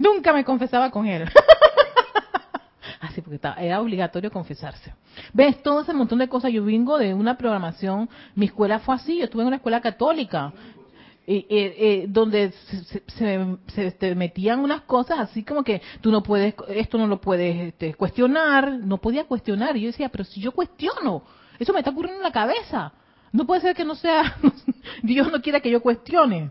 Nunca 0.00 0.32
me 0.32 0.44
confesaba 0.44 0.90
con 0.90 1.06
él. 1.06 1.28
Así, 3.00 3.20
porque 3.20 3.38
era 3.58 3.80
obligatorio 3.82 4.30
confesarse. 4.30 4.94
¿Ves? 5.34 5.62
Todo 5.62 5.82
ese 5.82 5.92
montón 5.92 6.20
de 6.20 6.28
cosas. 6.28 6.50
Yo 6.52 6.64
vengo 6.64 6.96
de 6.96 7.12
una 7.12 7.36
programación, 7.36 8.08
mi 8.34 8.46
escuela 8.46 8.78
fue 8.78 8.94
así, 8.94 9.18
yo 9.18 9.24
estuve 9.24 9.42
en 9.42 9.48
una 9.48 9.56
escuela 9.56 9.80
católica. 9.80 10.52
Eh, 11.26 12.06
donde 12.08 12.52
se, 13.16 13.90
te 13.92 14.14
metían 14.16 14.60
unas 14.60 14.80
cosas 14.80 15.20
así 15.20 15.44
como 15.44 15.62
que 15.62 15.80
tú 16.00 16.10
no 16.10 16.24
puedes, 16.24 16.54
esto 16.68 16.98
no 16.98 17.06
lo 17.06 17.20
puedes 17.20 17.68
este, 17.68 17.94
cuestionar, 17.94 18.72
no 18.72 18.96
podía 18.98 19.24
cuestionar. 19.24 19.76
Y 19.76 19.82
yo 19.82 19.86
decía, 19.88 20.08
pero 20.08 20.24
si 20.24 20.40
yo 20.40 20.52
cuestiono, 20.52 21.22
eso 21.58 21.72
me 21.72 21.80
está 21.80 21.90
ocurriendo 21.90 22.20
en 22.20 22.24
la 22.24 22.32
cabeza. 22.32 22.92
No 23.32 23.46
puede 23.46 23.60
ser 23.60 23.76
que 23.76 23.84
no 23.84 23.94
sea, 23.94 24.36
Dios 25.02 25.30
no 25.30 25.42
quiere 25.42 25.60
que 25.60 25.70
yo 25.70 25.82
cuestione. 25.82 26.50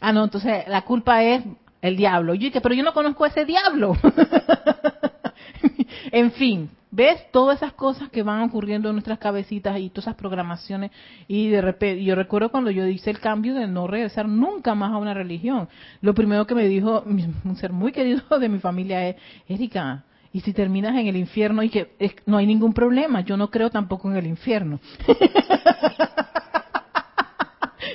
Ah, 0.00 0.12
no, 0.12 0.24
entonces 0.24 0.66
la 0.66 0.82
culpa 0.82 1.22
es 1.22 1.44
el 1.82 1.96
diablo. 1.96 2.34
Yo 2.34 2.48
pero 2.62 2.74
yo 2.74 2.82
no 2.82 2.94
conozco 2.94 3.24
a 3.24 3.28
ese 3.28 3.44
diablo. 3.44 3.96
en 6.12 6.30
fin, 6.32 6.70
¿ves? 6.90 7.30
Todas 7.32 7.58
esas 7.58 7.72
cosas 7.72 8.08
que 8.08 8.22
van 8.22 8.42
ocurriendo 8.42 8.88
en 8.88 8.94
nuestras 8.94 9.18
cabecitas 9.18 9.78
y 9.78 9.90
todas 9.90 10.06
esas 10.06 10.14
programaciones. 10.14 10.92
Y 11.28 11.48
de 11.48 11.60
repente, 11.60 12.04
yo 12.04 12.14
recuerdo 12.14 12.50
cuando 12.50 12.70
yo 12.70 12.86
hice 12.86 13.10
el 13.10 13.18
cambio 13.18 13.54
de 13.54 13.66
no 13.66 13.86
regresar 13.86 14.28
nunca 14.28 14.74
más 14.74 14.92
a 14.92 14.96
una 14.96 15.12
religión. 15.12 15.68
Lo 16.00 16.14
primero 16.14 16.46
que 16.46 16.54
me 16.54 16.68
dijo 16.68 17.02
un 17.04 17.56
ser 17.56 17.72
muy 17.72 17.92
querido 17.92 18.22
de 18.38 18.48
mi 18.48 18.60
familia 18.60 19.08
es, 19.08 19.16
Erika, 19.48 20.04
y 20.32 20.40
si 20.40 20.54
terminas 20.54 20.96
en 20.96 21.08
el 21.08 21.16
infierno 21.16 21.62
y 21.62 21.68
que 21.68 21.90
no 22.24 22.38
hay 22.38 22.46
ningún 22.46 22.72
problema, 22.72 23.20
yo 23.20 23.36
no 23.36 23.50
creo 23.50 23.68
tampoco 23.68 24.10
en 24.10 24.16
el 24.16 24.26
infierno. 24.26 24.80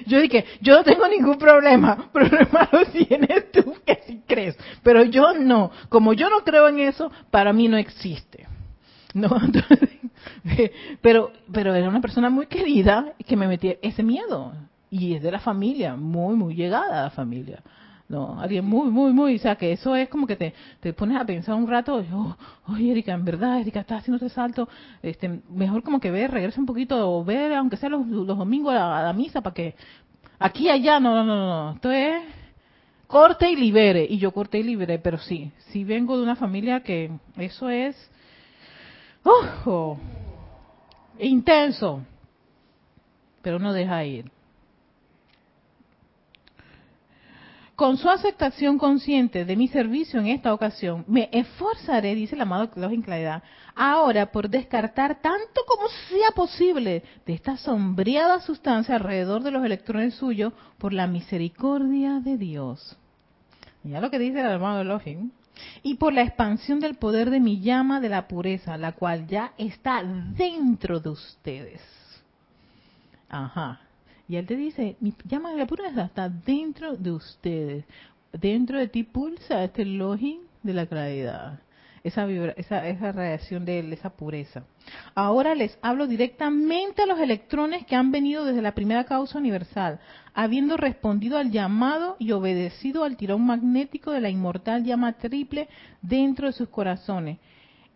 yo 0.05 0.21
dije, 0.21 0.45
yo 0.61 0.75
no 0.75 0.83
tengo 0.83 1.07
ningún 1.07 1.37
problema, 1.37 2.09
problema 2.13 2.69
lo 2.71 2.85
tienes 2.85 3.51
tú 3.51 3.75
que 3.85 3.99
sí 4.05 4.21
crees, 4.27 4.57
pero 4.83 5.03
yo 5.03 5.33
no, 5.33 5.71
como 5.89 6.13
yo 6.13 6.29
no 6.29 6.41
creo 6.43 6.67
en 6.67 6.79
eso, 6.79 7.11
para 7.31 7.53
mí 7.53 7.67
no 7.67 7.77
existe. 7.77 8.47
No, 9.13 9.29
pero, 11.01 11.31
pero 11.51 11.73
era 11.73 11.89
una 11.89 12.01
persona 12.01 12.29
muy 12.29 12.45
querida 12.45 13.13
que 13.25 13.35
me 13.35 13.47
metía 13.47 13.77
ese 13.81 14.03
miedo 14.03 14.53
y 14.91 15.15
es 15.15 15.23
de 15.23 15.31
la 15.31 15.39
familia, 15.39 15.95
muy, 15.95 16.35
muy 16.35 16.53
llegada 16.53 16.99
a 16.99 17.03
la 17.05 17.09
familia. 17.09 17.63
No, 18.09 18.39
alguien 18.39 18.63
muy, 18.63 18.89
muy, 18.89 19.11
muy, 19.11 19.35
o 19.35 19.39
sea, 19.39 19.57
que 19.57 19.73
eso 19.73 19.93
es 19.93 20.07
como 20.07 20.25
que 20.27 20.37
te, 20.37 20.53
te 20.79 20.93
pones 20.93 21.19
a 21.19 21.25
pensar 21.25 21.55
un 21.55 21.67
rato, 21.67 22.01
oh, 22.13 22.37
oye, 22.69 22.91
Erika, 22.91 23.11
en 23.11 23.25
verdad, 23.25 23.59
Erika, 23.59 23.81
estás 23.81 23.99
haciendo 23.99 24.25
este 24.25 24.33
salto, 24.33 24.69
este, 25.01 25.41
mejor 25.49 25.83
como 25.83 25.99
que 25.99 26.09
ver, 26.09 26.31
regresa 26.31 26.61
un 26.61 26.65
poquito, 26.65 27.11
o 27.11 27.25
ver, 27.25 27.51
aunque 27.53 27.75
sea 27.75 27.89
los, 27.89 28.07
los 28.07 28.25
domingos 28.25 28.73
a 28.73 29.03
la, 29.03 29.11
misa, 29.11 29.41
para 29.41 29.53
que, 29.53 29.75
aquí, 30.39 30.69
allá, 30.69 31.01
no, 31.01 31.15
no, 31.15 31.25
no, 31.25 31.65
no, 31.65 31.71
esto 31.73 31.91
es 31.91 32.23
corte 33.07 33.51
y 33.51 33.57
libere, 33.57 34.05
y 34.09 34.17
yo 34.19 34.31
corté 34.31 34.59
y 34.59 34.63
liberé, 34.63 34.99
pero 34.99 35.17
sí, 35.17 35.51
sí 35.71 35.83
vengo 35.83 36.15
de 36.15 36.23
una 36.23 36.37
familia 36.37 36.83
que 36.83 37.11
eso 37.35 37.69
es, 37.69 38.09
oh, 39.23 39.97
intenso, 41.19 42.03
pero 43.41 43.59
no 43.59 43.73
deja 43.73 44.01
ir. 44.05 44.36
Con 47.77 47.97
su 47.97 48.09
aceptación 48.09 48.79
consciente 48.79 49.45
de 49.45 49.55
mi 49.55 49.67
servicio 49.67 50.19
en 50.19 50.25
esta 50.25 50.51
ocasión, 50.51 51.05
me 51.07 51.29
esforzaré, 51.31 52.15
dice 52.15 52.33
el 52.33 52.41
amado 52.41 52.71
Claus 52.71 52.91
en 52.91 53.03
claridad, 53.03 53.43
ahora 53.75 54.31
por 54.31 54.49
descartar 54.49 55.21
tanto 55.21 55.61
como 55.67 55.87
sea 56.09 56.31
posible 56.31 57.03
de 57.27 57.33
esta 57.33 57.55
sombreada 57.55 58.39
sustancia 58.39 58.95
alrededor 58.95 59.43
de 59.43 59.51
los 59.51 59.63
electrones 59.63 60.15
suyos 60.15 60.53
por 60.79 60.91
la 60.91 61.05
misericordia 61.05 62.19
de 62.19 62.39
Dios. 62.39 62.97
Ya 63.83 64.01
lo 64.01 64.09
que 64.09 64.17
dice 64.17 64.39
el 64.41 64.53
amado 64.53 64.81
Elohim. 64.81 65.29
Y 65.83 65.97
por 65.97 66.13
la 66.13 66.23
expansión 66.23 66.79
del 66.79 66.95
poder 66.95 67.29
de 67.29 67.39
mi 67.39 67.61
llama 67.61 67.99
de 67.99 68.09
la 68.09 68.27
pureza, 68.27 68.75
la 68.77 68.93
cual 68.93 69.27
ya 69.27 69.53
está 69.55 70.01
dentro 70.03 70.99
de 70.99 71.09
ustedes. 71.09 71.81
Ajá. 73.29 73.86
Y 74.27 74.35
él 74.35 74.45
te 74.45 74.55
dice, 74.55 74.97
mi 74.99 75.13
llama 75.25 75.51
de 75.51 75.57
la 75.57 75.67
pureza 75.67 76.05
está 76.05 76.29
dentro 76.29 76.95
de 76.97 77.11
ustedes. 77.11 77.85
Dentro 78.33 78.77
de 78.77 78.87
ti 78.87 79.03
pulsa 79.03 79.63
este 79.63 79.85
login 79.85 80.41
de 80.63 80.73
la 80.73 80.85
claridad. 80.85 81.59
Esa, 82.03 82.25
vibra, 82.25 82.53
esa, 82.57 82.87
esa 82.87 83.11
radiación 83.11 83.65
de 83.65 83.79
él, 83.79 83.91
esa 83.91 84.11
pureza. 84.11 84.63
Ahora 85.15 85.55
les 85.55 85.77
hablo 85.81 86.07
directamente 86.07 87.01
a 87.01 87.05
los 87.05 87.19
electrones 87.19 87.85
que 87.85 87.95
han 87.95 88.11
venido 88.11 88.45
desde 88.45 88.61
la 88.61 88.73
primera 88.73 89.05
causa 89.05 89.37
universal, 89.39 89.99
habiendo 90.33 90.77
respondido 90.77 91.37
al 91.37 91.51
llamado 91.51 92.15
y 92.19 92.31
obedecido 92.31 93.03
al 93.03 93.17
tirón 93.17 93.45
magnético 93.45 94.11
de 94.11 94.21
la 94.21 94.29
inmortal 94.29 94.83
llama 94.83 95.13
triple 95.13 95.67
dentro 96.01 96.47
de 96.47 96.53
sus 96.53 96.69
corazones 96.69 97.39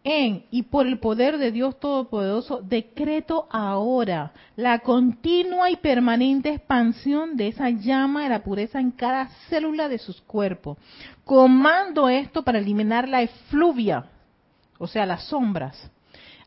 en 0.04 0.46
y 0.50 0.64
por 0.64 0.88
el 0.88 1.00
poder 1.00 1.38
de 1.38 1.52
Dios 1.52 1.80
Todopoderoso, 1.80 2.62
decreto 2.62 3.48
ahora 3.52 4.34
la 4.56 4.80
continua 4.80 5.70
y 5.70 5.76
permanente 5.76 6.50
expansión 6.50 7.38
de 7.38 7.50
esa 7.50 7.70
llama 7.70 8.24
de 8.24 8.30
la 8.30 8.44
pureza 8.44 8.80
en 8.80 8.92
cada 8.92 9.28
célula 9.50 9.90
de 9.90 10.00
sus 10.00 10.22
cuerpos. 10.22 10.78
Comando 11.24 12.10
esto 12.10 12.44
para 12.44 12.60
eliminar 12.60 13.08
la 13.08 13.22
efluvia, 13.22 14.06
o 14.80 14.88
sea, 14.88 15.06
las 15.06 15.26
sombras, 15.26 15.92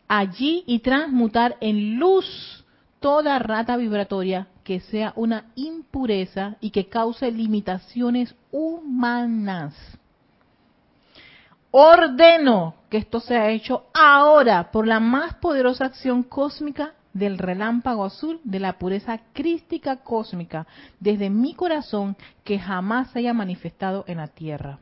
allí 0.08 0.64
y 0.66 0.80
transmutar 0.80 1.56
en 1.60 1.96
luz 1.96 2.64
toda 2.98 3.38
rata 3.38 3.76
vibratoria 3.76 4.48
que 4.64 4.80
sea 4.80 5.12
una 5.14 5.52
impureza 5.54 6.56
y 6.60 6.70
que 6.70 6.88
cause 6.88 7.30
limitaciones 7.30 8.34
humanas 8.50 9.74
ordeno 11.76 12.76
que 12.88 12.98
esto 12.98 13.18
sea 13.18 13.50
hecho 13.50 13.86
ahora 13.92 14.70
por 14.70 14.86
la 14.86 15.00
más 15.00 15.34
poderosa 15.34 15.86
acción 15.86 16.22
cósmica 16.22 16.92
del 17.12 17.36
relámpago 17.36 18.04
azul 18.04 18.40
de 18.44 18.60
la 18.60 18.78
pureza 18.78 19.18
crística 19.32 19.96
cósmica 19.96 20.68
desde 21.00 21.30
mi 21.30 21.52
corazón 21.54 22.16
que 22.44 22.60
jamás 22.60 23.10
se 23.10 23.18
haya 23.18 23.34
manifestado 23.34 24.04
en 24.06 24.18
la 24.18 24.28
tierra. 24.28 24.78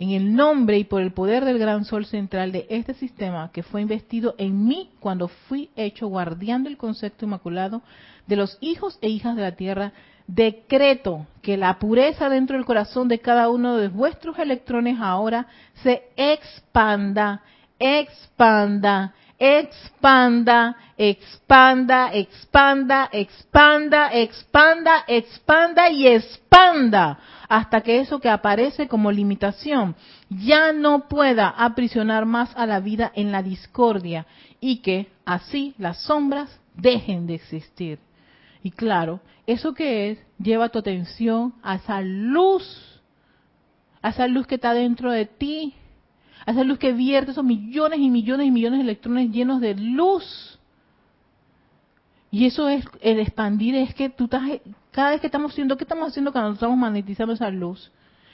En 0.00 0.10
el 0.10 0.34
nombre 0.34 0.76
y 0.76 0.82
por 0.82 1.02
el 1.02 1.12
poder 1.12 1.44
del 1.44 1.60
gran 1.60 1.84
sol 1.84 2.04
central 2.04 2.50
de 2.50 2.66
este 2.68 2.94
sistema 2.94 3.52
que 3.52 3.62
fue 3.62 3.80
investido 3.80 4.34
en 4.38 4.66
mí 4.66 4.90
cuando 4.98 5.28
fui 5.28 5.70
hecho 5.76 6.08
guardián 6.08 6.64
del 6.64 6.76
concepto 6.76 7.26
inmaculado 7.26 7.82
de 8.26 8.34
los 8.34 8.58
hijos 8.60 8.98
e 9.02 9.08
hijas 9.08 9.36
de 9.36 9.42
la 9.42 9.54
tierra, 9.54 9.92
decreto 10.28 11.26
que 11.42 11.56
la 11.56 11.78
pureza 11.78 12.28
dentro 12.28 12.56
del 12.56 12.66
corazón 12.66 13.08
de 13.08 13.18
cada 13.18 13.48
uno 13.48 13.76
de 13.78 13.88
vuestros 13.88 14.38
electrones 14.38 14.98
ahora 15.00 15.46
se 15.82 16.02
expanda, 16.16 17.40
expanda, 17.78 19.14
expanda, 19.38 20.76
expanda, 20.98 22.10
expanda, 22.12 23.08
expanda, 23.12 24.10
expanda, 24.12 25.04
expanda 25.06 25.90
y 25.90 26.06
expanda 26.06 27.18
hasta 27.48 27.80
que 27.80 28.00
eso 28.00 28.20
que 28.20 28.28
aparece 28.28 28.86
como 28.86 29.10
limitación 29.10 29.96
ya 30.28 30.74
no 30.74 31.08
pueda 31.08 31.48
aprisionar 31.48 32.26
más 32.26 32.54
a 32.54 32.66
la 32.66 32.80
vida 32.80 33.10
en 33.14 33.32
la 33.32 33.42
discordia 33.42 34.26
y 34.60 34.82
que 34.82 35.08
así 35.24 35.74
las 35.78 36.02
sombras 36.02 36.60
dejen 36.74 37.26
de 37.26 37.36
existir. 37.36 37.98
Y 38.62 38.70
claro, 38.70 39.20
¿eso 39.46 39.74
que 39.74 40.10
es? 40.10 40.18
Lleva 40.38 40.68
tu 40.68 40.78
atención 40.78 41.54
a 41.62 41.76
esa 41.76 42.00
luz, 42.00 43.00
a 44.02 44.10
esa 44.10 44.26
luz 44.26 44.46
que 44.46 44.56
está 44.56 44.74
dentro 44.74 45.10
de 45.10 45.26
ti, 45.26 45.74
a 46.46 46.52
esa 46.52 46.64
luz 46.64 46.78
que 46.78 46.92
vierte 46.92 47.32
esos 47.32 47.44
millones 47.44 47.98
y 48.00 48.10
millones 48.10 48.46
y 48.46 48.50
millones 48.50 48.78
de 48.78 48.84
electrones 48.84 49.30
llenos 49.30 49.60
de 49.60 49.74
luz. 49.74 50.58
Y 52.30 52.46
eso 52.46 52.68
es 52.68 52.84
el 53.00 53.20
expandir, 53.20 53.74
es 53.74 53.94
que 53.94 54.10
tú 54.10 54.24
estás, 54.24 54.42
cada 54.90 55.10
vez 55.10 55.20
que 55.20 55.26
estamos 55.28 55.52
haciendo, 55.52 55.76
¿qué 55.76 55.84
estamos 55.84 56.08
haciendo 56.08 56.32
cuando 56.32 56.52
estamos 56.52 56.76
magnetizando 56.76 57.34
esa 57.34 57.50
luz? 57.50 57.90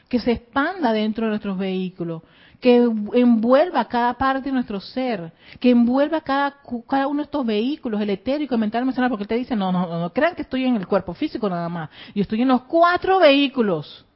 Que 0.08 0.18
se 0.18 0.32
expanda 0.32 0.92
dentro 0.92 1.26
de 1.26 1.30
nuestros 1.30 1.56
vehículos, 1.56 2.22
que 2.64 2.76
envuelva 3.12 3.84
cada 3.84 4.14
parte 4.14 4.48
de 4.48 4.52
nuestro 4.52 4.80
ser, 4.80 5.30
que 5.60 5.68
envuelva 5.68 6.22
cada, 6.22 6.56
cada 6.88 7.08
uno 7.08 7.18
de 7.18 7.24
estos 7.24 7.44
vehículos, 7.44 8.00
el 8.00 8.08
etérico, 8.08 8.54
el 8.54 8.60
mental, 8.62 8.78
el 8.78 8.84
emocional, 8.84 9.10
porque 9.10 9.26
te 9.26 9.34
dice, 9.34 9.54
no, 9.54 9.70
no, 9.70 9.86
no, 9.86 10.10
crean 10.14 10.34
que 10.34 10.40
estoy 10.40 10.64
en 10.64 10.76
el 10.76 10.86
cuerpo 10.86 11.12
físico 11.12 11.46
nada 11.50 11.68
más, 11.68 11.90
yo 12.14 12.22
estoy 12.22 12.40
en 12.40 12.48
los 12.48 12.62
cuatro 12.62 13.18
vehículos, 13.18 14.06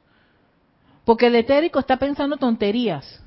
porque 1.05 1.27
el 1.27 1.35
etérico 1.35 1.77
está 1.77 1.97
pensando 1.97 2.37
tonterías 2.37 3.23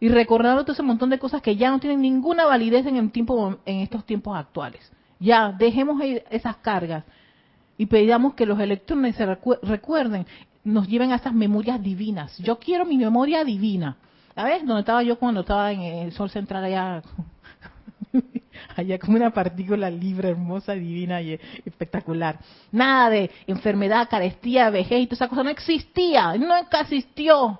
y 0.00 0.08
recordando 0.08 0.64
todo 0.64 0.72
ese 0.72 0.82
montón 0.82 1.10
de 1.10 1.20
cosas 1.20 1.42
que 1.42 1.54
ya 1.54 1.70
no 1.70 1.78
tienen 1.78 2.00
ninguna 2.00 2.44
validez 2.44 2.86
en, 2.86 2.96
el 2.96 3.12
tiempo, 3.12 3.60
en 3.66 3.82
estos 3.82 4.04
tiempos 4.04 4.36
actuales. 4.36 4.90
Ya, 5.20 5.52
dejemos 5.52 6.02
esas 6.28 6.56
cargas 6.56 7.04
y 7.78 7.86
pedamos 7.86 8.34
que 8.34 8.46
los 8.46 8.58
electrones 8.58 9.14
se 9.14 9.26
recuerden, 9.26 10.26
nos 10.64 10.88
lleven 10.88 11.12
a 11.12 11.16
esas 11.16 11.34
memorias 11.34 11.80
divinas. 11.80 12.36
Yo 12.38 12.58
quiero 12.58 12.84
mi 12.84 12.98
memoria 12.98 13.44
divina. 13.44 13.96
¿Sabes? 14.36 14.66
Donde 14.66 14.80
estaba 14.80 15.02
yo 15.02 15.18
cuando 15.18 15.40
estaba 15.40 15.72
en 15.72 15.80
el 15.80 16.12
sol 16.12 16.28
central 16.28 16.62
allá, 16.62 17.02
allá 18.76 18.98
como 18.98 19.16
una 19.16 19.30
partícula 19.30 19.88
libre, 19.88 20.28
hermosa, 20.28 20.74
divina 20.74 21.22
y 21.22 21.40
espectacular. 21.64 22.38
Nada 22.70 23.08
de 23.08 23.30
enfermedad, 23.46 24.08
carestía, 24.10 24.68
vejez 24.68 25.00
y 25.00 25.06
toda 25.06 25.14
esa 25.16 25.28
cosa 25.28 25.42
no 25.42 25.48
existía, 25.48 26.36
nunca 26.36 26.82
existió. 26.82 27.58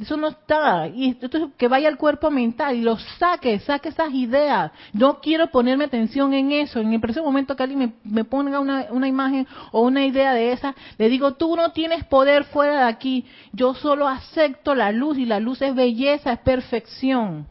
Eso 0.00 0.16
no 0.16 0.28
está. 0.28 0.88
Y 0.88 1.08
entonces 1.20 1.50
que 1.58 1.68
vaya 1.68 1.88
al 1.88 1.98
cuerpo 1.98 2.30
mental 2.30 2.74
y 2.76 2.80
lo 2.80 2.96
saque, 3.18 3.60
saque 3.60 3.90
esas 3.90 4.12
ideas. 4.14 4.72
No 4.92 5.20
quiero 5.20 5.50
ponerme 5.50 5.84
atención 5.84 6.32
en 6.32 6.52
eso. 6.52 6.80
En 6.80 6.92
el 6.92 7.00
presente 7.00 7.26
momento 7.26 7.54
que 7.54 7.62
alguien 7.62 7.94
me, 8.02 8.24
ponga 8.24 8.60
una, 8.60 8.86
una, 8.90 9.08
imagen 9.08 9.46
o 9.72 9.82
una 9.82 10.04
idea 10.04 10.32
de 10.32 10.52
esa, 10.52 10.74
le 10.96 11.08
digo, 11.08 11.34
tú 11.34 11.54
no 11.54 11.72
tienes 11.72 12.04
poder 12.04 12.44
fuera 12.44 12.84
de 12.84 12.88
aquí. 12.90 13.26
Yo 13.52 13.74
solo 13.74 14.08
acepto 14.08 14.74
la 14.74 14.90
luz 14.90 15.18
y 15.18 15.26
la 15.26 15.38
luz 15.38 15.60
es 15.60 15.74
belleza, 15.74 16.32
es 16.32 16.38
perfección. 16.40 17.46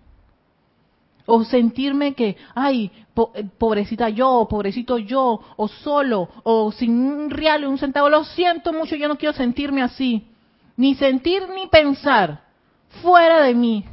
o 1.27 1.43
sentirme 1.43 2.15
que, 2.15 2.35
ay, 2.55 2.91
eh, 3.35 3.45
pobrecita 3.59 4.09
yo, 4.09 4.47
pobrecito 4.49 4.97
yo, 4.97 5.39
o 5.55 5.67
solo, 5.67 6.27
o 6.43 6.71
sin 6.71 6.99
un 6.99 7.29
real, 7.29 7.65
un 7.65 7.77
centavo, 7.77 8.09
lo 8.09 8.23
siento 8.23 8.73
mucho, 8.73 8.95
yo 8.95 9.07
no 9.07 9.15
quiero 9.15 9.33
sentirme 9.33 9.83
así, 9.83 10.25
ni 10.79 10.95
sentir 10.95 11.43
ni 11.49 11.67
pensar, 11.67 12.39
fuera 13.01 13.43
de 13.43 13.53
mí. 13.53 13.83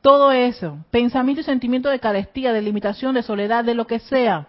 Todo 0.00 0.30
eso, 0.30 0.78
pensamiento 0.92 1.40
y 1.40 1.44
sentimiento 1.44 1.88
de 1.88 1.98
carestía, 1.98 2.52
de 2.52 2.62
limitación, 2.62 3.16
de 3.16 3.24
soledad, 3.24 3.64
de 3.64 3.74
lo 3.74 3.88
que 3.88 3.98
sea. 3.98 4.46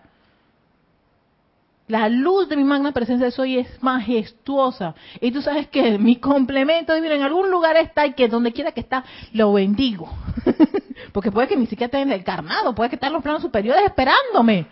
La 1.88 2.08
luz 2.08 2.50
de 2.50 2.56
mi 2.56 2.64
magna 2.64 2.91
presencia 2.91 3.26
de 3.26 3.32
soy 3.32 3.58
es 3.58 3.82
majestuosa. 3.82 4.93
Y 5.22 5.32
tú 5.32 5.41
sabes 5.41 5.68
que 5.70 5.97
mi 5.97 6.18
complemento 6.18 6.93
divino 6.93 7.16
en 7.16 7.24
algún 7.24 7.50
lugar 7.50 7.78
está 7.78 8.06
y 8.06 8.14
que 8.14 8.28
donde 8.28 8.54
quiera 8.54 8.72
que 8.72 8.82
está, 8.82 9.04
lo 9.34 9.52
bendigo. 9.52 10.08
Porque 11.14 11.32
puede 11.32 11.47
que 11.47 11.58
ni 11.58 11.66
siquiera 11.66 11.86
esté 11.88 12.02
en 12.02 12.12
el 12.12 12.24
carnado, 12.24 12.76
puede 12.76 12.91
que 12.91 12.95
esté 12.97 13.08
en 13.08 13.14
los 13.14 13.24
planos 13.24 13.41
superiores 13.41 13.86
esperándome. 13.86 14.68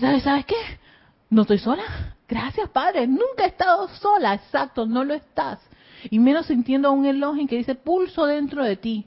¿Sabes, 0.00 0.24
¿Sabes 0.24 0.46
qué? 0.46 0.56
No 1.30 1.42
estoy 1.42 1.58
sola. 1.58 1.84
Gracias, 2.28 2.68
Padre. 2.70 3.06
Nunca 3.06 3.44
he 3.44 3.46
estado 3.46 3.86
sola. 4.00 4.34
Exacto, 4.34 4.84
no 4.84 5.04
lo 5.04 5.14
estás. 5.14 5.60
Y 6.10 6.18
menos 6.18 6.46
sintiendo 6.46 6.92
un 6.92 7.06
elogio 7.06 7.46
que 7.46 7.56
dice 7.56 7.74
pulso 7.74 8.26
dentro 8.26 8.64
de 8.64 8.76
ti. 8.76 9.06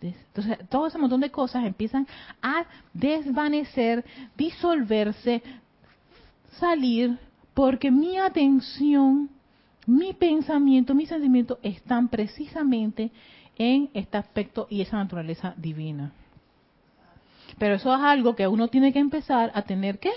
Entonces, 0.00 0.58
todo 0.68 0.86
ese 0.86 0.98
montón 0.98 1.20
de 1.20 1.30
cosas 1.30 1.64
empiezan 1.64 2.06
a 2.42 2.66
desvanecer, 2.92 4.04
disolverse, 4.36 5.42
salir, 6.58 7.18
porque 7.54 7.90
mi 7.90 8.18
atención, 8.18 9.30
mi 9.86 10.12
pensamiento, 10.12 10.94
mi 10.94 11.06
sentimiento 11.06 11.58
están 11.62 12.08
precisamente 12.08 13.10
en 13.56 13.90
este 13.94 14.18
aspecto 14.18 14.66
y 14.68 14.80
esa 14.82 14.96
naturaleza 14.96 15.54
divina. 15.56 16.12
Pero 17.58 17.76
eso 17.76 17.94
es 17.94 18.00
algo 18.00 18.34
que 18.34 18.48
uno 18.48 18.68
tiene 18.68 18.92
que 18.92 18.98
empezar 18.98 19.52
a 19.54 19.62
tener 19.62 19.98
que 19.98 20.10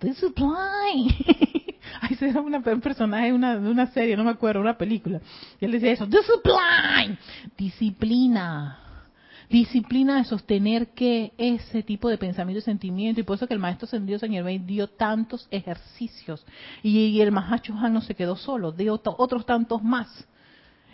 discipline. 0.00 1.14
Se 2.18 2.28
era 2.28 2.40
una, 2.40 2.58
un 2.58 2.80
personaje 2.80 3.26
de 3.26 3.32
una, 3.32 3.86
serie, 3.92 4.16
no 4.16 4.24
me 4.24 4.30
acuerdo, 4.30 4.60
una 4.60 4.76
película. 4.76 5.20
Y 5.60 5.64
él 5.64 5.72
decía 5.72 5.92
eso, 5.92 6.06
discipline, 6.06 7.18
disciplina 7.56 8.78
disciplina 9.48 10.18
de 10.18 10.24
sostener 10.24 10.88
que 10.88 11.32
ese 11.38 11.82
tipo 11.82 12.10
de 12.10 12.18
pensamiento 12.18 12.58
y 12.58 12.62
sentimiento, 12.62 13.20
y 13.20 13.24
por 13.24 13.36
eso 13.36 13.46
que 13.46 13.54
el 13.54 13.60
maestro 13.60 13.86
ascendido 13.86 14.18
Señor 14.18 14.44
Bay 14.44 14.58
dio 14.58 14.88
tantos 14.88 15.48
ejercicios, 15.50 16.44
y, 16.82 17.18
el 17.20 17.32
Mahacho 17.32 17.72
no 17.72 18.02
se 18.02 18.14
quedó 18.14 18.36
solo, 18.36 18.72
dio 18.72 19.00
otros 19.04 19.46
tantos 19.46 19.82
más. 19.82 20.26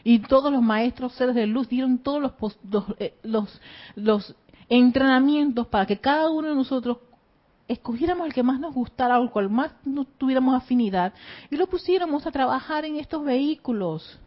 Y 0.05 0.19
todos 0.21 0.53
los 0.53 0.63
maestros 0.63 1.15
seres 1.15 1.35
de 1.35 1.47
luz 1.47 1.69
dieron 1.69 1.99
todos 1.99 2.21
los, 2.21 2.85
eh, 2.99 3.15
los, 3.23 3.61
los, 3.97 4.37
entrenamientos 4.69 5.67
para 5.67 5.87
que 5.87 5.99
cada 5.99 6.31
uno 6.31 6.49
de 6.49 6.55
nosotros 6.55 6.99
escogiéramos 7.69 8.27
el 8.27 8.35
que 8.35 8.43
más 8.43 8.61
nos 8.61 8.75
gustara 8.75 9.19
o 9.19 9.23
el 9.23 9.31
cual 9.31 9.51
más 9.51 9.73
nos 9.85 10.07
tuviéramos 10.19 10.55
afinidad 10.55 11.13
y 11.51 11.57
lo 11.57 11.67
pusiéramos 11.67 12.27
a 12.27 12.31
trabajar 12.31 12.85
en 12.85 12.97
estos 12.97 13.25
vehículos 13.25 14.19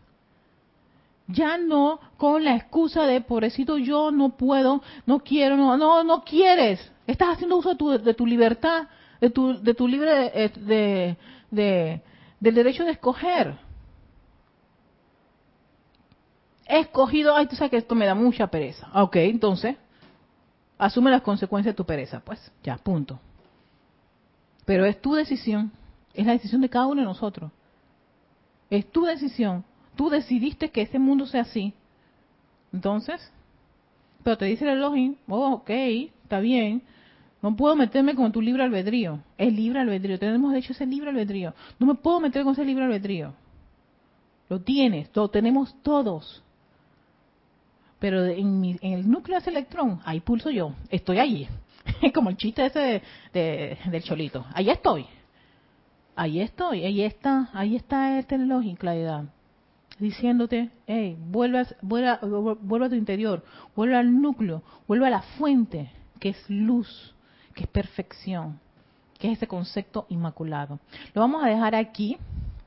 ya 1.27 1.57
no 1.57 1.99
con 2.17 2.43
la 2.43 2.55
excusa 2.55 3.05
de 3.05 3.21
pobrecito 3.21 3.77
yo 3.77 4.11
no 4.11 4.29
puedo, 4.29 4.81
no 5.05 5.19
quiero, 5.19 5.57
no, 5.57 5.77
no, 5.77 6.03
no 6.03 6.23
quieres. 6.23 6.91
Estás 7.05 7.29
haciendo 7.29 7.57
uso 7.57 7.69
de 7.69 7.75
tu, 7.75 7.89
de 7.89 8.13
tu 8.13 8.25
libertad, 8.25 8.87
de 9.19 9.29
tu, 9.29 9.61
de 9.61 9.73
tu 9.73 9.87
libre, 9.87 10.31
eh, 10.33 10.51
de, 10.55 11.17
de, 11.51 12.01
del 12.39 12.55
derecho 12.55 12.85
de 12.85 12.91
escoger. 12.91 13.55
He 16.65 16.79
escogido, 16.79 17.35
ay, 17.35 17.47
tú 17.47 17.55
sabes 17.55 17.71
que 17.71 17.77
esto 17.77 17.95
me 17.95 18.05
da 18.05 18.15
mucha 18.15 18.47
pereza. 18.47 18.89
Ok, 18.93 19.17
entonces, 19.17 19.77
asume 20.77 21.11
las 21.11 21.21
consecuencias 21.21 21.73
de 21.73 21.77
tu 21.77 21.85
pereza, 21.85 22.19
pues, 22.19 22.51
ya, 22.63 22.77
punto. 22.77 23.19
Pero 24.67 24.85
es 24.85 25.01
tu 25.01 25.15
decisión, 25.15 25.71
es 26.13 26.27
la 26.27 26.33
decisión 26.33 26.61
de 26.61 26.69
cada 26.69 26.85
uno 26.85 27.01
de 27.01 27.07
nosotros. 27.07 27.51
Es 28.69 28.85
tu 28.91 29.05
decisión 29.05 29.63
Tú 29.97 30.09
decidiste 30.09 30.69
que 30.69 30.83
ese 30.83 30.99
mundo 30.99 31.25
sea 31.25 31.41
así. 31.41 31.73
Entonces, 32.71 33.19
pero 34.23 34.37
te 34.37 34.45
dice 34.45 34.63
el 34.63 34.77
Elohim, 34.77 35.15
oh, 35.27 35.53
ok, 35.53 35.69
está 35.69 36.39
bien, 36.39 36.83
no 37.41 37.55
puedo 37.55 37.75
meterme 37.75 38.13
con 38.13 38.31
tu 38.31 38.39
libre 38.39 38.63
albedrío. 38.63 39.19
Es 39.37 39.51
libre 39.51 39.79
albedrío, 39.79 40.19
tenemos 40.19 40.53
de 40.53 40.59
hecho 40.59 40.73
ese 40.73 40.85
libre 40.85 41.09
albedrío. 41.09 41.53
No 41.79 41.87
me 41.87 41.95
puedo 41.95 42.19
meter 42.19 42.43
con 42.43 42.53
ese 42.53 42.63
libre 42.63 42.85
albedrío. 42.85 43.33
Lo 44.49 44.61
tienes, 44.61 45.09
lo 45.15 45.29
tenemos 45.29 45.75
todos. 45.81 46.43
Pero 47.99 48.23
en, 48.25 48.77
el 48.79 49.09
núcleo 49.09 49.37
de 49.37 49.41
ese 49.41 49.49
electrón, 49.49 49.99
ahí 50.05 50.19
pulso 50.19 50.51
yo, 50.51 50.73
estoy 50.89 51.17
allí. 51.17 51.47
Como 52.13 52.29
el 52.29 52.37
chiste 52.37 52.65
ese 52.65 53.01
del 53.33 54.03
cholito. 54.03 54.45
Ahí 54.53 54.69
estoy. 54.69 55.05
Ahí 56.15 56.41
estoy, 56.41 56.83
ahí 56.83 57.03
está, 57.03 57.49
ahí 57.53 57.75
está 57.75 58.17
este 58.17 58.35
Elohim, 58.35 58.75
claridad 58.75 59.25
diciéndote, 59.99 60.69
hey, 60.85 61.17
vuelve 61.19 61.59
a, 61.59 61.67
vuelve, 61.81 62.85
a 62.85 62.89
tu 62.89 62.95
interior, 62.95 63.43
vuelve 63.75 63.95
al 63.95 64.21
núcleo, 64.21 64.61
vuelve 64.87 65.07
a 65.07 65.09
la 65.09 65.21
fuente, 65.21 65.91
que 66.19 66.29
es 66.29 66.49
luz, 66.49 67.13
que 67.53 67.63
es 67.63 67.69
perfección, 67.69 68.59
que 69.17 69.31
es 69.31 69.37
ese 69.37 69.47
concepto 69.47 70.05
inmaculado. 70.09 70.79
Lo 71.13 71.21
vamos 71.21 71.43
a 71.43 71.47
dejar 71.47 71.75
aquí, 71.75 72.17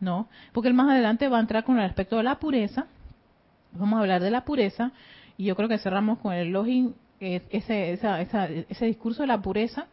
¿no? 0.01 0.29
Porque 0.53 0.69
él 0.69 0.75
más 0.75 0.91
adelante 0.91 1.29
va 1.29 1.39
a 1.39 1.41
entrar 1.41 1.65
con 1.65 1.79
el 1.79 1.85
aspecto 1.85 2.17
de 2.17 2.25
la 2.25 2.39
pureza. 2.39 2.87
Vamos 3.73 3.99
a 3.99 4.01
hablar 4.01 4.21
de 4.21 4.31
la 4.31 4.45
pureza 4.45 4.93
y 5.37 5.45
yo 5.45 5.55
creo 5.55 5.69
que 5.69 5.79
cerramos 5.79 6.19
con 6.19 6.33
el 6.33 6.51
login, 6.51 6.95
ese, 7.21 7.93
ese 8.69 8.87
discurso 8.87 9.23
de 9.23 9.29
la 9.29 9.41
pureza 9.41 9.87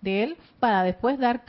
de 0.00 0.22
él, 0.22 0.36
para 0.60 0.82
después 0.82 1.18
dar 1.18 1.42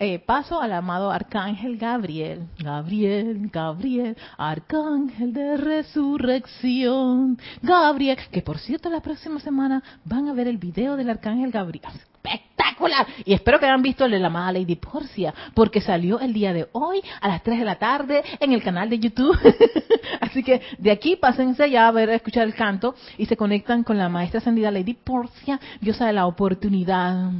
eh, 0.00 0.20
paso 0.20 0.60
al 0.60 0.72
amado 0.72 1.10
Arcángel 1.10 1.76
Gabriel. 1.76 2.46
Gabriel, 2.58 3.50
Gabriel, 3.52 4.16
Arcángel 4.36 5.32
de 5.32 5.56
resurrección. 5.56 7.36
Gabriel, 7.62 8.16
que 8.30 8.40
por 8.42 8.58
cierto 8.58 8.90
la 8.90 9.00
próxima 9.00 9.40
semana 9.40 9.82
van 10.04 10.28
a 10.28 10.34
ver 10.34 10.46
el 10.46 10.58
video 10.58 10.96
del 10.96 11.10
Arcángel 11.10 11.50
Gabriel. 11.50 11.92
Espectacular. 12.32 13.06
Y 13.24 13.32
espero 13.32 13.58
que 13.58 13.66
hayan 13.66 13.82
visto 13.82 14.04
el 14.04 14.12
de 14.12 14.18
la 14.18 14.28
amada 14.28 14.52
Lady 14.52 14.76
Porcia, 14.76 15.34
porque 15.54 15.80
salió 15.80 16.20
el 16.20 16.32
día 16.32 16.52
de 16.52 16.68
hoy 16.72 17.00
a 17.20 17.28
las 17.28 17.42
3 17.42 17.58
de 17.58 17.64
la 17.64 17.76
tarde 17.76 18.22
en 18.40 18.52
el 18.52 18.62
canal 18.62 18.88
de 18.90 18.98
YouTube. 18.98 19.38
Así 20.20 20.42
que 20.42 20.60
de 20.78 20.90
aquí 20.90 21.16
pásense 21.16 21.70
ya 21.70 21.88
a 21.88 21.92
ver, 21.92 22.10
a 22.10 22.14
escuchar 22.14 22.46
el 22.46 22.54
canto 22.54 22.94
y 23.16 23.26
se 23.26 23.36
conectan 23.36 23.84
con 23.84 23.98
la 23.98 24.08
maestra 24.08 24.38
ascendida 24.38 24.70
Lady 24.70 24.94
Porcia, 24.94 25.60
diosa 25.80 26.06
de 26.06 26.12
la 26.12 26.26
oportunidad. 26.26 27.30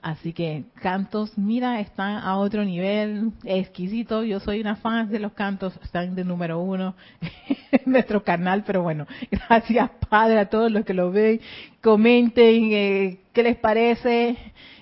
Así 0.00 0.32
que 0.32 0.64
cantos, 0.80 1.36
mira, 1.36 1.80
están 1.80 2.18
a 2.18 2.36
otro 2.38 2.64
nivel 2.64 3.32
exquisito. 3.44 4.22
Yo 4.22 4.38
soy 4.38 4.60
una 4.60 4.76
fan 4.76 5.10
de 5.10 5.18
los 5.18 5.32
cantos, 5.32 5.78
están 5.82 6.14
de 6.14 6.24
número 6.24 6.60
uno 6.60 6.94
en 7.72 7.92
nuestro 7.92 8.22
canal. 8.22 8.62
Pero 8.64 8.82
bueno, 8.82 9.06
gracias 9.30 9.90
Padre 10.08 10.38
a 10.38 10.48
todos 10.48 10.70
los 10.70 10.84
que 10.84 10.94
lo 10.94 11.10
ven. 11.10 11.40
Comenten 11.82 12.70
eh, 12.72 13.18
qué 13.32 13.42
les 13.42 13.56
parece. 13.56 14.36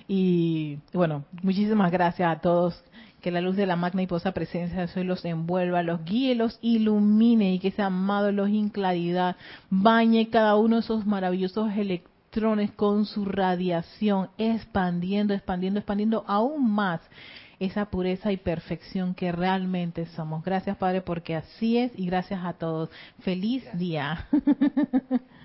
Y 0.07 0.77
bueno, 0.93 1.25
muchísimas 1.41 1.91
gracias 1.91 2.29
a 2.31 2.39
todos. 2.39 2.83
Que 3.19 3.31
la 3.31 3.41
luz 3.41 3.55
de 3.55 3.65
la 3.65 3.75
magna 3.75 4.03
y 4.03 4.07
posa 4.07 4.31
presencia 4.31 4.85
de 4.85 5.03
los 5.03 5.25
envuelva, 5.25 5.81
los 5.81 6.05
guíe, 6.05 6.35
los 6.35 6.59
ilumine 6.61 7.55
y 7.55 7.59
que 7.59 7.69
ese 7.69 7.81
amado 7.81 8.31
los 8.31 8.47
en 8.47 8.69
claridad 8.69 9.35
bañe 9.71 10.29
cada 10.29 10.55
uno 10.55 10.75
de 10.75 10.81
esos 10.81 11.07
maravillosos 11.07 11.71
electrones 11.75 12.16
con 12.75 13.05
su 13.05 13.25
radiación, 13.25 14.29
expandiendo, 14.37 15.33
expandiendo, 15.33 15.79
expandiendo 15.79 16.23
aún 16.27 16.71
más 16.71 17.01
esa 17.59 17.85
pureza 17.85 18.31
y 18.31 18.37
perfección 18.37 19.15
que 19.15 19.31
realmente 19.31 20.05
somos. 20.07 20.43
Gracias 20.43 20.77
Padre 20.77 21.01
porque 21.01 21.35
así 21.35 21.79
es 21.79 21.91
y 21.97 22.05
gracias 22.05 22.45
a 22.45 22.53
todos. 22.53 22.89
Feliz 23.21 23.63
día. 23.73 24.27